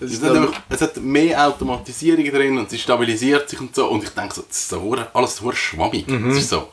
Das 0.00 0.10
Es 0.10 0.16
ist 0.18 0.22
hat, 0.22 0.30
dann, 0.30 0.46
einfach, 0.46 0.60
es 0.68 0.80
hat 0.80 0.96
mehr 0.98 1.48
Automatisierung 1.48 2.24
drin 2.24 2.56
und 2.56 2.70
sie 2.70 2.78
stabilisiert 2.78 3.48
sich 3.48 3.60
und 3.60 3.74
so. 3.74 3.88
Und 3.88 4.04
ich 4.04 4.10
denke 4.10 4.34
so, 4.34 4.42
das 4.42 4.56
ist 4.56 4.68
so 4.68 4.96
alles 5.12 5.36
so 5.36 5.50
schwammig. 5.50 6.06
Mhm. 6.06 6.30
Es 6.30 6.38
ist 6.38 6.50
so, 6.50 6.68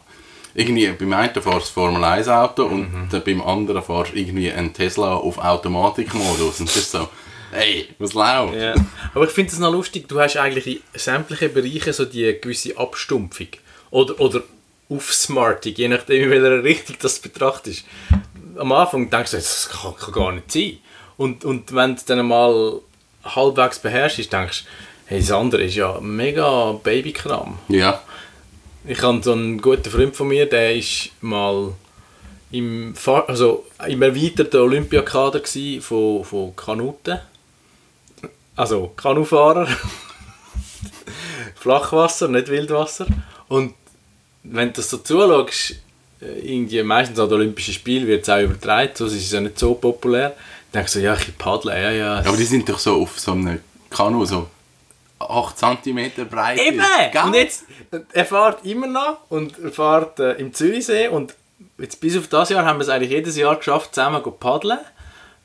irgendwie 0.54 0.88
beim 0.90 1.14
einen 1.14 1.34
fahrst 1.34 1.48
du 1.48 1.60
das 1.60 1.70
Formel 1.70 2.04
1 2.04 2.28
Auto 2.28 2.66
und 2.66 3.10
dann 3.10 3.24
beim 3.24 3.42
anderen 3.42 3.82
fahrst 3.82 4.14
du 4.14 4.18
irgendwie 4.18 4.52
einen 4.52 4.74
Tesla 4.74 5.16
auf 5.16 5.40
Automatikmodus. 5.40 6.60
Und 6.60 6.70
es 6.70 6.78
ist 6.78 6.92
so, 6.92 7.10
hey, 7.56 7.88
was 8.00 8.14
läuft? 8.14 8.56
ja. 8.56 8.76
Aber 9.14 9.26
ich 9.26 9.32
finde 9.32 9.52
es 9.52 9.60
noch 9.60 9.72
lustig, 9.72 10.08
du 10.08 10.20
hast 10.20 10.38
eigentlich 10.38 10.68
in 10.68 10.82
sämtlichen 10.94 11.54
Bereichen 11.54 11.94
so 11.94 12.06
die 12.06 12.38
gewisse 12.40 12.78
Abstumpfung. 12.78 13.48
Oder, 13.92 14.20
oder 14.20 14.44
Aufsmartung, 14.90 15.74
je 15.74 15.88
nachdem 15.88 16.24
in 16.24 16.30
welcher 16.30 16.64
Richtung 16.64 16.96
das 17.02 17.20
betrachtest. 17.20 17.86
Am 18.58 18.72
Anfang 18.72 19.10
denkst 19.10 19.32
du, 19.32 19.38
das 19.38 19.70
kann, 19.70 19.96
kann 19.96 20.14
gar 20.14 20.32
nicht 20.32 20.52
sein. 20.52 20.78
Und, 21.18 21.46
und 21.46 21.74
wenn 21.74 21.96
du 21.96 22.02
dann 22.06 22.28
mal 22.28 22.82
halbwegs 23.24 23.80
beherrschst, 23.80 24.32
denkst 24.32 24.64
du, 24.64 24.70
hey, 25.08 25.20
das 25.20 25.32
andere 25.32 25.64
ist 25.64 25.76
ja 25.76 26.00
mega 26.02 26.74
Babykram. 26.84 27.58
Ja. 27.70 28.02
Ich 28.86 29.02
habe 29.02 29.24
so 29.24 29.32
einen 29.32 29.62
guten 29.62 29.90
Freund 29.90 30.16
von 30.16 30.28
mir, 30.28 30.46
der 30.46 30.76
ist 30.76 31.10
mal 31.22 31.74
im, 32.52 32.94
also 33.28 33.66
im 33.88 34.02
erweiterten 34.02 34.58
Olympiakader 34.58 35.42
von, 35.82 36.24
von 36.24 36.56
Kanuten. 36.56 37.20
Also 38.56 38.92
Kanufahrer. 38.96 39.68
Flachwasser, 41.56 42.28
nicht 42.28 42.48
Wildwasser. 42.48 43.08
Und 43.48 43.74
wenn 44.44 44.70
du 44.70 44.76
das 44.76 44.90
so 44.90 44.98
zuschaust, 44.98 45.76
äh, 46.22 46.40
irgendwie 46.40 46.82
meistens 46.84 47.20
an 47.20 47.30
den 47.30 47.40
Olympischen 47.40 47.74
Spielen 47.74 48.08
wird 48.08 48.24
es 48.24 48.30
auch 48.30 48.40
übertragen, 48.40 48.92
sonst 48.94 49.14
ist 49.14 49.26
es 49.26 49.32
ja 49.32 49.42
nicht 49.42 49.58
so 49.58 49.74
populär. 49.74 50.30
Dann 50.72 50.82
denkst 50.82 50.94
du 50.94 51.00
so, 51.00 51.06
ja, 51.06 51.16
ich 51.16 51.38
paddle, 51.38 51.82
ja, 51.82 51.92
ja. 51.92 52.18
Aber 52.20 52.38
die 52.38 52.46
sind 52.46 52.70
doch 52.70 52.80
so 52.80 53.02
auf 53.02 53.20
so 53.20 53.32
einem 53.32 53.60
Kanu, 53.90 54.26
so 54.26 54.48
8 55.20 55.58
cm 55.58 56.12
breit. 56.30 56.60
Eben! 56.60 56.82
Gell? 57.12 57.24
Und 57.24 57.36
jetzt, 57.36 57.64
er 58.14 58.26
fährt 58.26 58.66
immer 58.66 58.88
noch 58.88 59.18
und 59.30 59.58
er 59.60 59.72
fährt 59.72 60.20
äh, 60.20 60.34
im 60.34 60.54
Zürichsee 60.54 61.08
und 61.08 61.36
jetzt 61.78 62.00
bis 62.00 62.18
auf 62.18 62.28
das 62.28 62.50
Jahr 62.50 62.66
haben 62.66 62.78
wir 62.78 62.84
es 62.84 62.90
eigentlich 62.90 63.12
jedes 63.12 63.38
Jahr 63.38 63.56
geschafft, 63.56 63.96
zusammen 63.96 64.24
zu 64.24 64.32
paddeln. 64.32 64.80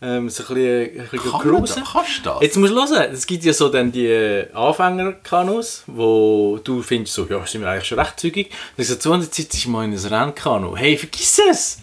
Ähm, 0.03 0.31
so 0.31 0.43
ein 0.45 0.55
bisschen, 0.55 1.01
ein 1.01 1.09
bisschen 1.11 1.31
Kann 1.31 1.47
man 1.47 1.57
cruisen. 1.57 1.83
das? 1.83 1.93
Kannst 1.93 2.19
du 2.19 2.23
das? 2.31 2.41
Jetzt 2.41 2.57
musst 2.57 2.73
du 2.73 2.77
hören, 2.77 3.13
es 3.13 3.27
gibt 3.27 3.45
ja 3.45 3.53
so 3.53 3.69
dann 3.69 3.93
die 3.93 4.45
Anfängerkanus, 4.55 5.85
wo 5.87 6.59
du 6.65 6.81
findest, 6.83 7.15
so, 7.15 7.27
ja, 7.29 7.45
sind 7.47 7.61
wir 7.61 7.69
eigentlich 7.69 7.87
schon 7.89 7.99
recht 7.99 8.19
zügig. 8.19 8.51
Dann 8.77 8.87
sagst 8.87 9.05
du, 9.05 9.11
200 9.11 9.35
Zeit 9.35 9.53
ist 9.53 9.67
mal 9.67 9.85
in 9.85 9.93
ein 9.93 9.99
Rennkanu. 9.99 10.75
Hey, 10.75 10.97
vergiss 10.97 11.41
es! 11.51 11.79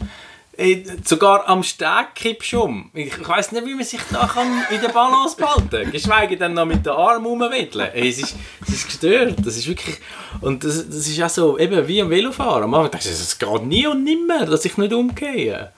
Ey, 0.60 0.84
sogar 1.06 1.48
am 1.48 1.62
Steg 1.62 2.16
kippst 2.16 2.54
du 2.54 2.64
um. 2.64 2.90
Ich, 2.96 3.16
ich 3.16 3.30
weiss 3.30 3.52
nicht, 3.52 3.64
wie 3.68 3.76
man 3.76 3.84
sich 3.84 4.02
da 4.12 4.26
kann 4.26 4.48
in 4.72 4.82
der 4.82 4.90
Balance 4.90 5.38
behalten 5.38 5.70
kann. 5.70 5.92
Geschweige 5.92 6.36
denn 6.36 6.56
noch 6.56 6.66
mit 6.66 6.84
den 6.84 6.94
Armen 6.94 7.28
rumwedeln. 7.28 7.92
Ey, 7.94 8.10
es, 8.10 8.18
ist, 8.18 8.36
es 8.64 8.74
ist 8.74 8.86
gestört. 8.88 9.36
Das 9.46 9.56
ist 9.56 9.68
wirklich... 9.68 9.98
Und 10.42 10.64
das, 10.64 10.88
das 10.90 11.08
ist 11.08 11.22
auch 11.22 11.30
so, 11.30 11.60
eben 11.60 11.88
wie 11.88 12.02
am 12.02 12.10
Velofahren. 12.10 12.64
Am 12.64 12.74
Anfang 12.74 12.90
denkst 12.90 13.06
du, 13.06 13.12
es 13.12 13.38
geht 13.38 13.64
nie 13.68 13.86
und 13.86 14.04
nimmer, 14.04 14.48
dass 14.48 14.66
ich 14.66 14.76
nicht 14.78 14.94
umgehe. 14.94 15.72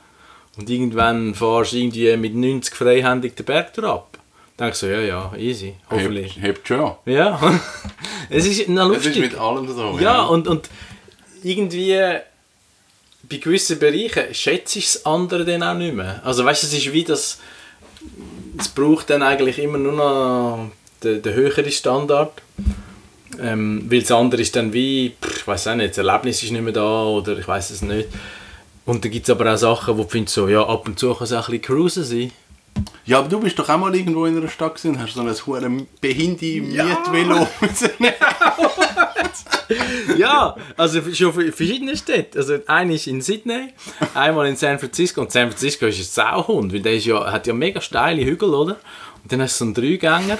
Und 0.60 0.70
irgendwann 0.70 1.34
fahrst 1.34 1.72
du 1.72 1.78
irgendwie 1.78 2.16
mit 2.18 2.36
90 2.36 2.76
freihändig 2.76 3.36
den 3.38 3.46
Berg 3.46 3.78
ab. 3.80 4.18
Denkst 4.60 4.82
du, 4.82 4.88
ja, 4.92 5.00
ja, 5.00 5.34
easy, 5.38 5.76
hoffentlich. 5.90 6.36
Hebt, 6.36 6.44
hebt 6.46 6.68
schon. 6.68 6.92
Ja, 7.06 7.40
es 8.30 8.46
ist 8.46 8.68
noch 8.68 8.92
Es 8.92 8.98
ist 8.98 9.06
lustig. 9.06 9.22
mit 9.32 9.36
allem 9.40 9.74
so. 9.74 9.98
Ja, 10.02 10.24
und, 10.24 10.50
und 10.50 10.70
irgendwie 11.44 11.98
bei 13.30 13.38
gewissen 13.38 13.80
Bereichen 13.80 14.34
schätzt 14.34 14.76
du 14.76 14.80
das 14.82 15.06
andere 15.06 15.46
dann 15.46 15.64
auch 15.64 15.76
nicht 15.76 15.94
mehr. 15.96 16.22
Also 16.26 16.44
weißt 16.44 16.64
du, 16.64 16.68
es 16.68 16.74
ist 16.74 16.92
wie 16.92 17.06
das, 17.06 17.40
es 18.58 18.68
braucht 18.68 19.10
dann 19.12 19.24
eigentlich 19.24 19.60
immer 19.60 19.78
nur 19.78 19.94
noch 19.94 20.72
den, 21.04 21.22
den 21.22 21.34
höheren 21.34 21.72
Standard. 21.72 22.34
Ähm, 23.42 23.86
weil 23.90 24.02
das 24.02 24.12
andere 24.12 24.42
ist 24.42 24.58
dann 24.58 24.74
wie, 24.74 25.14
pff, 25.22 25.38
ich 25.38 25.48
weiß 25.48 25.68
auch 25.68 25.76
nicht, 25.76 25.92
das 25.92 26.00
Erlebnis 26.06 26.44
ist 26.44 26.52
nicht 26.52 26.62
mehr 26.62 26.74
da 26.74 27.04
oder 27.06 27.38
ich 27.38 27.48
weiß 27.48 27.70
es 27.70 27.82
nicht. 27.82 28.10
Und 28.90 29.06
dann 29.06 29.12
gibt 29.12 29.30
es 29.30 29.30
aber 29.30 29.54
auch 29.54 29.58
Sachen, 29.58 30.00
wo 30.00 30.02
du 30.02 30.10
findest, 30.10 30.34
so, 30.34 30.48
ja, 30.48 30.66
ab 30.66 30.88
und 30.88 30.98
zu 30.98 31.14
kann 31.14 31.26
es 31.26 31.32
auch 31.32 31.48
ein 31.48 31.60
bisschen 31.60 31.76
cruisen 31.76 32.04
sein. 32.04 32.32
Ja, 33.06 33.20
aber 33.20 33.30
du 33.30 33.40
bist 33.40 33.60
doch 33.60 33.70
auch 33.70 33.78
mal 33.78 33.94
irgendwo 33.94 34.26
in 34.26 34.36
einer 34.36 34.48
Stadt 34.48 34.76
gewesen 34.76 34.96
und 34.96 35.00
hast 35.00 35.14
so 35.14 35.22
ein 35.22 35.30
hure 35.46 35.86
behindi 36.02 36.60
Mietvelo. 36.62 37.48
Ja, 40.18 40.56
also 40.76 41.02
schon 41.14 41.34
verschiedene 41.34 41.96
Städte. 41.96 42.40
Also 42.40 42.58
eine 42.66 42.96
ist 42.96 43.06
in 43.06 43.22
Sydney, 43.22 43.74
einmal 44.16 44.48
in 44.48 44.56
San 44.56 44.80
Francisco. 44.80 45.22
Und 45.22 45.32
San 45.32 45.50
Francisco 45.50 45.86
ist 45.86 46.00
ein 46.00 46.06
Sauhund, 46.06 46.74
weil 46.74 46.82
der 46.82 46.96
ist 46.96 47.06
ja, 47.06 47.32
hat 47.32 47.46
ja 47.46 47.54
mega 47.54 47.82
steile 47.82 48.26
Hügel, 48.26 48.56
oder? 48.56 48.78
Und 49.22 49.32
dann 49.32 49.44
hast 49.44 49.60
du 49.60 49.66
so 49.66 49.66
einen 49.66 49.76
Dreigänger, 49.76 50.40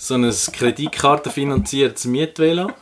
so 0.00 0.14
ein 0.14 0.30
kreditkartenfinanziertes 0.30 2.06
Mietvelo. 2.06 2.72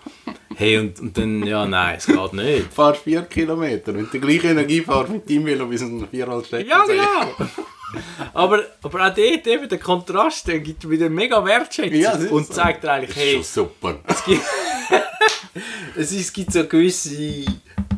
Hey, 0.54 0.78
und, 0.78 1.00
und 1.00 1.18
dann, 1.18 1.44
ja, 1.44 1.66
nein, 1.66 1.96
es 1.96 2.06
geht 2.06 2.32
nicht. 2.32 2.66
Du 2.66 2.74
fährst 2.74 3.02
4 3.02 3.22
Kilometer 3.22 3.92
und 3.92 4.12
die 4.12 4.20
gleiche 4.20 4.48
Energie 4.48 4.82
fährst 4.82 5.10
mit 5.10 5.28
deinem 5.28 5.46
Velo 5.46 5.66
bis 5.66 5.82
in 5.82 6.06
Vierwaldstätten. 6.08 6.68
Ja, 6.68 6.84
genau. 6.84 7.50
Aber, 8.34 8.62
aber 8.82 9.06
auch 9.06 9.14
dort 9.14 9.46
eben 9.46 9.68
der 9.68 9.78
Kontrast, 9.78 10.46
der 10.46 10.60
gibt 10.60 10.88
wieder 10.88 11.08
mega 11.08 11.44
Wertschätzung 11.44 11.98
Ja, 11.98 12.16
und 12.30 12.52
zeigt 12.52 12.84
dir 12.84 12.92
eigentlich, 12.92 13.14
Das 13.14 13.18
ist 13.18 13.24
hey, 13.24 13.34
schon 13.34 13.42
super. 13.42 13.98
es, 15.96 16.10
ist, 16.12 16.20
es 16.20 16.32
gibt 16.32 16.52
so 16.52 16.64
gewisse 16.66 17.46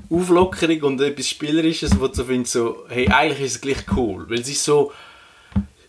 Auflockerung 0.08 0.82
und 0.82 1.00
etwas 1.02 1.28
Spielerisches, 1.28 1.98
wo 2.00 2.06
du 2.06 2.14
so 2.14 2.24
findest, 2.24 2.52
so, 2.52 2.84
hey, 2.88 3.06
eigentlich 3.08 3.40
ist 3.40 3.52
es 3.56 3.60
gleich 3.60 3.84
cool. 3.96 4.24
Weil 4.30 4.40
es 4.40 4.48
ist 4.48 4.64
so, 4.64 4.92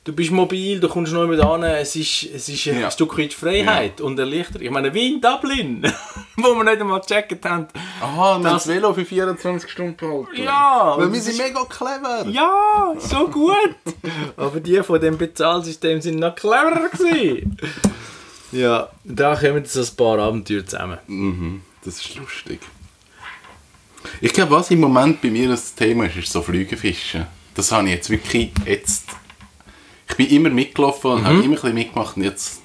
du 0.03 0.13
bist 0.13 0.31
mobil, 0.31 0.79
du 0.79 0.87
kommst 0.89 1.13
noch 1.13 1.27
mit 1.27 1.39
an, 1.39 1.63
es 1.63 1.95
ist, 1.95 2.23
es 2.33 2.49
ist 2.49 2.67
ein 2.67 2.79
Ja. 2.81 2.89
Stück 2.91 3.17
weit 3.17 3.33
Freiheit 3.33 4.01
und 4.01 4.17
Erleichterung. 4.17 4.61
Ich 4.65 4.71
meine, 4.71 4.93
wie 4.93 5.13
in 5.13 5.21
Dublin, 5.21 5.83
wo 6.37 6.55
wir 6.55 6.63
nicht 6.63 6.81
einmal 6.81 6.99
gecheckt 7.01 7.45
haben. 7.45 7.67
Aha, 8.01 8.35
und 8.35 8.43
Das- 8.43 8.53
das 8.63 8.67
Velo 8.67 8.93
für 8.93 9.05
24 9.05 9.69
Stunden 9.69 9.95
behalten. 9.97 10.43
Ja, 10.43 10.95
Weil 10.97 11.13
wir 11.13 11.21
sind 11.21 11.37
mega 11.37 11.63
clever. 11.65 12.25
Ja, 12.29 12.93
so 12.97 13.27
gut. 13.27 13.75
Aber 14.37 14.59
die 14.59 14.81
von 14.83 14.99
dem 14.99 15.17
Bezahlsystem 15.17 16.01
sind 16.01 16.19
noch 16.19 16.35
cleverer 16.35 16.89
gewesen. 16.89 17.57
Ja, 18.51 18.89
da 19.03 19.35
kommen 19.35 19.63
so 19.65 19.81
ein 19.81 19.95
paar 19.95 20.19
Abenteuer 20.19 20.65
zusammen. 20.65 20.97
Mhm, 21.07 21.61
das 21.85 21.97
ist 22.01 22.15
lustig. 22.15 22.59
Ich 24.19 24.33
glaube, 24.33 24.51
was 24.51 24.71
im 24.71 24.79
Moment 24.79 25.21
bei 25.21 25.29
mir 25.29 25.47
das 25.47 25.75
Thema 25.75 26.05
ist, 26.07 26.17
ist 26.17 26.31
so 26.31 26.41
Flügelfischen. 26.41 27.27
Das 27.53 27.71
habe 27.71 27.87
ich 27.87 27.93
jetzt 27.93 28.09
wirklich 28.09 28.51
jetzt... 28.65 29.05
Ich 30.11 30.17
bin 30.17 30.27
immer 30.27 30.49
mitgelaufen 30.49 31.11
und 31.11 31.25
habe 31.25 31.35
immer 31.35 31.45
ein 31.45 31.51
bisschen 31.51 31.73
mitgemacht 31.73 32.17
und 32.17 32.23
jetzt 32.23 32.61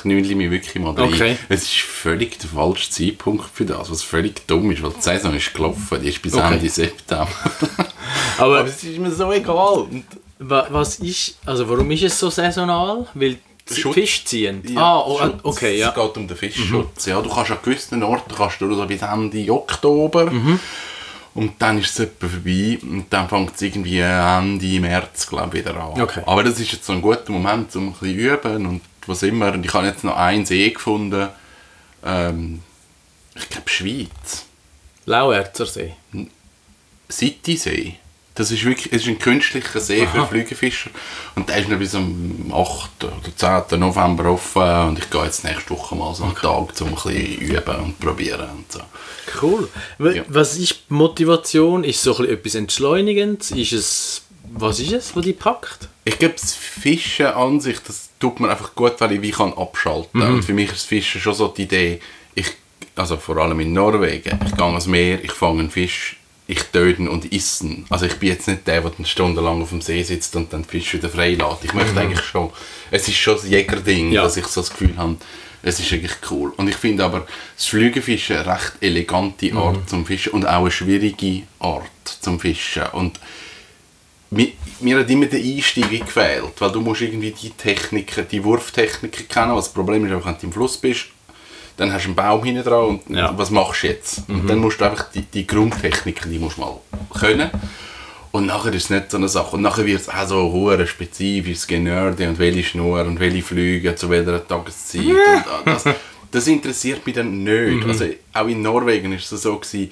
knülle 0.00 0.34
mich 0.34 0.50
wirklich 0.50 0.82
mal 0.82 0.94
rein. 0.94 1.12
Okay. 1.12 1.36
Es 1.48 1.62
ist 1.62 1.80
völlig 1.80 2.38
der 2.38 2.48
falsche 2.50 2.90
Zeitpunkt 2.90 3.44
für 3.52 3.64
das, 3.64 3.90
was 3.90 4.02
völlig 4.02 4.46
dumm 4.46 4.70
ist, 4.70 4.82
weil 4.82 4.92
die 4.92 5.02
Saison 5.02 5.34
ist 5.34 5.52
gelaufen, 5.54 5.98
die 6.02 6.08
ist 6.08 6.22
bis 6.22 6.34
Okay. 6.34 6.54
Ende 6.54 6.68
September. 6.68 7.28
Aber, 8.38 8.60
Aber 8.60 8.68
es 8.68 8.82
ist 8.82 8.98
mir 8.98 9.10
so 9.10 9.30
egal. 9.32 9.86
Was 10.38 10.96
ist, 10.96 11.38
also 11.46 11.68
warum 11.68 11.90
ist 11.90 12.02
es 12.02 12.18
so 12.18 12.28
saisonal? 12.28 13.06
Weil 13.14 13.38
Schutz. 13.70 13.94
Fisch 13.94 14.24
ziehen. 14.24 14.62
Ja, 14.68 14.80
ah, 14.82 15.04
oh, 15.06 15.20
okay, 15.42 15.78
ja. 15.78 15.88
Es 15.88 15.94
geht 15.94 16.16
um 16.18 16.28
den 16.28 16.36
Fischschutz. 16.36 17.06
Ja, 17.06 17.20
du 17.22 17.30
kannst 17.30 17.50
an 17.50 17.58
gewissen 17.62 18.02
Orten 18.02 18.34
kannst 18.34 18.60
du 18.60 18.74
so 18.74 18.86
bis 18.86 19.00
Ende 19.00 19.50
Oktober. 19.50 20.30
Und 21.34 21.60
dann 21.60 21.78
ist 21.78 21.90
es 21.90 21.98
etwa 21.98 22.28
vorbei 22.28 22.78
und 22.80 23.06
dann 23.10 23.28
fängt 23.28 23.56
es 23.56 23.62
irgendwie 23.62 23.98
Ende 23.98 24.80
März 24.80 25.26
glaub, 25.26 25.52
ich, 25.52 25.60
wieder 25.60 25.76
an. 25.76 26.00
Okay. 26.00 26.22
Aber 26.26 26.44
das 26.44 26.60
ist 26.60 26.72
jetzt 26.72 26.86
so 26.86 26.92
ein 26.92 27.02
guter 27.02 27.32
Moment, 27.32 27.74
um 27.74 27.88
ein 27.88 27.92
bisschen 27.92 28.18
üben 28.18 28.66
und 28.66 28.82
was 29.06 29.22
immer. 29.24 29.52
Und 29.52 29.66
ich 29.66 29.74
habe 29.74 29.86
jetzt 29.86 30.04
noch 30.04 30.16
einen 30.16 30.46
See 30.46 30.70
gefunden. 30.70 31.28
Ähm, 32.04 32.62
ich 33.34 33.48
glaube 33.48 33.68
Schweiz. 33.68 34.46
Lauerzer 35.06 35.66
See. 35.66 35.94
Citysee. 37.10 37.96
Das 38.34 38.50
ist 38.50 38.64
wirklich 38.64 38.92
es 38.92 39.02
ist 39.02 39.08
ein 39.08 39.18
künstlicher 39.18 39.78
See 39.78 40.06
für 40.06 40.26
Flügelfischer. 40.26 40.90
Und 41.36 41.48
der 41.48 41.58
ist 41.58 41.68
noch 41.68 41.78
bis 41.78 41.94
am 41.94 42.52
8. 42.52 43.04
oder 43.04 43.66
10. 43.68 43.78
November 43.78 44.32
offen. 44.32 44.88
Und 44.88 44.98
ich 44.98 45.08
gehe 45.08 45.24
jetzt 45.24 45.44
nächste 45.44 45.70
Woche 45.70 45.94
mal 45.94 46.14
so 46.14 46.24
einen 46.24 46.34
Tag, 46.34 46.80
um 46.80 46.88
ein 46.88 46.94
bisschen 46.94 47.38
üben 47.38 47.76
und 47.76 48.00
probieren. 48.00 48.50
Und 48.50 48.72
so. 48.72 48.80
Cool. 49.40 49.68
Ja. 49.98 50.24
Was 50.28 50.56
ist 50.56 50.84
die 50.90 50.94
Motivation? 50.94 51.84
Ist 51.84 51.96
es 51.96 52.02
so 52.02 52.24
etwas 52.24 52.56
Entschleunigendes? 52.56 53.52
Ist 53.52 53.72
es, 53.72 54.22
was 54.52 54.80
ist 54.80 54.92
es, 54.92 55.14
was 55.14 55.24
dich 55.24 55.38
packt? 55.38 55.88
Ich 56.04 56.18
glaube, 56.18 56.34
das 56.34 56.54
Fischen 56.54 57.26
an 57.26 57.60
sich, 57.60 57.78
das 57.86 58.10
tut 58.18 58.40
mir 58.40 58.50
einfach 58.50 58.74
gut, 58.74 58.94
weil 58.98 59.12
ich 59.12 59.22
wie 59.22 59.30
kann 59.30 59.52
abschalten 59.52 60.20
kann. 60.20 60.34
Und 60.34 60.42
für 60.44 60.54
mich 60.54 60.66
ist 60.66 60.74
das 60.74 60.84
Fischen 60.84 61.20
schon 61.20 61.34
so 61.34 61.48
die 61.48 61.62
Idee, 61.62 62.00
ich 62.34 62.52
also 62.96 63.16
vor 63.16 63.36
allem 63.38 63.58
in 63.60 63.72
Norwegen, 63.72 64.38
ich 64.46 64.54
gehe 64.54 64.64
ans 64.64 64.86
Meer, 64.86 65.22
ich 65.22 65.32
fange 65.32 65.60
einen 65.60 65.70
Fisch, 65.70 66.16
ich 66.46 66.62
töte 66.64 67.00
ihn 67.02 67.08
und 67.08 67.32
esse 67.32 67.64
ihn. 67.66 67.86
Also 67.88 68.04
ich 68.06 68.14
bin 68.16 68.28
jetzt 68.28 68.46
nicht 68.48 68.66
der, 68.66 68.82
der 68.82 68.90
dann 68.90 69.06
stundenlang 69.06 69.62
auf 69.62 69.70
dem 69.70 69.80
See 69.80 70.02
sitzt 70.02 70.36
und 70.36 70.52
dann 70.52 70.62
den 70.62 70.68
Fisch 70.68 70.92
wieder 70.92 71.08
freilässt. 71.08 71.64
Ich 71.64 71.72
möchte 71.72 71.98
eigentlich 71.98 72.20
schon, 72.24 72.50
es 72.90 73.08
ist 73.08 73.16
schon 73.16 73.38
ein 73.40 73.50
Jägerding, 73.50 74.12
Ja. 74.12 74.24
dass 74.24 74.36
ich 74.36 74.46
so 74.46 74.60
das 74.60 74.70
Gefühl 74.70 74.96
habe, 74.98 75.16
es 75.62 75.80
ist 75.80 75.90
eigentlich 75.92 76.12
cool. 76.30 76.52
Und 76.58 76.68
ich 76.68 76.76
finde 76.76 77.04
aber 77.04 77.26
das 77.56 77.64
Flügelfischen 77.66 78.36
eine 78.36 78.46
recht 78.54 78.72
elegante 78.80 79.54
Art 79.54 79.88
zum 79.88 80.04
Fischen 80.04 80.32
und 80.32 80.46
auch 80.46 80.60
eine 80.60 80.70
schwierige 80.70 81.44
Art 81.60 81.84
zum 82.20 82.38
Fischen. 82.38 82.82
Und 82.92 83.18
mir, 84.30 84.48
mir 84.80 84.98
hat 84.98 85.08
immer 85.08 85.24
der 85.26 85.40
Einstieg 85.40 85.88
gefehlt, 86.04 86.52
weil 86.58 86.72
du 86.72 86.82
musst 86.82 87.00
irgendwie 87.00 87.30
die 87.30 87.50
Techniken, 87.50 88.26
die 88.30 88.44
Wurftechniken 88.44 89.26
kennen. 89.28 89.54
Was 89.54 89.66
das 89.66 89.74
Problem 89.74 90.04
ist, 90.04 90.12
einfach, 90.12 90.26
wenn 90.26 90.38
du 90.38 90.46
im 90.48 90.52
Fluss 90.52 90.76
bist, 90.76 91.06
dann 91.76 91.92
hast 91.92 92.04
du 92.04 92.08
einen 92.08 92.14
Baum 92.16 92.44
hinten 92.44 92.64
dran 92.64 92.84
und 93.06 93.10
Ja. 93.16 93.32
was 93.36 93.50
machst 93.50 93.82
du 93.82 93.88
jetzt? 93.88 94.22
Und 94.28 94.48
dann 94.48 94.58
musst 94.58 94.80
du 94.80 94.84
einfach 94.84 95.10
die, 95.12 95.22
die 95.22 95.46
Grundtechniken, 95.46 96.30
die 96.30 96.38
musst 96.38 96.56
du 96.56 96.60
mal 96.62 96.76
können. 97.18 97.50
Und 98.30 98.46
nachher 98.46 98.72
ist 98.74 98.84
es 98.84 98.90
nicht 98.90 99.10
so 99.10 99.16
eine 99.16 99.28
Sache. 99.28 99.54
Und 99.56 99.62
nachher 99.62 99.86
wird 99.86 100.00
es 100.00 100.08
auch 100.08 100.26
so 100.26 100.50
hure 100.52 100.86
spezifisch, 100.86 101.66
Genörde 101.66 102.28
und 102.28 102.38
welche 102.38 102.64
Schnur 102.64 103.02
und 103.02 103.20
welche 103.20 103.42
Flüge 103.42 103.94
zu 103.94 104.10
welcher 104.10 104.46
Tageszeit. 104.46 105.04
und 105.04 105.66
das, 105.66 105.84
das 106.30 106.46
interessiert 106.48 107.06
mich 107.06 107.14
dann 107.14 107.44
nicht. 107.44 107.86
Also 107.86 108.06
auch 108.32 108.46
in 108.48 108.60
Norwegen 108.62 109.12
ist 109.12 109.30
es 109.30 109.42
so 109.42 109.56
gewesen, 109.56 109.90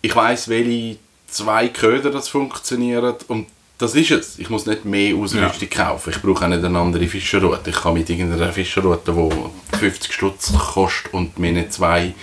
ich 0.00 0.14
weiß 0.16 0.48
welche 0.48 0.96
zwei 1.28 1.68
Köder 1.68 2.10
das 2.10 2.28
funktionieren 2.28 3.14
und 3.28 3.46
das 3.84 3.94
ist 3.94 4.10
es. 4.10 4.38
Ich 4.38 4.48
muss 4.50 4.66
nicht 4.66 4.84
mehr 4.84 5.14
Ausrüstung 5.14 5.68
kaufen. 5.68 6.10
Ich 6.10 6.22
brauche 6.22 6.44
auch 6.44 6.48
nicht 6.48 6.64
eine 6.64 6.78
andere 6.78 7.06
Fischerroute. 7.06 7.70
Ich 7.70 7.76
kann 7.76 7.94
mit 7.94 8.08
irgendeiner 8.08 8.52
Fischerroute, 8.52 9.12
die 9.12 9.76
50 9.76 10.12
Stutz 10.12 10.52
kostet 10.52 11.12
und 11.12 11.38
meine 11.38 11.68
zwei 11.68 12.14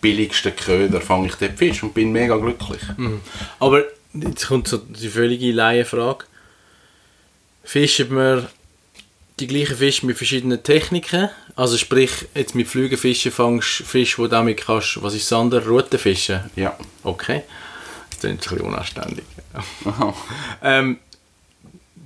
billigsten 0.00 0.56
Köder, 0.56 1.00
fange 1.00 1.26
ich 1.26 1.34
dort 1.34 1.58
Fisch 1.58 1.82
und 1.82 1.92
bin 1.92 2.10
mega 2.10 2.36
glücklich. 2.36 2.80
Aber 3.58 3.84
jetzt 4.14 4.46
kommt 4.46 4.68
so 4.68 4.78
die 4.78 5.08
völlige 5.08 5.52
Laienfrage. 5.52 6.24
Fischen 7.64 8.10
wir 8.16 8.48
die 9.40 9.46
gleichen 9.46 9.76
Fische 9.76 10.06
mit 10.06 10.16
verschiedenen 10.16 10.62
Techniken? 10.62 11.28
Also 11.54 11.76
sprich, 11.76 12.28
jetzt 12.34 12.54
mit 12.54 12.68
Flügelfischen 12.68 13.30
fangst 13.30 13.80
du 13.80 13.84
Fische, 13.84 14.16
die 14.16 14.22
du 14.22 14.28
damit 14.28 14.58
kannst, 14.64 15.02
was 15.02 15.14
ist 15.14 15.30
das 15.30 15.38
andere? 15.38 15.68
Rutenfischen? 15.68 16.50
Ja. 16.56 16.76
Okay. 17.02 17.42
Das 18.10 18.20
klingt 18.20 18.36
ein 18.36 18.56
bisschen 18.56 18.66
unanständig. 18.66 19.24
Ähm, 20.62 20.98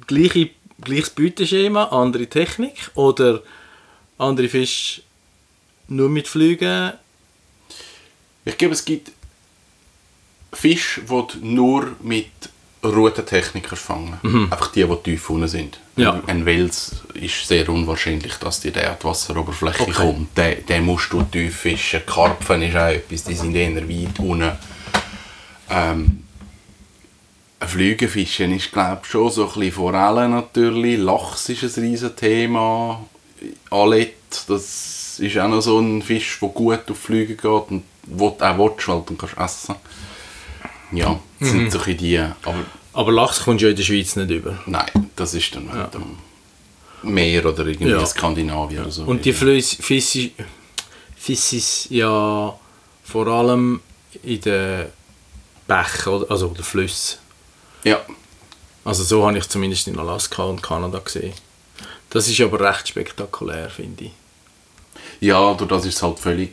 gleiche, 0.07 0.51
gleiches 0.81 1.11
Beuteschema, 1.11 1.85
andere 1.85 2.27
Technik 2.27 2.91
oder 2.95 3.43
andere 4.19 4.49
Fische 4.49 5.03
nur 5.89 6.09
mit 6.09 6.29
Flügen? 6.29 6.93
Ich 8.45 8.59
glaube, 8.59 8.75
es 8.75 8.85
gibt 8.85 9.11
Fische, 10.53 11.03
die 11.03 11.07
du 11.07 11.27
nur 11.43 11.97
mit 12.03 12.29
Routentechnikern 12.83 13.77
fangen. 13.79 14.19
Einfach 14.51 14.71
die, 14.73 14.85
die 14.85 14.97
tief 15.03 15.31
unten 15.31 15.49
sind. 15.49 15.81
Mhm. 15.97 16.03
Ja. 16.03 16.23
Ein 16.27 16.45
Wels 16.45 16.97
ist 17.15 17.49
sehr 17.49 17.67
unwahrscheinlich, 17.71 18.35
dass 18.35 18.61
dir 18.61 18.73
der 18.73 18.91
an 18.91 18.97
die 19.01 19.05
Wasseroberfläche 19.05 19.83
Okay. 19.83 19.93
kommt. 19.93 20.37
Den, 20.37 20.67
den 20.67 20.85
musst 20.85 21.11
du 21.13 21.23
tief 21.23 21.57
fischen. 21.61 22.03
Karpfen 22.05 22.61
ist 22.63 22.77
auch 22.77 22.89
etwas, 22.89 23.25
die 23.25 23.35
sind 23.35 23.55
eher 23.55 23.75
weit 23.89 24.19
unten. 24.19 24.53
Ähm, 25.71 26.24
Flügelfischen 27.69 28.53
ist, 28.55 28.73
glaube 28.73 29.03
schon 29.05 29.31
so 29.31 29.43
ein 29.47 29.53
bisschen 29.55 29.73
Forellen 29.73 30.31
natürlich. 30.33 30.99
Lachs 30.99 31.49
ist 31.49 31.63
ein 31.77 31.85
riesen 31.85 32.15
Thema. 32.17 33.05
Alet, 33.71 34.15
das 34.49 35.19
ist 35.19 35.39
auch 35.39 35.49
noch 35.49 35.61
so 35.61 35.79
ein 35.79 36.03
Fisch, 36.03 36.39
der 36.41 36.49
gut 36.49 36.91
auf 36.91 36.99
Flüge 36.99 37.35
geht 37.35 37.45
und 37.45 37.85
wo 38.07 38.31
du 38.31 38.45
auch 38.45 38.59
willst, 38.59 38.89
weil 38.89 39.03
du 39.07 39.15
kannst 39.15 39.37
essen 39.39 39.75
Ja, 40.93 41.19
das 41.41 41.51
sind 41.51 41.71
so 41.71 41.81
ein 41.81 41.97
die. 41.97 42.19
Aber 42.19 42.65
Aber 42.93 43.13
Lachs 43.13 43.43
kommst 43.45 43.63
du 43.63 43.67
ja 43.67 43.71
in 43.71 43.77
der 43.77 43.83
Schweiz 43.85 44.17
nicht 44.17 44.31
über. 44.31 44.59
nein, 44.67 45.11
das 45.17 45.35
ist 45.35 45.55
dann 45.55 45.67
ja. 45.69 45.91
Meer 47.03 47.45
oder 47.47 47.67
irgendwie 47.67 47.91
Ja. 47.91 48.05
Skandinavien 48.07 48.83
oder 48.83 48.91
so. 48.91 49.05
Und 49.05 49.25
die 49.25 49.33
Flüsse, 49.33 49.83
Fische, 49.83 50.31
Fische 51.17 51.61
ja 51.91 52.55
vor 53.05 53.27
allem 53.27 53.81
in 54.23 54.41
den 54.41 54.87
Bächen, 55.67 56.25
also 56.29 56.49
den 56.49 56.65
Flüssen. 56.65 57.19
Ja, 57.85 58.01
Also 58.85 59.05
so 59.05 59.27
habe 59.27 59.39
ich 59.39 59.49
zumindest 59.49 59.89
in 59.89 59.99
Alaska 59.99 60.43
und 60.45 60.63
Kanada 60.63 60.99
gesehen. 60.99 61.33
Das 62.11 62.29
ist 62.29 62.41
aber 62.41 62.61
recht 62.61 62.89
spektakulär, 62.89 63.71
finde 63.71 64.05
ich. 64.05 64.13
ja, 65.21 65.55
durch 65.55 65.69
das 65.69 65.85
ist 65.87 65.97
es 65.97 66.03
halt 66.03 66.19
völlig 66.19 66.53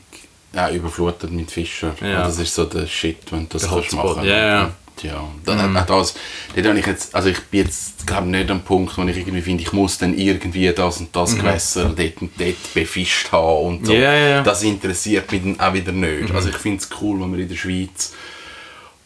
ja, 0.53 0.69
überflutet 0.69 1.31
mit 1.31 1.51
Fischen. 1.51 1.91
Ja. 2.01 2.23
Das 2.23 2.37
ist 2.39 2.53
so 2.53 2.65
der 2.65 2.87
Shit, 2.87 3.31
wenn 3.31 3.47
du 3.47 3.57
das 3.57 3.69
kannst 3.69 3.93
machen 3.93 4.25
ja, 4.25 4.37
ja. 4.37 4.71
Ja, 5.03 5.27
dann, 5.45 5.75
auch 5.77 5.85
das, 5.85 6.13
dort 6.53 6.67
habe 6.67 6.79
ich 6.79 6.85
jetzt, 6.85 7.15
also 7.15 7.29
ich 7.29 7.39
bin 7.45 7.61
jetzt 7.61 8.05
glaube 8.05 8.27
nicht 8.27 8.51
am 8.51 8.61
Punkt, 8.61 8.95
wo 8.97 9.01
ich 9.03 9.17
irgendwie 9.17 9.41
finde, 9.41 9.63
ich 9.63 9.73
muss 9.73 9.97
dann 9.97 10.15
irgendwie 10.15 10.71
das 10.71 10.99
und 10.99 11.15
das 11.15 11.35
Gewässer 11.35 11.85
dort 11.97 12.21
und 12.21 12.31
dort 12.37 12.73
befischt 12.75 13.31
haben 13.31 13.65
und 13.65 13.85
so. 13.87 13.93
Mhm. 13.93 14.01
Ja. 14.01 14.41
Mhm. 14.41 14.43
Das 14.43 14.61
interessiert 14.61 15.31
mich 15.31 15.41
dann 15.41 15.59
auch 15.59 15.73
wieder 15.73 15.91
nicht. 15.91 16.31
Also 16.35 16.49
ich 16.49 16.57
finde 16.57 16.83
es 16.83 16.89
cool, 17.01 17.19
wenn 17.19 17.31
man 17.31 17.39
in 17.39 17.49
der 17.49 17.55
Schweiz, 17.55 18.13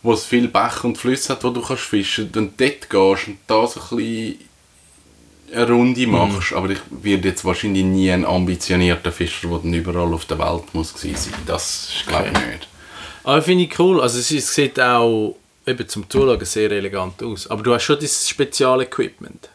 wo 0.05 0.13
es 0.13 0.25
viele 0.25 0.47
Bäche 0.47 0.87
und 0.87 0.97
Flüsse 0.97 1.33
hat, 1.33 1.43
wo 1.43 1.49
du 1.49 1.61
kannst 1.61 1.83
fischen, 1.83 2.31
dann 2.31 2.53
dort 2.57 2.89
gehst 2.89 3.27
und 3.27 3.37
da 3.47 3.67
so 3.67 3.79
ein 3.79 3.97
bisschen 3.97 4.39
eine 5.53 5.69
Runde 5.69 6.07
machst, 6.07 6.53
aber 6.53 6.69
ich 6.71 6.79
werde 6.89 7.29
jetzt 7.29 7.45
wahrscheinlich 7.45 7.83
nie 7.83 8.11
ein 8.11 8.25
ambitionierter 8.25 9.11
Fischer, 9.11 9.47
der 9.49 9.59
dann 9.59 9.73
überall 9.73 10.13
auf 10.13 10.25
der 10.25 10.39
Welt 10.39 10.63
muss 10.73 10.93
gewesen 10.93 11.31
sein. 11.31 11.41
Das 11.45 11.89
glaube 12.07 12.25
ich 12.31 12.37
Okay. 12.37 12.47
nicht. 12.51 12.67
Aber 13.23 13.41
finde 13.41 13.63
ich 13.63 13.79
cool. 13.79 14.01
Also 14.01 14.19
es, 14.19 14.27
sieht 14.53 14.79
auch 14.79 15.35
eben 15.65 15.87
zum 15.87 16.09
Zuschauen 16.09 16.43
sehr 16.45 16.71
elegant 16.71 17.21
aus. 17.23 17.47
Aber 17.47 17.63
du 17.63 17.73
hast 17.73 17.83
schon 17.83 17.99
das 17.99 18.27
Spezialequipment. 18.29 19.49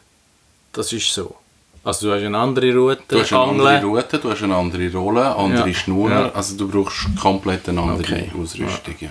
Das 0.73 0.91
ist 0.91 1.13
so. 1.13 1.35
Also 1.83 2.07
du 2.07 2.13
hast 2.13 2.23
eine 2.23 2.37
andere 2.37 2.73
Route, 2.75 3.01
Du 3.07 3.19
hast 3.19 3.31
eine 3.33 3.41
Angeln. 3.41 3.67
andere 3.67 3.85
Route, 3.89 4.17
du 4.19 4.29
hast 4.31 4.43
eine 4.43 4.55
andere 4.55 4.91
Rolle, 4.93 5.35
andere 5.35 5.69
Ja. 5.69 5.73
Schnur, 5.73 6.09
Ja. 6.11 6.31
also 6.31 6.55
du 6.57 6.67
brauchst 6.69 7.07
komplett 7.19 7.67
eine 7.69 7.81
andere 7.81 8.13
Okay. 8.13 8.31
Ausrüstung. 8.39 8.95
Ja. 8.99 9.09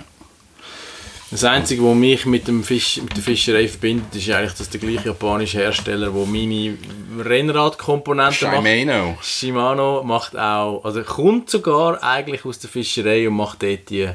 Das 1.31 1.45
Einzige, 1.45 1.81
was 1.83 1.95
mich 1.95 2.25
mit, 2.25 2.47
dem 2.49 2.61
Fisch, 2.63 2.97
mit 3.01 3.15
der 3.15 3.23
Fischerei 3.23 3.65
verbindet, 3.67 4.13
ist 4.13 4.29
eigentlich, 4.29 4.53
dass 4.53 4.69
der 4.69 4.81
gleiche 4.81 5.07
japanische 5.07 5.59
Hersteller, 5.59 6.11
der 6.11 6.25
meine 6.25 6.77
Rennradkomponenten 7.23 8.49
macht, 8.51 8.61
Shimano. 8.61 9.17
Shimano, 9.21 10.03
macht 10.03 10.37
auch, 10.37 10.83
also 10.83 11.01
kommt 11.03 11.49
sogar 11.49 12.03
eigentlich 12.03 12.43
aus 12.45 12.59
der 12.59 12.69
Fischerei 12.69 13.27
und 13.27 13.35
macht 13.35 13.63
dort 13.63 13.89
die 13.89 14.09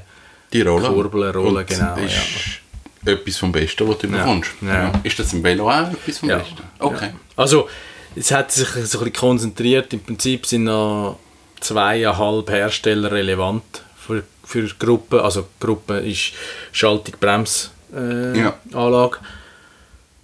Die 0.52 0.60
Rolle. 0.62 0.88
Kurbeln, 0.88 1.34
Rollen, 1.34 1.64
genau, 1.66 1.96
ist 1.96 2.60
etwas 3.04 3.38
vom 3.38 3.50
Besten, 3.52 3.88
was 3.88 3.98
du 3.98 4.08
Ja. 4.08 4.18
bekommst. 4.18 4.50
Ja. 4.60 4.92
Ist 5.02 5.18
das 5.18 5.32
im 5.32 5.42
Velo 5.42 5.70
auch 5.70 5.90
etwas 5.90 6.18
vom 6.18 6.28
Ja. 6.28 6.38
Besten? 6.38 6.62
Okay. 6.78 7.10
Also, 7.36 7.68
es 8.14 8.30
hat 8.30 8.52
sich 8.52 8.68
so 8.68 8.78
ein 8.78 8.82
bisschen 8.82 9.12
konzentriert. 9.12 9.92
Im 9.92 10.00
Prinzip 10.00 10.44
sind 10.46 10.64
noch 10.64 11.18
zweieinhalb 11.60 12.50
Hersteller 12.50 13.10
relevant 13.12 13.62
für, 13.96 14.22
für 14.46 14.62
die 14.62 14.72
Gruppe. 14.78 15.22
Also, 15.22 15.46
Gruppe 15.60 15.98
ist 15.98 16.32
Schaltung, 16.72 17.14
Brems, 17.20 17.70
äh, 17.94 18.38
Ja. 18.38 18.54
Anlage. 18.72 19.18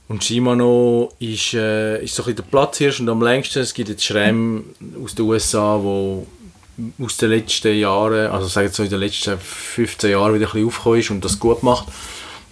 Und 0.08 0.22
Shimano 0.24 1.12
ist, 1.18 1.54
äh, 1.54 2.02
ist 2.04 2.14
so 2.14 2.24
ein 2.24 2.36
der 2.36 2.42
Platzhirsch 2.42 3.00
und 3.00 3.08
am 3.08 3.22
längsten. 3.22 3.60
Es 3.60 3.72
gibt 3.72 3.88
jetzt 3.88 4.04
Schremm 4.04 4.64
aus 5.02 5.14
den 5.14 5.24
USA, 5.24 5.78
wo 5.82 6.26
aus 7.02 7.16
den 7.16 7.30
letzten 7.30 7.74
Jahren, 7.78 8.30
also 8.30 8.46
sagen 8.46 8.70
so 8.70 8.82
in 8.82 8.90
den 8.90 9.00
letzten 9.00 9.38
15 9.38 10.10
Jahren 10.10 10.34
wieder 10.34 10.46
ein 10.46 10.52
bisschen 10.52 10.66
aufgekommen 10.66 11.00
ist 11.00 11.10
und 11.10 11.24
das 11.24 11.38
gut 11.38 11.62
macht. 11.62 11.88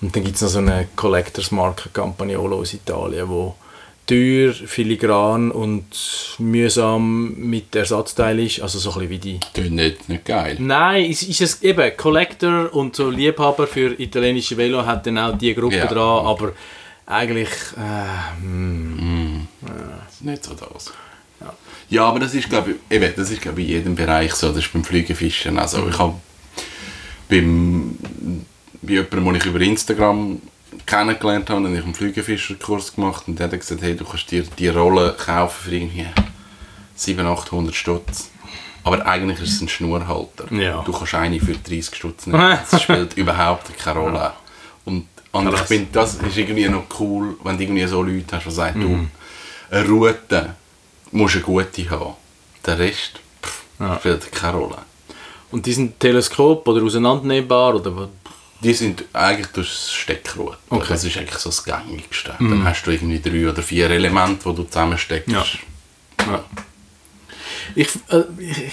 Und 0.00 0.14
dann 0.16 0.24
gibt 0.24 0.36
es 0.36 0.42
noch 0.42 0.48
so 0.48 0.58
eine 0.58 0.88
Collectors-Marke 0.96 1.90
Campagnolo 1.90 2.60
aus 2.60 2.72
Italien, 2.72 3.28
wo 3.28 3.54
teuer, 4.06 4.52
filigran 4.52 5.50
und 5.52 5.84
mühsam 6.38 7.34
mit 7.36 7.74
Ersatzteil 7.76 8.40
ist. 8.40 8.60
Also 8.60 8.78
so 8.78 8.90
ein 8.92 9.08
bisschen 9.08 9.10
wie 9.10 9.18
die... 9.18 9.40
Tönt 9.54 9.72
nicht, 9.72 10.08
nicht 10.08 10.24
geil. 10.24 10.56
Nein, 10.58 11.10
es 11.10 11.22
ist 11.22 11.40
es 11.40 11.62
eben 11.62 11.96
Collector 11.96 12.74
und 12.74 12.96
so 12.96 13.08
Liebhaber 13.10 13.66
für 13.66 13.98
italienische 14.00 14.56
Velo 14.56 14.84
hat 14.84 15.06
dann 15.06 15.18
auch 15.18 15.38
die 15.38 15.54
Gruppe 15.54 15.76
Ja. 15.76 15.86
dran, 15.86 16.26
aber 16.26 16.52
eigentlich... 17.06 17.48
Äh, 17.76 19.46
Das 20.06 20.14
ist 20.14 20.24
nicht 20.24 20.44
so 20.44 20.54
das. 20.54 20.92
Ja, 21.88 22.04
aber 22.04 22.20
das 22.20 22.34
ist, 22.34 22.48
glaube 22.48 22.70
ich, 22.72 22.76
eben, 22.96 23.12
das 23.16 23.30
ist, 23.30 23.40
glaube 23.42 23.60
ich, 23.62 23.68
in 23.68 23.74
jedem 23.74 23.94
Bereich 23.96 24.32
so. 24.34 24.48
Das 24.48 24.58
ist 24.58 24.72
beim 24.72 24.84
Flügenfischen. 24.84 25.58
Also 25.58 25.88
ich 25.88 25.98
habe 25.98 26.14
beim, 27.28 27.96
bei 28.82 28.92
jemandem, 28.92 29.24
den 29.24 29.34
ich 29.34 29.44
über 29.46 29.60
Instagram 29.60 30.40
kennengelernt 30.86 31.50
habe, 31.50 31.64
habe 31.64 31.76
ich 31.76 31.84
einen 31.84 31.94
Flügenfischerkurs 31.94 32.94
gemacht 32.94 33.24
und 33.26 33.38
der 33.38 33.50
hat 33.50 33.58
gesagt, 33.58 33.82
hey, 33.82 33.96
du 33.96 34.04
kannst 34.04 34.30
dir 34.30 34.42
die 34.58 34.68
Rolle 34.68 35.14
kaufen 35.18 35.64
für 35.70 35.74
irgendwie 35.76 36.06
700, 36.96 37.38
800 37.38 37.74
Stutz. 37.74 38.30
Aber 38.82 39.04
eigentlich 39.06 39.40
ist 39.40 39.52
es 39.54 39.60
ein 39.60 39.68
Schnurhalter. 39.68 40.52
Ja. 40.54 40.82
Du 40.82 40.92
kannst 40.92 41.14
eine 41.14 41.38
für 41.40 41.52
30 41.54 41.94
Stutz 41.94 42.26
nehmen. 42.26 42.58
Das 42.70 42.82
spielt 42.82 43.14
überhaupt 43.16 43.76
keine 43.78 44.00
Rolle. 44.00 44.32
Und, 44.84 45.06
und 45.32 45.52
ich 45.54 45.60
finde, 45.60 45.88
das 45.92 46.14
ist 46.14 46.36
irgendwie 46.36 46.68
noch 46.68 46.84
cool, 46.98 47.36
wenn 47.44 47.56
du 47.58 47.62
irgendwie 47.64 47.86
so 47.86 48.02
Leute 48.02 48.36
hast, 48.36 48.46
die 48.46 48.50
sagen, 48.50 48.80
Mhm. 48.80 49.10
du, 49.70 49.76
eine 49.76 49.88
Route 49.88 50.54
musst 51.12 51.34
eine 51.36 51.44
gute 51.44 51.90
haben. 51.90 52.14
Der 52.64 52.78
Rest 52.78 53.20
pff, 53.42 53.62
Ja. 53.78 53.98
spielt 53.98 54.32
keine 54.32 54.56
Rolle. 54.56 54.78
Und 55.50 55.66
die 55.66 55.72
sind 55.72 55.98
Teleskop 56.00 56.66
oder 56.68 56.82
auseinandernehmbar 56.82 57.74
oder 57.74 57.94
was? 57.96 58.08
Die 58.62 58.74
sind 58.74 59.04
eigentlich 59.12 59.48
durchs 59.48 59.92
Steckrohr. 59.92 60.58
Okay. 60.68 60.86
Das 60.88 61.04
ist 61.04 61.16
eigentlich 61.16 61.38
so 61.38 61.48
das 61.48 61.64
Gängigste. 61.64 62.34
Dann 62.38 62.64
hast 62.64 62.84
du 62.84 62.90
irgendwie 62.90 63.20
drei 63.20 63.48
oder 63.48 63.62
vier 63.62 63.88
Elemente, 63.90 64.48
die 64.50 64.54
du 64.56 64.64
zusammensteckst. 64.64 65.30
Ja. 65.30 65.44
Ja. 66.26 66.44
Ich, 67.74 67.88
äh, 68.10 68.24
ich 68.38 68.72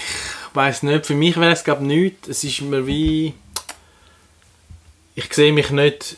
weiß 0.54 0.84
nicht, 0.84 1.06
für 1.06 1.16
mich 1.16 1.38
wäre 1.38 1.54
es 1.54 1.64
glaube 1.64 1.84
ich 1.84 1.88
nichts. 1.88 2.28
Es 2.28 2.44
ist 2.44 2.62
mir 2.62 2.86
wie... 2.86 3.34
Ich 5.16 5.34
sehe 5.34 5.54
mich 5.54 5.72
nicht 5.72 6.18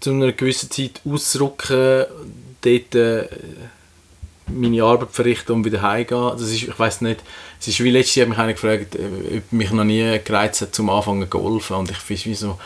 zu 0.00 0.10
einer 0.10 0.32
gewissen 0.32 0.70
Zeit 0.70 1.00
ausrücken, 1.04 2.04
dort 2.60 2.94
äh, 2.94 3.28
meine 4.48 4.82
Arbeit 4.82 5.12
verrichten 5.12 5.52
und 5.52 5.64
wieder 5.64 5.80
heimgehen. 5.80 6.30
Das 6.32 6.42
ist, 6.42 6.62
ich 6.62 6.78
weiß 6.78 7.00
nicht, 7.00 7.22
es 7.60 7.68
ist 7.68 7.82
wie 7.82 7.90
letztes 7.90 8.16
Jahr 8.16 8.26
mich 8.26 8.38
einer 8.38 8.52
gefragt, 8.52 8.96
äh, 8.96 9.38
ob 9.38 9.52
mich 9.52 9.70
noch 9.70 9.84
nie 9.84 10.20
gereizt 10.22 10.60
hat, 10.60 10.74
zum 10.74 10.90
Anfangen 10.90 11.22
zu 11.22 11.28
golfen. 11.28 11.76
Und 11.76 11.90
ich 11.90 11.96
finde 11.96 12.24
wie 12.26 12.34
so, 12.34 12.58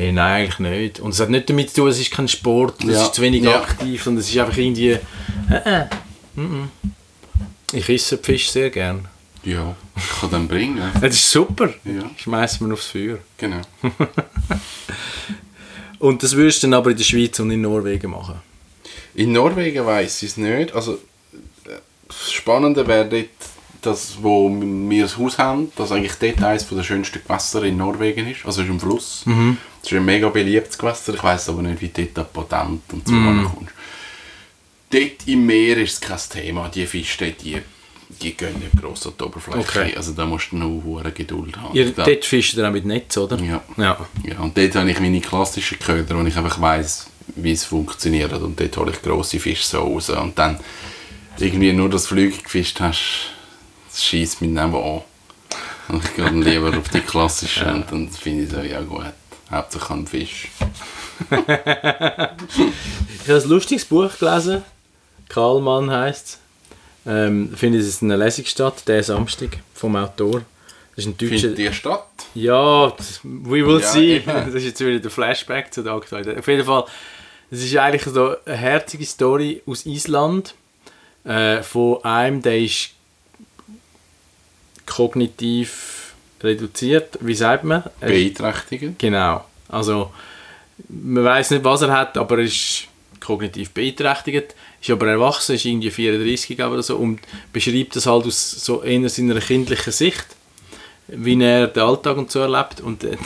hey, 0.00 0.12
nein, 0.12 0.42
eigentlich 0.44 0.58
nicht. 0.58 1.00
Und 1.00 1.10
es 1.10 1.20
hat 1.20 1.28
nicht 1.30 1.48
damit 1.50 1.70
zu 1.70 1.82
tun, 1.82 1.90
es 1.90 2.00
ist 2.00 2.10
kein 2.10 2.26
Sport, 2.28 2.82
es 2.84 2.90
Ja. 2.94 3.02
ist 3.04 3.14
zu 3.14 3.22
wenig 3.22 3.42
Ja. 3.42 3.60
aktiv, 3.60 4.02
sondern 4.02 4.20
es 4.22 4.30
ist 4.30 4.38
einfach 4.38 4.56
irgendwie... 4.56 4.90
Äh, 4.90 5.00
äh. 5.64 5.86
Ich 7.72 7.88
esse 7.88 8.18
Fisch 8.18 8.50
sehr 8.50 8.70
gern. 8.70 9.06
Ja, 9.44 9.74
ich 9.96 10.20
kann 10.20 10.30
dann 10.30 10.48
bringen. 10.48 10.82
Das 11.00 11.14
ist 11.14 11.30
super. 11.30 11.68
Ja. 11.84 12.10
Schmeißen 12.16 12.66
wir 12.66 12.72
aufs 12.74 12.86
Feuer. 12.86 13.18
Genau. 13.36 13.60
Und 15.98 16.22
das 16.22 16.34
würdest 16.34 16.62
du 16.62 16.66
dann 16.66 16.74
aber 16.74 16.90
in 16.90 16.96
der 16.96 17.04
Schweiz 17.04 17.38
und 17.40 17.50
in 17.50 17.60
Norwegen 17.60 18.10
machen. 18.10 18.36
In 19.14 19.32
Norwegen 19.32 19.84
weiß 19.84 20.22
ich 20.22 20.30
es 20.30 20.36
nicht. 20.38 20.74
Also, 20.74 20.94
äh, 21.66 21.76
das 22.08 22.32
Spannende 22.32 22.86
wäre 22.86 23.06
dort, 23.06 23.28
das, 23.82 24.18
wo 24.20 24.50
wir 24.50 25.02
das 25.02 25.16
Haus 25.18 25.38
haben, 25.38 25.72
das 25.76 25.92
eigentlich 25.92 26.14
dort 26.20 26.42
eines 26.42 26.68
der 26.68 26.82
schönsten 26.82 27.20
Gewässer 27.26 27.62
in 27.64 27.76
Norwegen 27.76 28.28
ist. 28.28 28.44
Also 28.44 28.62
es 28.62 28.68
ist 28.68 28.72
ein 28.74 28.80
Fluss. 28.80 29.24
Es 29.82 29.90
ist 29.90 29.96
ein 29.96 30.04
mega 30.04 30.28
beliebtes 30.28 30.76
Gewässer. 30.78 31.14
Ich 31.14 31.22
weiß 31.22 31.48
aber 31.48 31.62
nicht, 31.62 31.80
wie 31.80 31.88
dort 31.88 32.16
der 32.16 32.22
Patent 32.24 32.82
und 32.92 33.06
so 33.08 33.14
rankommst. 33.14 33.72
Dort 34.90 35.26
im 35.26 35.46
Meer 35.46 35.78
ist 35.78 35.92
es 35.94 36.00
kein 36.00 36.18
Thema. 36.42 36.68
Die 36.68 36.84
Fische, 36.86 37.30
die, 37.32 37.58
die 38.20 38.36
gehen 38.36 38.58
nicht 38.58 38.80
gross 38.82 39.06
an 39.06 39.12
die 39.18 39.22
Oberfläche. 39.24 39.58
Okay. 39.60 39.94
Also 39.96 40.12
da 40.12 40.26
musst 40.26 40.50
du 40.50 40.56
noch 40.56 40.82
hohe 40.84 41.10
Geduld 41.12 41.56
haben. 41.56 41.74
Ihr, 41.76 41.92
glaub- 41.92 42.06
dort 42.06 42.24
fischt 42.24 42.56
ihr 42.56 42.66
auch 42.68 42.72
mit 42.72 42.84
Netz, 42.84 43.16
oder? 43.16 43.38
Ja. 43.40 43.62
ja. 43.76 43.96
Ja, 44.24 44.38
und 44.40 44.56
dort 44.58 44.74
habe 44.74 44.90
ich 44.90 44.98
meine 45.00 45.20
klassischen 45.20 45.78
Köder, 45.78 46.18
wo 46.18 46.26
ich 46.26 46.36
einfach 46.36 46.60
weiss, 46.60 47.06
wie 47.36 47.52
es 47.52 47.64
funktioniert. 47.64 48.32
Und 48.32 48.58
dort 48.58 48.76
hole 48.76 48.90
ich 48.90 49.00
grosse 49.00 49.38
Fische 49.38 49.64
so 49.64 49.78
raus. 49.78 50.10
Und 50.10 50.36
dann 50.38 50.58
irgendwie 51.38 51.72
nur 51.72 51.88
das 51.88 52.08
Flügel 52.08 52.42
gefischt 52.42 52.80
hast, 52.80 53.30
das 53.90 54.04
schießt 54.04 54.40
mich 54.42 54.50
neben 54.50 54.74
an. 54.74 55.02
Und 55.88 56.04
ich 56.04 56.14
gehe 56.14 56.24
dann 56.24 56.42
lieber 56.42 56.76
auf 56.76 56.88
die 56.88 57.00
klassischen 57.00 57.68
und 57.82 57.90
dann 57.90 58.08
finde 58.10 58.44
ich 58.44 58.50
so, 58.50 58.60
ja 58.60 58.80
gut, 58.80 59.04
hauptsächlich 59.50 59.90
ein 59.90 60.06
Fisch. 60.06 60.48
Ich 63.22 63.28
habe 63.28 63.42
ein 63.42 63.48
lustiges 63.48 63.84
Buch 63.84 64.10
gelesen. 64.18 64.62
Karl 65.28 65.60
Mann 65.60 65.90
heisst 65.90 66.26
es. 66.26 66.38
Ähm, 67.06 67.52
finde 67.54 67.78
ich, 67.78 67.84
es 67.84 67.90
ist 67.90 68.02
eine 68.02 68.16
Lesung 68.16 68.44
statt, 68.46 68.82
der 68.86 69.02
Samstag, 69.02 69.58
vom 69.74 69.96
Autor. 69.96 70.42
Das 70.96 71.04
ist 71.04 71.06
ein 71.06 71.16
deutscher... 71.16 71.38
Findet 71.38 71.58
die 71.58 71.72
statt? 71.72 72.06
Ja, 72.34 72.92
das- 72.96 73.20
we 73.22 73.64
will 73.66 73.80
Ja, 73.80 73.86
see. 73.92 74.16
eben. 74.16 74.26
Das 74.46 74.54
ist 74.54 74.64
jetzt 74.64 74.80
wieder 74.80 74.98
der 74.98 75.10
Flashback 75.10 75.72
zu 75.72 75.82
der 75.82 75.92
aktuellen. 75.92 76.38
Auf 76.38 76.48
jeden 76.48 76.64
Fall, 76.64 76.84
es 77.50 77.62
ist 77.64 77.76
eigentlich 77.76 78.02
so 78.02 78.34
eine 78.44 78.56
herzige 78.56 79.04
Story 79.06 79.62
aus 79.66 79.86
Island 79.86 80.54
äh, 81.24 81.62
von 81.62 82.04
einem, 82.04 82.42
der 82.42 82.58
ist 82.58 82.90
kognitiv 84.90 86.12
reduziert. 86.42 87.18
Wie 87.20 87.34
sagt 87.34 87.64
man? 87.64 87.84
Beeinträchtigend. 88.00 88.98
Genau. 88.98 89.44
Also, 89.68 90.12
man 90.88 91.24
weiß 91.24 91.50
nicht, 91.52 91.64
was 91.64 91.82
er 91.82 91.92
hat, 91.92 92.16
aber 92.16 92.38
er 92.38 92.44
ist 92.44 92.84
kognitiv 93.20 93.70
beeinträchtigt, 93.70 94.54
ist 94.80 94.90
aber 94.90 95.08
erwachsen, 95.08 95.54
ist 95.54 95.64
irgendwie 95.66 95.90
34 95.90 96.58
oder 96.62 96.82
so 96.82 96.96
und 96.96 97.20
beschreibt 97.52 97.94
das 97.96 98.06
halt 98.06 98.26
aus 98.26 98.50
so 98.50 98.82
eher 98.82 99.08
seiner 99.10 99.38
kindlichen 99.40 99.92
Sicht, 99.92 100.24
wie 101.08 101.40
er 101.42 101.66
den 101.66 101.82
Alltag 101.82 102.16
und 102.16 102.30
so 102.30 102.40
erlebt 102.40 102.80
und 102.80 103.04
äh, 103.04 103.16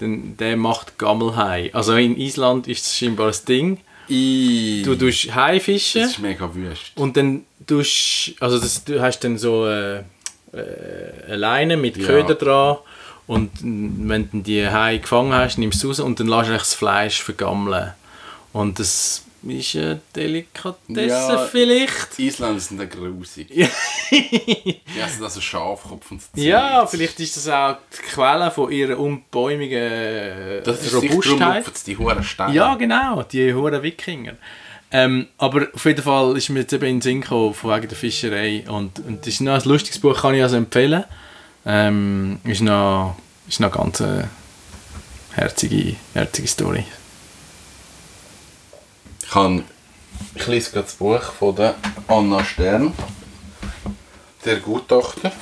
dann- 0.00 0.36
der 0.38 0.56
macht 0.56 0.98
Gammelhai. 0.98 1.70
Also 1.74 1.94
in 1.96 2.16
Island 2.16 2.66
ist 2.66 2.86
das 2.86 2.96
scheinbar 2.96 3.26
das 3.28 3.44
Ding. 3.44 3.78
I, 4.08 4.82
Du 4.84 4.94
tust 4.94 5.34
Hai 5.34 5.58
fischen 5.60 6.00
das 6.02 6.12
ist 6.12 6.18
mega 6.20 6.52
wüst. 6.54 6.92
und 6.94 7.16
dann 7.16 7.44
tust 7.66 8.34
also 8.40 8.58
das, 8.58 8.84
du 8.84 9.00
hast 9.02 9.18
dann 9.20 9.36
so 9.36 9.66
äh, 9.68 10.02
äh, 10.56 11.24
eine 11.26 11.36
Leine 11.36 11.76
mit 11.76 11.96
Ja. 11.96 12.06
Köder 12.06 12.34
dran 12.34 12.78
und 13.26 13.50
wenn 13.62 14.30
du 14.30 14.38
die 14.40 14.68
Hai 14.68 14.98
gefangen 14.98 15.32
hast, 15.32 15.58
nimmst 15.58 15.82
du 15.82 15.90
es 15.90 15.98
raus 15.98 16.06
und 16.06 16.20
dann 16.20 16.28
lässt 16.28 16.48
du 16.48 16.52
das 16.54 16.74
Fleisch 16.74 17.22
vergammeln. 17.22 17.92
Und 18.52 18.78
das 18.78 19.22
ist 19.46 19.76
eine 19.76 20.00
Delikatesse 20.14 21.06
Ja. 21.06 21.38
vielleicht. 21.50 22.18
Die 22.18 22.26
Isländer 22.28 22.58
sind 22.60 22.78
dann 22.78 22.88
grusig. 22.88 23.48
Die 23.48 24.80
essen 25.00 25.22
also 25.22 25.40
Schafkopf 25.40 26.10
und 26.10 26.22
so 26.22 26.28
Ja, 26.34 26.86
vielleicht 26.86 27.20
ist 27.20 27.36
das 27.36 27.48
auch 27.48 27.76
die 27.92 28.02
Quelle 28.14 28.50
von 28.50 28.70
ihrer 28.72 28.98
unbäumigen 28.98 29.78
äh, 29.78 30.62
Das 30.62 30.82
ist 30.82 30.94
Robustheit. 30.94 31.64
die 31.86 31.96
Huren 31.96 32.22
Steine. 32.24 32.54
Ja, 32.54 32.74
genau, 32.76 33.22
die 33.24 33.52
hohen 33.52 33.82
Wikinger. 33.82 34.34
Ähm, 34.90 35.26
aber 35.38 35.66
auf 35.74 35.84
jeden 35.84 36.02
Fall 36.02 36.36
ist 36.36 36.48
mir 36.48 36.60
jetzt 36.60 36.72
eben 36.72 36.84
in 36.84 36.96
den 36.96 37.02
Sinn 37.02 37.20
gekommen, 37.20 37.54
von 37.54 37.70
wegen 37.70 37.88
der 37.88 37.96
Fischerei. 37.96 38.64
Und, 38.68 38.98
und 39.00 39.20
das 39.20 39.28
ist 39.28 39.40
noch 39.40 39.54
ein 39.54 39.68
lustiges 39.68 39.98
Buch, 39.98 40.20
kann 40.20 40.34
ich 40.34 40.42
also 40.42 40.56
empfehlen. 40.56 41.04
Ähm, 41.64 42.38
ist 42.44 42.62
noch, 42.62 43.16
ist 43.48 43.60
noch 43.60 43.72
ganz 43.72 44.00
eine 44.00 44.30
herzige, 45.32 45.96
herzige 46.14 46.48
Story. 46.48 46.84
Ich, 49.22 49.30
kann, 49.30 49.64
ich 50.34 50.46
lese 50.46 50.70
gerade 50.70 50.86
das 50.86 50.94
Buch 50.94 51.22
von 51.22 51.56
der 51.56 51.74
Anna 52.06 52.44
Stern, 52.44 52.92
der 54.44 54.60
Gutachter. 54.60 55.32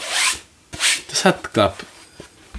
Das 1.10 1.24
hat, 1.26 1.52
glaube 1.52 1.76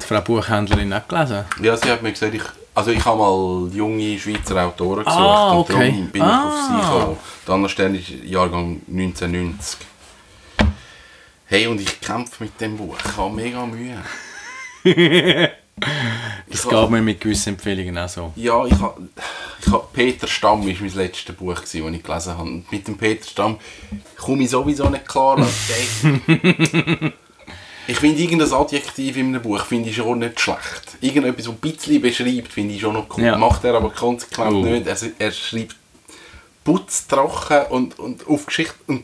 die 0.02 0.06
Frau 0.06 0.22
Buchhändlerin 0.22 0.94
auch 0.94 1.08
gelesen. 1.08 1.46
Ja, 1.62 1.78
sie 1.78 1.90
hat 1.90 2.02
mir 2.02 2.12
gesagt, 2.12 2.34
ich, 2.34 2.44
also 2.76 2.92
ich 2.92 3.04
habe 3.04 3.18
mal 3.18 3.70
junge 3.74 4.20
Schweizer 4.20 4.64
Autoren 4.66 5.04
gesucht 5.06 5.20
Ah, 5.20 5.52
und 5.54 5.58
okay. 5.62 5.74
darum 5.92 6.08
bin 6.10 6.22
ich 6.22 6.28
auf 6.28 6.54
sie 6.54 6.74
Ah. 6.74 6.82
gekommen. 7.00 7.18
Die 7.48 7.52
Anna 7.52 7.70
Stern 7.70 7.96
ist 7.96 8.10
Jahrgang 8.26 8.82
1990. 8.88 9.80
Hey, 11.48 11.68
und 11.68 11.80
ich 11.80 12.02
kämpfe 12.02 12.44
mit 12.44 12.60
dem 12.60 12.76
Buch. 12.78 12.98
Ich 13.04 13.18
habe 13.18 13.34
mega 13.34 13.66
Mühe. 13.66 13.98
Das 16.48 16.64
Ich 16.64 16.70
geht 16.70 16.90
mir 16.90 17.02
mit 17.02 17.20
gewissen 17.20 17.50
Empfehlungen 17.50 17.98
auch 17.98 18.08
so. 18.08 18.32
Ja, 18.38 18.66
ich 18.66 18.80
habe 18.80 19.10
ich 19.60 19.70
hab 19.74 19.92
Peter 19.92 20.26
Stamm 20.26 20.66
ist 20.70 20.80
mein 20.80 20.94
letztes 20.94 21.36
Buch, 21.36 21.54
das 21.60 21.74
ich 21.74 21.82
gelesen 21.82 22.32
habe. 22.38 22.42
Und 22.44 22.72
mit 22.72 22.88
dem 22.88 22.98
Peter 22.98 23.28
Stamm 23.28 23.58
komme 24.16 24.44
ich 24.44 24.52
sowieso 24.52 24.88
nicht 24.90 25.06
klar. 25.06 25.38
als 25.38 25.68
der- 25.68 27.12
ich 27.88 27.98
finde 27.98 28.22
irgendein 28.22 28.52
Adjektiv 28.54 29.18
in 29.18 29.28
einem 29.28 29.42
Buch 29.42 29.64
finde 29.66 29.90
ich 29.90 29.96
schon 29.96 30.20
nicht 30.20 30.40
schlecht. 30.40 30.98
Irgendetwas, 31.02 31.46
das 31.46 31.54
ein 31.54 31.58
bisschen 31.58 32.02
beschreibt, 32.02 32.52
finde 32.54 32.74
ich 32.74 32.82
schon 32.82 32.94
noch 32.94 33.08
cool. 33.18 33.24
Ja. 33.24 33.38
Macht 33.38 33.64
er 33.64 33.76
aber 33.76 33.90
konsequent 33.92 34.52
Oh. 34.54 34.62
nicht. 34.64 34.88
Er, 34.88 34.98
er 35.20 35.32
schreibt 35.32 35.76
putztrocken 36.64 37.68
und, 37.70 38.00
und 38.00 38.28
auf 38.28 38.46
Geschichte. 38.46 38.76
Und 38.88 39.04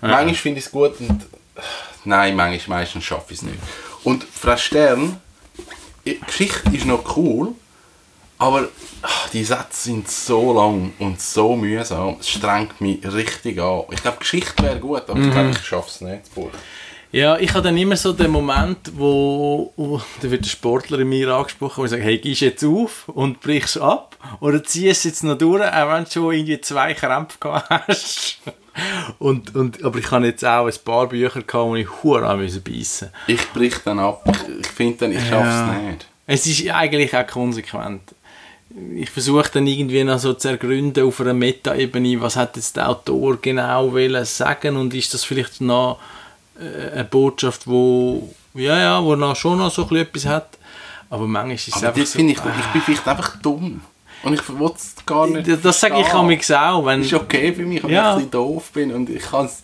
manchmal 0.00 0.34
finde 0.34 0.58
ich 0.60 0.66
es 0.66 0.70
gut 0.72 0.98
und 1.00 1.26
nein, 2.04 2.34
manchmal, 2.34 2.80
meistens 2.80 3.04
schaffe 3.04 3.32
ich 3.34 3.38
es 3.38 3.42
nicht. 3.42 3.58
Und 4.04 4.24
Frau 4.24 4.56
Stern, 4.56 5.20
Geschichte 6.26 6.70
ist 6.74 6.86
noch 6.86 7.16
cool, 7.16 7.48
aber 8.38 8.68
ach, 9.02 9.28
die 9.30 9.44
Sätze 9.44 9.84
sind 9.84 10.08
so 10.10 10.52
lang 10.54 10.92
und 10.98 11.20
so 11.20 11.56
mühsam. 11.56 12.16
Es 12.20 12.28
strengt 12.28 12.80
mich 12.80 13.00
richtig 13.04 13.58
an. 13.60 13.82
Ich 13.90 14.02
glaube, 14.02 14.18
Geschichte 14.18 14.62
wäre 14.62 14.78
gut, 14.78 15.02
aber 15.08 15.18
ich 15.18 15.30
glaube, 15.30 15.50
ich 15.50 15.66
schaffe 15.66 15.88
es 15.90 16.00
nicht, 16.00 16.22
das 16.22 16.28
Buch. 16.30 16.50
Ja, 17.12 17.38
ich 17.38 17.50
habe 17.54 17.62
dann 17.62 17.76
immer 17.78 17.96
so 17.96 18.12
den 18.12 18.30
Moment, 18.30 18.78
wo, 18.96 19.72
wo 19.76 20.00
da 20.20 20.30
wird 20.30 20.44
der 20.44 20.50
Sportler 20.50 20.98
in 20.98 21.08
mir 21.08 21.28
angesprochen, 21.34 21.84
ich 21.84 21.90
sage, 21.90 22.02
hey, 22.02 22.18
gehst 22.18 22.40
jetzt 22.42 22.64
auf 22.64 23.08
und 23.08 23.40
brichst 23.40 23.78
ab 23.78 24.16
oder 24.40 24.62
ziehst 24.62 25.04
jetzt 25.04 25.22
noch 25.24 25.38
durch, 25.38 25.62
auch 25.62 25.88
wenn 25.92 26.04
du 26.04 26.10
schon 26.10 26.34
irgendwie 26.34 26.60
zwei 26.60 26.92
Krämpfe 26.94 27.38
gehabt 27.38 27.70
hast. 27.88 28.38
Und, 29.18 29.54
und, 29.54 29.82
aber 29.82 29.98
ich 29.98 30.10
habe 30.10 30.26
jetzt 30.26 30.44
auch 30.44 30.66
ein 30.66 30.72
paar 30.84 31.08
Bücher 31.08 31.40
gehabt, 31.40 31.54
wo 31.54 31.76
ich 31.76 31.88
hure 32.02 32.26
an 32.26 32.38
beißen. 32.38 33.08
Ich 33.26 33.50
brich 33.52 33.76
dann 33.84 33.98
ab. 33.98 34.22
Ich- 34.60 34.66
finde 34.66 34.98
dann, 34.98 35.12
ich 35.12 35.26
schaffe 35.26 35.72
es 35.72 35.82
nicht. 35.92 36.06
Es 36.26 36.46
ist 36.46 36.68
eigentlich 36.70 37.16
auch 37.16 37.26
konsequent. 37.26 38.02
Ich 38.94 39.08
versuche 39.08 39.48
dann 39.54 39.66
irgendwie 39.66 40.04
noch 40.04 40.18
so 40.18 40.34
zu 40.34 40.48
ergründen 40.48 41.06
auf 41.06 41.20
einer 41.22 41.32
Metaebene, 41.32 42.20
was 42.20 42.36
hat 42.36 42.56
jetzt 42.56 42.76
der 42.76 42.90
Autor 42.90 43.38
genau 43.40 43.92
wollen 43.92 44.24
sagen 44.26 44.76
und 44.76 44.92
ist 44.92 45.14
das 45.14 45.24
vielleicht 45.24 45.62
noch 45.62 45.98
eine 46.58 47.04
Botschaft, 47.04 47.66
wo 47.66 48.32
ja 48.54 48.78
ja, 48.78 49.02
wo 49.04 49.14
noch 49.16 49.36
schon 49.36 49.58
noch 49.58 49.70
so 49.70 49.86
ein 49.88 49.96
etwas 49.96 50.26
hat. 50.26 50.58
Aber 51.10 51.26
manchmal 51.26 51.54
ist 51.54 51.68
es 51.68 51.74
Aber 51.74 51.88
einfach 51.88 52.00
das 52.00 52.12
so, 52.12 52.18
ich, 52.18 52.28
ich 52.30 52.40
bin 52.72 52.82
vielleicht 52.82 53.06
einfach 53.08 53.36
dumm. 53.40 53.80
Und 54.22 54.32
ich 54.34 54.48
will 54.48 54.70
es 54.74 54.94
gar 55.04 55.26
nicht 55.26 55.46
das, 55.46 55.60
das 55.60 55.78
sage 55.80 56.00
ich 56.00 56.06
auch, 56.12 56.26
wenn 56.86 57.02
ist 57.02 57.12
okay 57.12 57.52
für 57.52 57.62
mich, 57.62 57.82
wenn 57.84 57.90
Ja. 57.90 58.02
ich 58.02 58.12
ein 58.12 58.16
bisschen 58.16 58.30
doof 58.32 58.70
bin 58.72 58.92
und 58.92 59.08
ich 59.10 59.22
kann 59.22 59.46
es 59.46 59.60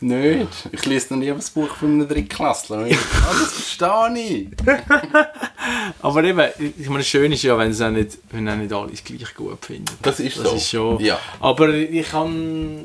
Nicht. 0.00 0.48
Ich 0.70 0.84
lese 0.84 1.14
noch 1.14 1.20
nie 1.20 1.30
das 1.32 1.48
Buch 1.50 1.74
von 1.76 1.88
einem 1.94 2.06
Drittklässler. 2.08 2.86
Ich- 2.86 2.98
Ah, 2.98 3.32
das 3.40 3.52
verstehe 3.52 4.18
ich. 4.18 4.48
Aber 6.02 6.22
eben, 6.24 6.42
ich 6.78 6.88
meine, 6.90 7.02
schön 7.04 7.32
ist 7.32 7.42
ja, 7.42 7.56
wenn 7.56 7.70
es 7.70 7.80
auch 7.80 7.90
nicht, 7.90 8.18
wenn 8.30 8.48
auch 8.48 8.56
nicht 8.56 8.72
alles 8.72 9.02
gleich 9.02 9.34
gut 9.34 9.64
finden. 9.64 9.86
Das 10.02 10.20
ist 10.20 10.36
Das 10.38 10.50
so. 10.50 10.56
ist 10.56 10.68
schon. 10.70 11.00
Ja. 11.00 11.18
Aber 11.40 11.70
ich 11.70 12.08
kann. 12.10 12.80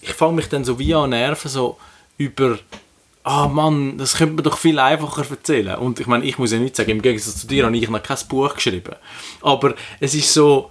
Ich 0.00 0.12
fange 0.12 0.34
mich 0.34 0.48
dann 0.48 0.64
so 0.64 0.78
wie 0.78 0.94
an 0.94 1.10
nerven, 1.10 1.48
so 1.50 1.76
über. 2.18 2.58
Ah 3.22 3.48
Mann, 3.48 3.98
das 3.98 4.16
könnte 4.16 4.34
man 4.34 4.44
doch 4.44 4.56
viel 4.56 4.78
einfacher 4.78 5.28
erzählen. 5.28 5.76
Und 5.76 5.98
ich 5.98 6.06
meine, 6.06 6.24
ich 6.24 6.38
muss 6.38 6.52
ja 6.52 6.58
nicht 6.58 6.76
sagen, 6.76 6.92
im 6.92 7.02
Gegensatz 7.02 7.40
zu 7.40 7.46
dir 7.48 7.66
habe 7.66 7.76
ich 7.76 7.88
noch 7.88 8.02
kein 8.02 8.18
Buch 8.28 8.54
geschrieben. 8.54 8.94
Aber 9.42 9.74
es 9.98 10.14
ist 10.14 10.32
so, 10.32 10.70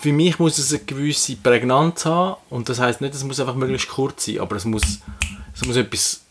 für 0.00 0.12
mich 0.12 0.38
muss 0.40 0.58
es 0.58 0.72
eine 0.72 0.82
gewisse 0.82 1.36
Prägnanz 1.36 2.04
haben. 2.04 2.36
Und 2.50 2.68
das 2.68 2.80
heißt 2.80 3.00
nicht, 3.00 3.14
es 3.14 3.22
muss 3.22 3.38
einfach 3.38 3.54
möglichst 3.54 3.88
kurz 3.88 4.24
sein, 4.24 4.40
aber 4.40 4.56
es 4.56 4.64
muss, 4.64 4.98
es 5.54 5.64
muss 5.64 5.76
etwas 5.76 6.22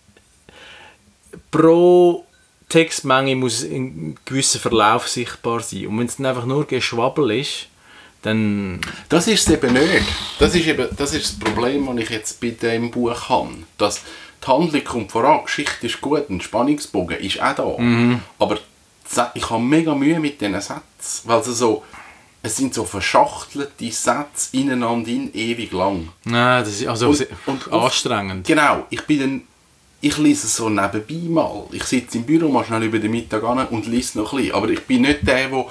pro 1.50 2.26
Textmenge 2.70 3.36
muss 3.36 3.64
ein 3.64 4.18
gewisser 4.24 4.60
Verlauf 4.60 5.08
sichtbar 5.08 5.60
sein. 5.60 5.88
Und 5.88 6.00
wenn 6.00 6.08
es 6.08 6.16
dann 6.16 6.26
einfach 6.26 6.46
nur 6.46 6.66
Geschwabbel 6.66 7.32
ist, 7.32 7.68
dann... 8.22 8.80
Das 9.10 9.28
ist 9.28 9.48
es 9.48 9.54
eben 9.54 9.74
nicht. 9.74 10.06
Das 10.40 10.56
ist, 10.56 10.66
eben, 10.66 10.88
das 10.96 11.14
ist 11.14 11.26
das 11.26 11.40
Problem, 11.40 11.86
das 11.88 12.04
ich 12.04 12.10
jetzt 12.10 12.40
bei 12.40 12.52
dem 12.52 12.90
Buch 12.90 13.30
habe. 13.30 13.50
Dass 13.78 14.02
die 14.44 14.48
Handlung 14.48 14.84
kommt 14.84 15.12
voran, 15.12 15.40
die 15.42 15.46
Geschichte 15.46 15.86
ist 15.88 16.02
gut, 16.02 16.30
ein 16.30 16.42
Spannungsbogen 16.42 17.18
ist 17.20 17.42
auch 17.42 17.56
da. 17.56 17.76
Aber 18.40 18.56
die 18.56 18.62
Sä- 19.10 19.30
ich 19.34 19.50
habe 19.50 19.62
mega 19.62 19.94
Mühe 19.94 20.20
mit 20.20 20.40
diesen 20.40 20.54
Sätzen, 20.62 20.82
weil 21.26 21.44
sie 21.44 21.54
so, 21.54 21.84
es 22.44 22.56
sind 22.58 22.74
so 22.74 22.86
verschachtelte 22.86 23.92
Sätze 23.92 24.50
ineinander 24.54 25.10
in 25.10 25.34
ewig 25.34 25.72
lang. 25.74 26.10
Nein, 26.24 26.64
das 26.64 26.80
ist 26.80 26.88
also 26.88 27.10
Und- 27.10 27.28
und 27.46 27.68
oft- 27.72 27.86
anstrengend. 27.86 28.48
Genau, 28.48 28.86
ich 28.90 29.06
bin 29.06 29.20
dann, 29.20 29.42
ich 30.00 30.18
lese 30.18 30.48
es 30.48 30.56
so 30.56 30.70
nebenbei 30.70 31.30
mal. 31.30 31.66
Ich 31.72 31.84
sitze 31.84 32.18
im 32.18 32.24
Büro 32.24 32.48
mal 32.50 32.64
schnell 32.66 32.84
über 32.84 32.98
den 33.00 33.12
Mittag 33.12 33.44
an 33.44 33.68
und 33.68 33.86
lese 33.86 34.18
noch 34.18 34.32
ein 34.34 34.38
bisschen. 34.38 34.56
Aber 34.56 34.70
ich 34.70 34.82
bin 34.88 35.02
nicht 35.02 35.28
der, 35.28 35.50
der 35.50 35.66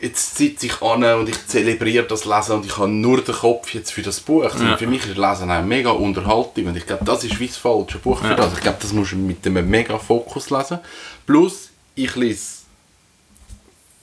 jetzt 0.00 0.36
sitze 0.36 0.66
ich 0.66 0.80
an 0.82 1.02
und 1.04 1.28
ich 1.28 1.46
zelebriere 1.46 2.06
das 2.06 2.24
Lesen 2.24 2.52
und 2.56 2.66
ich 2.66 2.76
habe 2.78 2.88
nur 2.88 3.20
den 3.22 3.34
Kopf 3.34 3.72
jetzt 3.74 3.92
für 3.92 4.02
das 4.02 4.20
Buch. 4.20 4.48
Sondern 4.50 4.70
Ja. 4.70 4.76
Für 4.76 4.86
mich 4.86 5.06
ist 5.06 5.16
Lesen 5.16 5.50
auch 5.50 5.62
mega 5.62 5.90
Unterhaltung 5.90 6.66
und 6.66 6.76
ich 6.76 6.86
glaube, 6.86 7.04
das 7.04 7.24
ist 7.24 7.38
wie 7.38 7.46
das 7.46 7.56
falsche 7.56 7.98
Buch 7.98 8.20
für 8.20 8.28
Ja. 8.28 8.34
das. 8.34 8.52
Ich 8.54 8.60
glaube, 8.60 8.78
das 8.80 8.92
musst 8.92 9.12
du 9.12 9.16
mit 9.16 9.46
einem 9.46 9.68
mega 9.68 9.98
Fokus 9.98 10.50
lesen. 10.50 10.78
Plus, 11.26 11.70
ich 11.94 12.14
lese 12.16 12.60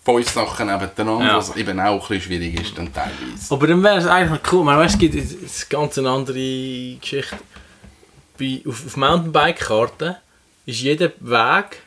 fünf 0.06 0.30
Sachen 0.30 0.68
nebeneinander, 0.68 1.26
Ja. 1.26 1.38
was 1.38 1.56
eben 1.58 1.80
auch 1.80 1.93
ein 1.93 2.00
bisschen 2.00 2.22
schwierig 2.22 2.62
ist 2.62 2.78
dann 2.78 2.93
teilweise. 2.93 3.14
Aber 3.54 3.68
dann 3.68 3.84
wäre 3.84 3.98
es 3.98 4.06
eigentlich 4.08 4.41
cool. 4.54 4.64
Man 4.64 4.78
weiß, 4.78 4.93
es 4.93 4.98
gibt 5.00 5.16
ist 5.16 5.70
ganz 5.70 5.98
eine 5.98 6.10
andere 6.10 6.95
Geschichte. 7.02 7.38
Bei, 8.39 8.62
auf, 8.68 8.86
auf 8.86 8.95
Mountainbike-Karten 8.95 10.16
ist 10.66 10.80
jeder 10.80 11.12
Weg, 11.20 11.82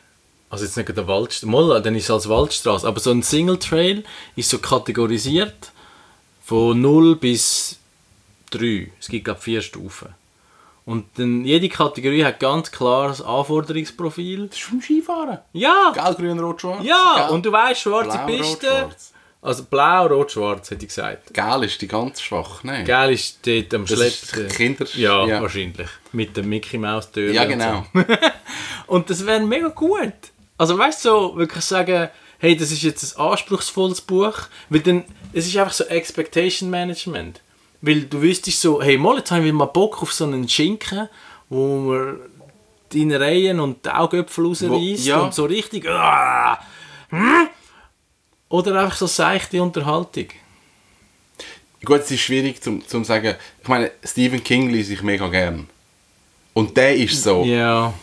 also 0.50 0.64
jetzt 0.64 0.76
nicht 0.76 0.96
der 0.96 1.06
Waldstraße, 1.06 1.46
mal, 1.46 1.80
dann 1.80 1.94
ist 1.94 2.04
es 2.04 2.10
als 2.10 2.28
Waldstraße, 2.28 2.86
aber 2.86 3.00
so 3.00 3.12
ein 3.12 3.22
Single 3.22 3.58
Trail 3.58 4.04
ist 4.36 4.50
so 4.50 4.58
kategorisiert 4.58 5.70
von 6.44 6.80
0 6.80 7.16
bis 7.16 7.78
3. 8.50 8.90
Es 8.98 9.08
gibt 9.08 9.24
glaube 9.24 9.40
vier 9.40 9.62
Stufen. 9.62 10.08
Und 10.84 11.06
dann, 11.18 11.44
jede 11.44 11.68
Kategorie 11.68 12.24
hat 12.24 12.40
ganz 12.40 12.72
klares 12.72 13.22
Anforderungsprofil. 13.22 14.48
Das 14.48 14.56
ist 14.56 14.64
vom 14.64 14.82
Skifahren. 14.82 15.38
Ja! 15.52 15.92
Gelb, 15.94 16.18
grün, 16.18 16.40
rot, 16.40 16.60
schwarz. 16.62 16.82
Ja! 16.82 17.14
Gelb, 17.16 17.30
Und 17.30 17.46
du 17.46 17.52
weißt, 17.52 17.82
schwarze 17.82 18.18
blau, 18.18 18.26
rot, 18.26 18.36
Piste. 18.36 18.66
schwarz. 18.66 19.12
Also 19.42 19.64
blau, 19.64 20.06
rot, 20.06 20.32
schwarz, 20.32 20.70
hätte 20.72 20.82
ich 20.82 20.88
gesagt. 20.88 21.32
Gel 21.32 21.62
ist 21.62 21.80
die 21.80 21.86
ganz 21.86 22.20
schwach, 22.20 22.64
ne? 22.64 22.82
Gell 22.82 23.12
ist 23.12 23.46
dort 23.46 23.72
am 23.72 23.86
Schleppen. 23.86 24.48
Kinder... 24.48 24.86
Ja, 24.94 25.24
ja. 25.26 25.40
wahrscheinlich. 25.40 25.88
Mit 26.10 26.36
dem 26.36 26.48
Mickey 26.48 26.76
Mouse 26.76 27.12
Tür. 27.12 27.32
Ja, 27.32 27.44
genau. 27.44 27.86
Und 28.88 29.08
das 29.08 29.24
wäre 29.24 29.40
mega 29.40 29.68
gut. 29.68 30.12
Also 30.60 30.76
weißt 30.76 31.06
du, 31.06 31.08
so 31.08 31.36
wirklich 31.36 31.64
sagen, 31.64 32.10
hey, 32.38 32.54
das 32.54 32.70
ist 32.70 32.82
jetzt 32.82 33.16
ein 33.16 33.26
anspruchsvolles 33.28 34.02
Buch. 34.02 34.34
Weil 34.68 34.80
dann, 34.80 35.04
es 35.32 35.46
ist 35.46 35.56
einfach 35.56 35.72
so 35.72 35.84
Expectation 35.84 36.68
Management. 36.68 37.40
Weil 37.80 38.02
du 38.02 38.20
wüsstest 38.20 38.60
so, 38.60 38.82
hey, 38.82 38.98
mal, 38.98 39.16
jetzt 39.16 39.30
habe 39.30 39.46
ich 39.46 39.54
mal 39.54 39.64
Bock 39.64 40.02
auf 40.02 40.12
so 40.12 40.24
einen 40.24 40.46
Schinken, 40.46 41.08
wo 41.48 41.78
man 41.78 42.18
die 42.92 43.00
Innereien 43.00 43.58
und 43.58 43.86
die 43.86 43.88
Augäpfel 43.88 44.44
rausreißt 44.44 45.06
ja. 45.06 45.20
und 45.20 45.32
so 45.32 45.46
richtig... 45.46 45.84
Hm? 45.84 47.48
Oder 48.50 48.82
einfach 48.82 48.98
so 48.98 49.06
seichte 49.06 49.62
Unterhaltung. 49.62 50.26
Gut, 51.82 52.00
es 52.00 52.10
ist 52.10 52.20
schwierig 52.20 52.62
zu 52.62 52.80
zum 52.80 53.04
sagen. 53.04 53.36
Ich 53.62 53.68
meine, 53.68 53.92
Stephen 54.04 54.44
King 54.44 54.68
lese 54.68 54.92
ich 54.92 55.02
mega 55.02 55.26
gern. 55.28 55.70
Und 56.52 56.76
der 56.76 56.96
ist 56.96 57.22
so, 57.22 57.44
Ja. 57.44 57.94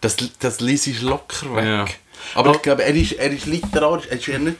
Das, 0.00 0.16
das 0.38 0.60
lese 0.60 0.90
ich 0.90 1.02
locker 1.02 1.54
weg. 1.56 1.64
Ja. 1.64 1.84
Aber 2.34 2.52
ich 2.54 2.62
glaube, 2.62 2.84
er 2.84 2.94
ist, 2.94 3.12
er 3.12 3.30
ist 3.30 3.46
literarisch, 3.46 4.06
er 4.08 4.16
ist 4.18 4.26
ja 4.26 4.38
nicht 4.38 4.56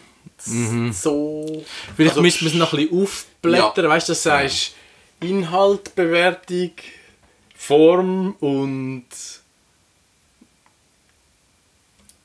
so... 0.92 1.64
Vielleicht 1.94 2.12
Also, 2.12 2.22
müsste 2.22 2.44
man 2.44 2.52
es 2.52 2.58
noch 2.58 2.72
ein 2.72 2.88
bisschen 2.88 3.02
aufblättern, 3.02 3.88
weißt 3.88 4.08
du, 4.08 4.12
das 4.12 4.22
sagst 4.22 4.74
Inhalt, 5.20 5.94
Bewertung, 5.94 6.72
Form 7.54 8.34
und 8.40 9.04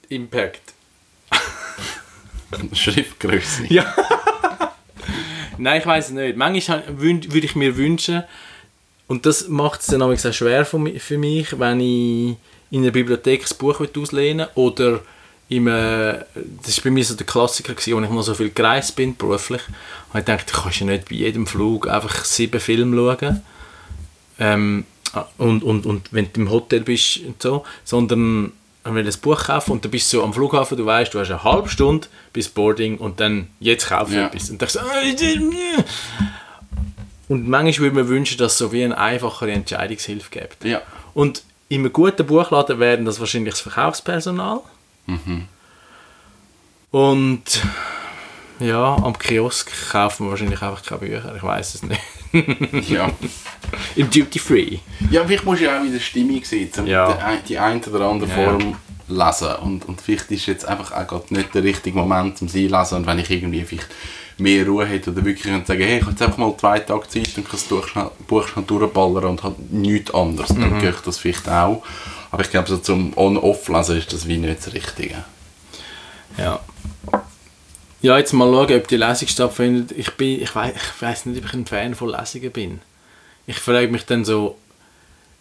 Impact. 0.07 0.61
Schriftgröße. 2.74 3.66
Ja. 3.68 3.93
Nein, 5.57 5.82
ich 5.82 5.86
weiß 5.86 6.05
es 6.05 6.11
nicht. 6.11 6.38
Manchmal 6.38 6.84
würde 6.88 7.38
ich 7.39 7.55
mir 7.55 7.76
wünschen, 7.76 8.24
und 9.07 9.26
das 9.26 9.47
macht 9.49 9.82
es 9.82 9.88
dann 9.88 10.01
auch 10.01 10.18
schwer 10.18 10.66
für 10.66 10.80
mich, 10.80 11.59
wenn 11.59 11.80
ich 11.80 12.38
in 12.72 12.82
einer 12.84 12.91
Bibliothek 12.91 13.45
ein 13.49 13.57
Buch 13.57 13.80
auslehnen 13.95 14.47
oder 14.55 14.99
im, 15.47 15.68
äh, 15.68 16.24
das 16.63 16.78
war 16.78 16.84
bei 16.86 16.89
mir 16.91 17.05
so 17.05 17.13
der 17.16 17.26
Klassiker, 17.26 17.74
gewesen, 17.74 17.95
als 17.97 18.05
ich 18.07 18.11
noch 18.13 18.22
so 18.24 18.34
viel 18.34 18.49
gereist 18.49 18.95
bin, 18.95 19.16
beruflich, 19.16 19.61
habe 20.09 20.20
ich 20.20 20.26
gedacht, 20.26 20.49
du 20.51 20.61
kannst 20.61 20.80
ja 20.80 20.86
nicht 20.88 21.07
bei 21.07 21.16
jedem 21.16 21.45
Flug 21.45 21.88
einfach 21.88 22.26
sieben 22.26 22.59
Filme 22.59 22.95
schauen. 22.97 23.41
Ähm, 24.39 24.86
und, 25.38 25.63
und, 25.63 25.86
und 25.86 26.11
wenn 26.11 26.32
du 26.34 26.41
im 26.41 26.49
Hotel 26.51 26.82
bist 26.82 27.20
und 27.20 27.41
so, 27.41 27.63
sondern 27.86 28.51
ich 28.86 28.93
will 28.93 29.07
ein 29.07 29.13
Buch 29.22 29.45
kaufen 29.45 29.72
und 29.72 29.84
dann 29.86 29.91
bist 29.91 30.11
du 30.11 30.18
so 30.18 30.24
am 30.24 30.34
Flughafen, 30.34 30.78
du 30.78 30.86
weißt, 30.86 31.13
du 31.13 31.20
hast 31.20 31.30
eine 31.32 31.43
halbe 31.43 31.70
Stunde 31.70 32.07
bis 32.34 32.49
Boarding 32.49 32.97
und 32.97 33.20
dann 33.20 33.47
jetzt 33.59 33.88
kaufe 33.88 34.11
ich 34.11 34.18
Ja. 34.18 34.28
etwas. 34.28 34.49
Und 34.49 34.61
dann 34.61 34.70
so, 34.70 34.80
«Ah, 34.80 35.01
ich- 35.03 35.22
ich- 35.22 35.39
und 37.28 37.47
manchmal 37.47 37.86
würde 37.91 37.95
man 37.95 38.07
wünschen, 38.09 38.38
dass 38.38 38.53
es 38.53 38.57
so 38.59 38.72
wie 38.72 38.84
eine 38.84 38.97
einfachere 38.97 39.51
Entscheidungshilfe 39.51 40.30
gibt. 40.32 40.63
Ja. 40.66 40.82
Und 41.13 41.43
in 41.70 41.82
einem 41.82 41.93
guten 41.93 42.26
Buchladen 42.26 42.80
wären 42.80 43.05
das 43.05 43.20
wahrscheinlich 43.20 43.53
das 43.55 43.61
Verkaufspersonal. 43.61 44.61
Und 46.91 47.43
ja, 48.59 48.95
am 48.95 49.18
Kiosk 49.18 49.72
kaufen 49.91 50.26
wir 50.26 50.32
wahrscheinlich 50.32 50.61
einfach 50.61 50.84
keine 50.84 50.99
Bücher, 51.01 51.34
ich 51.36 51.43
weiß 51.43 51.76
es 51.76 51.84
nicht. 51.84 52.01
ja. 52.89 53.09
Im 53.95 54.09
Duty 54.09 54.39
Free. 54.39 54.78
Ja, 55.09 55.26
vielleicht 55.26 55.43
musst 55.45 55.61
du 55.61 55.66
ja 55.66 55.80
auch 55.80 55.84
in 55.84 55.91
der 55.91 55.99
Stimmung 55.99 56.43
sein, 56.43 56.70
um 56.78 56.86
Ja. 56.88 57.11
die, 57.13 57.22
ein- 57.22 57.43
die 57.47 57.57
eine 57.59 57.82
oder 57.82 58.07
andere 58.09 58.30
Ja. 58.30 58.36
Form 58.36 58.76
lesen. 59.07 59.55
Und, 59.61 59.86
und 59.86 60.01
vielleicht 60.01 60.32
ist 60.32 60.45
jetzt 60.45 60.66
einfach 60.66 60.91
auch 60.91 61.07
gerade 61.07 61.34
nicht 61.34 61.53
der 61.53 61.63
richtige 61.63 61.97
Moment, 61.97 62.41
um 62.41 62.47
sie 62.47 62.68
zu 62.70 62.76
lesen. 62.78 62.95
Und 62.95 63.07
wenn 63.07 63.20
ich 63.20 63.30
irgendwie 63.30 63.63
vielleicht 63.63 63.89
mehr 64.38 64.65
Ruhe 64.67 64.86
hätte 64.86 65.11
oder 65.11 65.23
wirklich 65.23 65.43
könnte 65.43 65.67
sagen, 65.67 65.81
hey, 65.83 65.97
ich 65.97 66.01
habe 66.01 66.11
jetzt 66.11 66.21
einfach 66.21 66.38
mal 66.38 66.55
zwei 66.57 66.79
Tage 66.79 67.07
Zeit 67.07 67.27
und 67.38 67.43
kann 67.45 67.51
das 67.51 67.63
Buch 67.63 67.88
schnell, 67.88 68.11
Buch 68.27 68.47
schnell 68.47 68.65
durchballern 68.65 69.25
und 69.25 69.43
halt 69.43 69.71
nichts 69.71 70.13
anderes, 70.13 70.49
Mhm. 70.49 70.61
dann 70.61 70.79
gehe 70.79 70.89
ich 70.89 70.99
das 71.01 71.17
vielleicht 71.17 71.47
auch. 71.49 71.83
Aber 72.31 72.43
ich 72.43 72.49
glaube, 72.49 72.67
so 72.67 72.77
zum 72.77 73.13
On-Off-Lesen 73.17 73.97
ist 73.97 74.11
das 74.11 74.27
wie 74.27 74.38
nicht 74.38 74.59
das 74.65 74.73
Richtige. 74.73 75.23
Ja. 76.38 76.59
Ja, 78.01 78.17
jetzt 78.17 78.33
mal 78.33 78.51
schauen, 78.51 78.75
ob 78.77 78.88
die 78.88 78.97
Lesung 78.97 79.27
stattfindet. 79.27 79.91
Ich, 79.97 80.11
bin, 80.11 80.41
ich, 80.41 80.53
weiß, 80.53 80.73
ich 80.75 81.01
weiß 81.01 81.25
nicht, 81.27 81.39
ob 81.39 81.45
ich 81.49 81.53
ein 81.53 81.65
Fan 81.65 81.95
von 81.95 82.09
Lesungen 82.09 82.51
bin. 82.51 82.81
Ich 83.47 83.57
frage 83.57 83.88
mich 83.88 84.05
dann 84.05 84.25
so, 84.25 84.57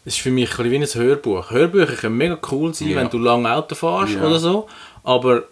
es 0.06 0.14
ist 0.14 0.20
für 0.22 0.30
mich 0.30 0.50
ein 0.58 0.68
bisschen 0.68 0.70
wie 0.70 1.00
ein 1.00 1.06
Hörbuch. 1.06 1.50
Hörbücher 1.50 1.94
können 1.96 2.16
mega 2.16 2.38
cool 2.50 2.72
sein, 2.74 2.88
Ja. 2.90 2.96
wenn 2.96 3.10
du 3.10 3.18
lange 3.18 3.52
Auto 3.52 3.74
fährst 3.74 4.14
Ja. 4.14 4.22
oder 4.22 4.38
so, 4.38 4.68
aber 5.02 5.42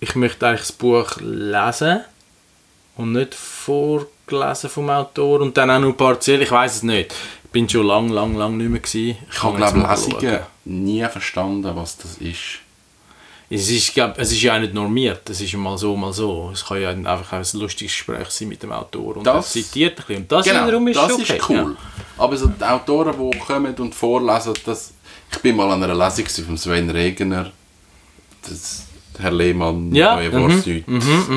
ich 0.00 0.14
möchte 0.16 0.46
eigentlich 0.46 0.62
das 0.62 0.72
Buch 0.72 1.16
lesen 1.20 2.00
und 2.96 3.12
nicht 3.12 3.34
vorgelesen 3.34 4.70
vom 4.70 4.90
Autor 4.90 5.40
und 5.40 5.56
dann 5.56 5.70
auch 5.70 5.80
nur 5.80 5.96
partiell, 5.96 6.42
ich 6.42 6.50
weiß 6.50 6.76
es 6.76 6.82
nicht. 6.82 7.14
Ich 7.44 7.50
bin 7.50 7.68
schon 7.68 7.86
lang, 7.86 8.08
lang, 8.08 8.34
lang 8.36 8.56
nicht 8.56 8.70
mehr 8.70 8.80
gewesen. 8.80 9.18
Ich 9.30 9.42
habe, 9.42 9.56
glaube 9.56 9.78
Lesungen 9.80 10.20
schauen. 10.20 10.38
nie 10.64 11.04
verstanden, 11.04 11.70
was 11.74 11.96
das 11.98 12.16
ist. 12.18 12.58
Es 13.50 13.68
ist, 13.68 13.92
glaub, 13.92 14.16
es 14.18 14.32
ist 14.32 14.40
ja 14.40 14.56
auch 14.56 14.60
nicht 14.60 14.72
normiert, 14.72 15.28
es 15.28 15.42
ist 15.42 15.52
mal 15.54 15.76
so, 15.76 15.94
mal 15.94 16.10
so. 16.14 16.50
Es 16.54 16.64
kann 16.64 16.80
ja 16.80 16.88
einfach 16.88 17.32
ein 17.34 17.44
lustiges 17.60 17.92
Gespräch 17.92 18.28
sein 18.30 18.48
mit 18.48 18.62
dem 18.62 18.72
Autor 18.72 19.18
und 19.18 19.24
Das- 19.26 19.54
er 19.54 19.62
zitiert 19.62 19.98
ein 19.98 20.04
bisschen. 20.06 20.16
Und 20.22 20.32
das 20.32 20.46
Genau, 20.46 20.66
wiederum 20.66 20.88
ist 20.88 20.96
das 20.96 21.12
okay. 21.12 21.36
ist 21.36 21.48
cool. 21.50 21.76
Aber 22.16 22.36
so 22.38 22.46
die 22.46 22.64
Autoren, 22.64 23.30
die 23.30 23.38
kommen 23.38 23.74
und 23.74 23.94
vorlesen, 23.94 24.54
das, 24.64 24.94
ich 25.30 25.38
bin 25.40 25.54
mal 25.56 25.70
an 25.70 25.82
einer 25.82 25.94
Lesung 25.94 26.26
von 26.46 26.56
Sven 26.56 26.88
Regener, 26.88 27.52
das, 28.48 28.84
Herr 29.18 29.30
Lehmann, 29.32 29.94
Ja, 29.94 30.16
Neue 30.16 30.30
mhm, 30.30 30.50
Vorsüd, 30.50 30.84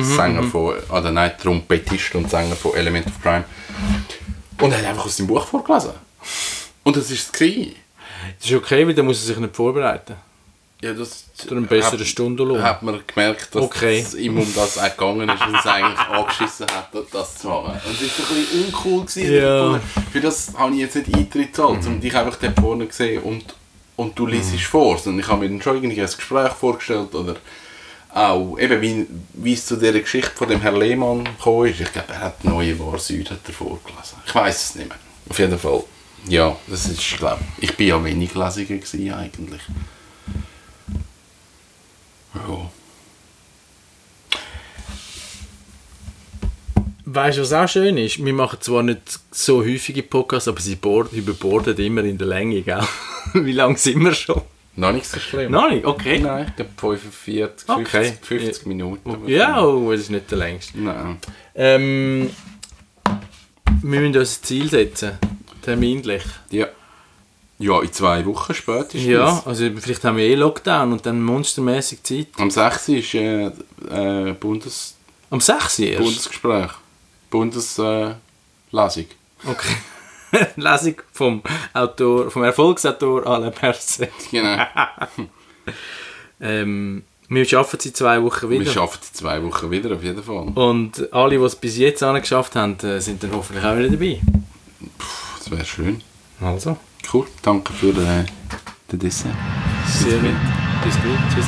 Sänger 0.02 0.42
von, 0.44 0.74
oder 0.90 1.10
nein, 1.10 1.32
Trompetist 1.40 2.14
und 2.14 2.30
Sänger 2.30 2.56
von 2.56 2.74
Element 2.74 3.06
of 3.06 3.20
Crime. 3.22 3.44
Und 4.60 4.72
er 4.72 4.78
hat 4.78 4.86
einfach 4.86 5.04
aus 5.06 5.16
dem 5.16 5.26
Buch 5.26 5.46
vorgelesen. 5.46 5.90
Und 6.84 6.96
das 6.96 7.10
war 7.10 7.16
es. 7.16 7.32
gewesen. 7.32 7.74
Das 8.40 8.50
ist 8.50 8.56
okay, 8.56 8.86
weil 8.86 8.94
dann 8.94 9.04
muss 9.06 9.20
er 9.20 9.26
sich 9.26 9.36
nicht 9.38 9.54
vorbereiten. 9.54 10.14
Ja, 10.82 10.92
das 10.92 11.24
Zu 11.34 11.50
einem 11.50 11.66
besseren 11.66 11.98
hat- 12.00 12.06
Stundenlohn. 12.06 12.62
Hat 12.62 12.82
man 12.82 13.00
gemerkt, 13.06 13.54
dass 13.54 13.62
Okay. 13.62 13.98
es 13.98 14.14
ihm 14.14 14.38
um 14.38 14.54
das 14.54 14.76
auch 14.78 14.84
gegangen 14.90 15.28
ist 15.28 15.46
und 15.46 15.54
es 15.54 15.66
eigentlich 15.66 15.98
angeschissen 16.08 16.66
hat, 16.66 16.90
das 17.12 17.38
zu 17.38 17.48
machen. 17.48 17.72
Und 17.84 17.94
es 18.00 18.18
war 18.18 18.26
ein 18.28 18.36
bisschen 18.44 18.64
uncool. 18.64 19.00
Gewesen. 19.06 19.32
Ja. 19.34 19.80
Für 20.12 20.20
das 20.20 20.52
habe 20.56 20.72
ich 20.74 20.80
jetzt 20.80 20.96
nicht 20.96 21.14
Eintritt 21.14 21.52
gezahlt, 21.54 21.86
um 21.86 22.00
dich 22.00 22.14
einfach 22.14 22.36
dort 22.36 22.60
vorne 22.60 22.86
gesehen 22.86 23.22
und, 23.22 23.54
und 23.96 24.18
du 24.18 24.26
liest 24.26 24.54
vor. 24.64 24.98
Und 25.06 25.18
ich 25.18 25.26
habe 25.28 25.40
mir 25.40 25.48
dann 25.48 25.62
schon 25.62 25.76
irgendwie 25.76 26.00
ein 26.00 26.06
Gespräch 26.06 26.52
vorgestellt 26.52 27.14
oder 27.14 27.36
auch 28.16 28.56
eben 28.58 28.80
wie, 28.80 29.06
wie 29.34 29.52
es 29.52 29.66
zu 29.66 29.76
dieser 29.76 30.00
Geschichte 30.00 30.30
von 30.34 30.48
dem 30.48 30.60
Herrn 30.60 30.76
Lehmann 30.76 31.24
gekommen 31.24 31.68
ist. 31.68 31.80
Ich 31.80 31.92
glaube, 31.92 32.12
er 32.14 32.20
hat 32.20 32.44
«Neue 32.44 32.78
Wahr 32.78 32.98
Süd» 32.98 33.30
hat 33.30 33.40
er 33.46 33.52
vorgelesen. 33.52 34.18
Ich 34.26 34.34
weiß 34.34 34.62
es 34.70 34.74
nicht 34.76 34.88
mehr. 34.88 34.98
Auf 35.28 35.38
jeden 35.38 35.58
Fall. 35.58 35.84
Ja, 36.28 36.56
das 36.66 36.86
ist, 36.88 37.18
glaube 37.18 37.42
ich, 37.58 37.76
bin 37.76 37.88
ja 37.88 38.02
wenig 38.02 38.34
Lesungen 38.34 38.80
gewesen 38.80 39.12
eigentlich. 39.12 39.60
Ja. 42.34 42.70
Weißt 47.04 47.38
du, 47.38 47.42
was 47.42 47.52
auch 47.52 47.68
schön 47.68 47.96
ist? 47.98 48.22
Wir 48.24 48.32
machen 48.32 48.58
zwar 48.60 48.82
nicht 48.82 49.20
so 49.30 49.60
häufige 49.64 50.02
Podcasts, 50.02 50.48
aber 50.48 50.60
sie 50.60 50.74
board- 50.76 51.12
überborden 51.12 51.76
immer 51.78 52.02
in 52.02 52.18
der 52.18 52.26
Länge, 52.26 52.62
gell? 52.62 52.82
Wie 53.34 53.52
lange 53.52 53.78
sind 53.78 54.02
wir 54.02 54.14
schon? 54.14 54.42
Noch 54.76 54.92
nicht 54.92 55.06
so 55.06 55.18
schlimm. 55.18 55.52
Nein, 55.52 55.84
okay. 55.84 56.18
Nein, 56.18 56.46
ich 56.48 56.56
glaube 56.56 56.70
45, 56.76 57.66
50, 57.66 57.68
Okay. 57.68 58.12
50 58.20 58.66
Minuten. 58.66 59.26
Ja, 59.26 59.64
oh, 59.64 59.90
es 59.90 60.02
ist 60.02 60.10
nicht 60.10 60.30
der 60.30 60.38
längste. 60.38 60.78
Nein. 60.78 61.16
Ähm, 61.54 62.30
wir 63.82 64.00
müssen 64.00 64.16
uns 64.16 64.38
ein 64.38 64.42
Ziel 64.44 64.70
setzen, 64.70 65.12
terminlich. 65.62 66.22
Ja. 66.50 66.66
Ja, 67.58 67.80
in 67.80 67.90
zwei 67.90 68.24
Wochen 68.26 68.52
spätestens. 68.52 69.04
Ja, 69.04 69.42
also 69.46 69.64
vielleicht 69.80 70.04
haben 70.04 70.18
wir 70.18 70.24
eh 70.24 70.34
Lockdown 70.34 70.92
und 70.92 71.06
dann 71.06 71.22
monstermäßig 71.22 72.02
Zeit. 72.02 72.26
Am 72.36 72.50
6. 72.50 72.88
ist 72.90 73.14
äh, 73.14 73.46
äh, 73.46 74.32
Bundes 74.34 74.94
Am 75.30 75.40
6. 75.40 75.78
erst? 75.78 76.02
Bundesgespräch. 76.04 76.70
Bundeslesung. 77.30 78.16
Äh. 78.74 79.50
Okay. 79.50 79.74
Lesung 80.56 80.94
vom 81.12 81.42
Autor, 81.72 82.30
vom 82.30 82.42
Erfolgsautor 82.44 83.26
Alain 83.26 83.52
Berset. 83.52 84.10
genau. 84.30 84.64
Ähm, 86.38 87.02
wir 87.28 87.46
es 87.78 87.86
in 87.86 87.94
zwei 87.94 88.22
Wochen 88.22 88.50
Wir 88.50 88.60
wieder. 88.60 88.70
schaffen 88.70 88.98
es 89.02 89.08
in 89.08 89.14
zwei 89.14 89.42
Wochen 89.42 89.70
wieder, 89.70 89.96
auf 89.96 90.02
jeden 90.02 90.22
Fall. 90.22 90.48
Und 90.54 91.12
alle, 91.14 91.38
die 91.38 91.42
es 91.42 91.56
bis 91.56 91.78
jetzt 91.78 92.02
angeschafft 92.02 92.54
haben, 92.54 92.78
äh, 92.80 93.00
sind 93.00 93.22
dann 93.22 93.32
hoffentlich 93.32 93.64
auch 93.64 93.74
wieder 93.76 93.88
dabei. 93.88 94.20
Das 95.38 95.50
wäre 95.50 95.64
schön. 95.64 96.02
Also, 96.42 96.76
Cool. 97.12 97.26
Danke 97.42 97.72
für 97.72 97.88
äh, 97.88 98.24
den 98.90 98.98
Dessert. 98.98 99.32
sehr 99.86 100.18
gut. 100.18 100.30
Bis 100.84 100.94
gut. 100.96 101.18
Tschüss. 101.34 101.46